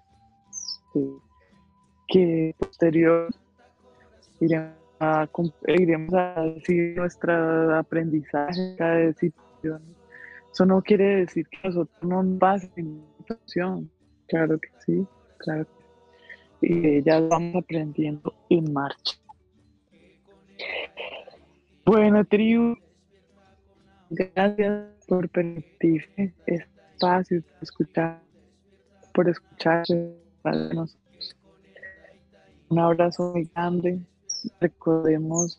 Que 2.09 2.55
posterior 2.59 3.29
iremos 4.41 4.80
a, 5.01 5.29
iremos 5.67 6.15
a 6.15 6.43
decir 6.43 6.97
nuestro 6.97 7.75
aprendizaje, 7.77 8.75
cada 8.77 8.95
decisión. 8.97 9.83
Eso 10.53 10.67
no 10.67 10.83
quiere 10.83 11.17
decir 11.17 11.47
que 11.49 11.59
nosotros 11.65 12.03
no 12.03 12.23
nos 12.23 12.65
en 12.77 13.03
situación. 13.19 13.91
Claro 14.29 14.59
que 14.59 14.69
sí, 14.85 15.07
claro 15.39 15.67
y 16.63 17.03
ya 17.03 17.21
vamos 17.21 17.57
aprendiendo 17.57 18.35
en 18.49 18.73
marcha. 18.73 19.17
Bueno, 21.85 22.25
tribu, 22.25 22.77
gracias 24.11 24.87
por 25.09 25.29
permitirme 25.31 26.35
este 26.47 26.67
espacio, 26.95 27.43
por 27.43 27.63
escuchar, 27.63 28.23
por 29.15 29.29
escuchar 29.29 29.85
nosotros. 30.45 31.37
Un 32.69 32.79
abrazo 32.79 33.33
muy 33.33 33.51
grande. 33.55 34.01
Recordemos 34.61 35.57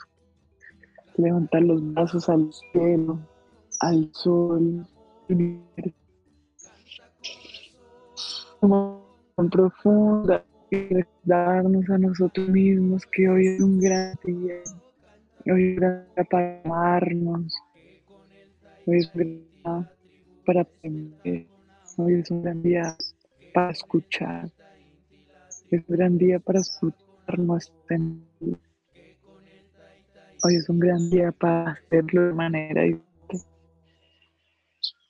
levantar 1.17 1.61
los 1.63 1.93
brazos 1.93 2.29
al 2.29 2.51
cielo, 2.71 3.19
al 3.79 4.09
sol, 4.13 4.87
como 8.59 9.01
profunda 9.51 10.43
darnos 11.23 11.89
a 11.89 11.97
nosotros 11.97 12.47
mismos 12.49 13.05
que 13.07 13.27
hoy 13.27 13.47
es 13.47 13.61
un 13.61 13.79
gran 13.79 14.15
día, 14.23 14.55
hoy 15.45 15.63
es 15.63 15.69
un 15.69 15.75
gran 15.75 16.05
día 16.15 16.23
para 16.29 16.61
amarnos, 16.63 17.53
hoy 18.85 18.97
es 18.97 19.11
un 19.13 19.21
gran 19.21 19.83
día 19.83 19.91
para 20.45 20.61
aprender, 20.61 21.47
hoy 21.97 22.13
es 22.13 22.31
un 22.31 22.43
gran 22.43 22.61
día 22.61 22.97
para 23.53 23.71
escuchar, 23.71 24.49
es 25.71 25.83
un 25.87 25.95
gran 25.97 26.17
día 26.17 26.39
para 26.39 26.59
escucharnos, 26.59 27.73
hoy 30.43 30.55
es 30.55 30.69
un 30.69 30.79
gran 30.79 31.09
día 31.09 31.31
para 31.31 31.71
hacerlo 31.71 32.27
de 32.27 32.33
manera 32.33 32.81
diferente 32.83 33.11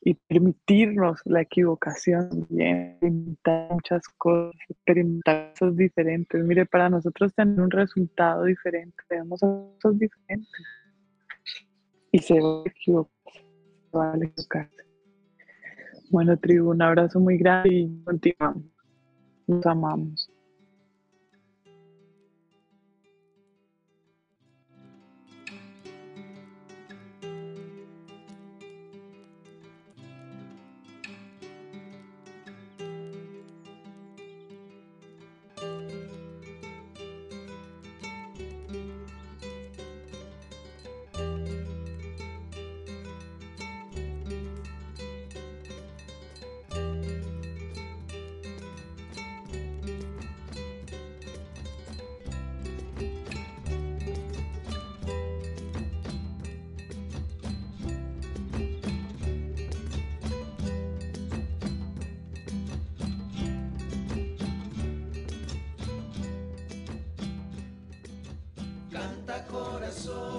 y 0.03 0.15
permitirnos 0.15 1.21
la 1.25 1.41
equivocación 1.41 2.47
experimentar 2.49 3.71
muchas 3.71 4.01
cosas, 4.17 4.59
experimentar 4.67 5.53
cosas 5.59 5.77
diferentes. 5.77 6.43
Mire, 6.43 6.65
para 6.65 6.89
nosotros 6.89 7.34
tener 7.36 7.61
un 7.61 7.69
resultado 7.69 8.45
diferente, 8.45 8.95
tenemos 9.07 9.39
cosas 9.39 9.99
diferentes. 9.99 10.49
Y 12.11 12.19
se 12.19 12.39
va 12.39 12.63
a 12.63 12.69
equivocar. 14.17 14.69
Bueno, 16.09 16.36
tribu, 16.38 16.71
un 16.71 16.82
abrazo 16.82 17.19
muy 17.19 17.38
grande 17.38 17.69
y 17.69 18.03
continuamos. 18.03 18.65
Nos 19.47 19.65
amamos. 19.65 20.30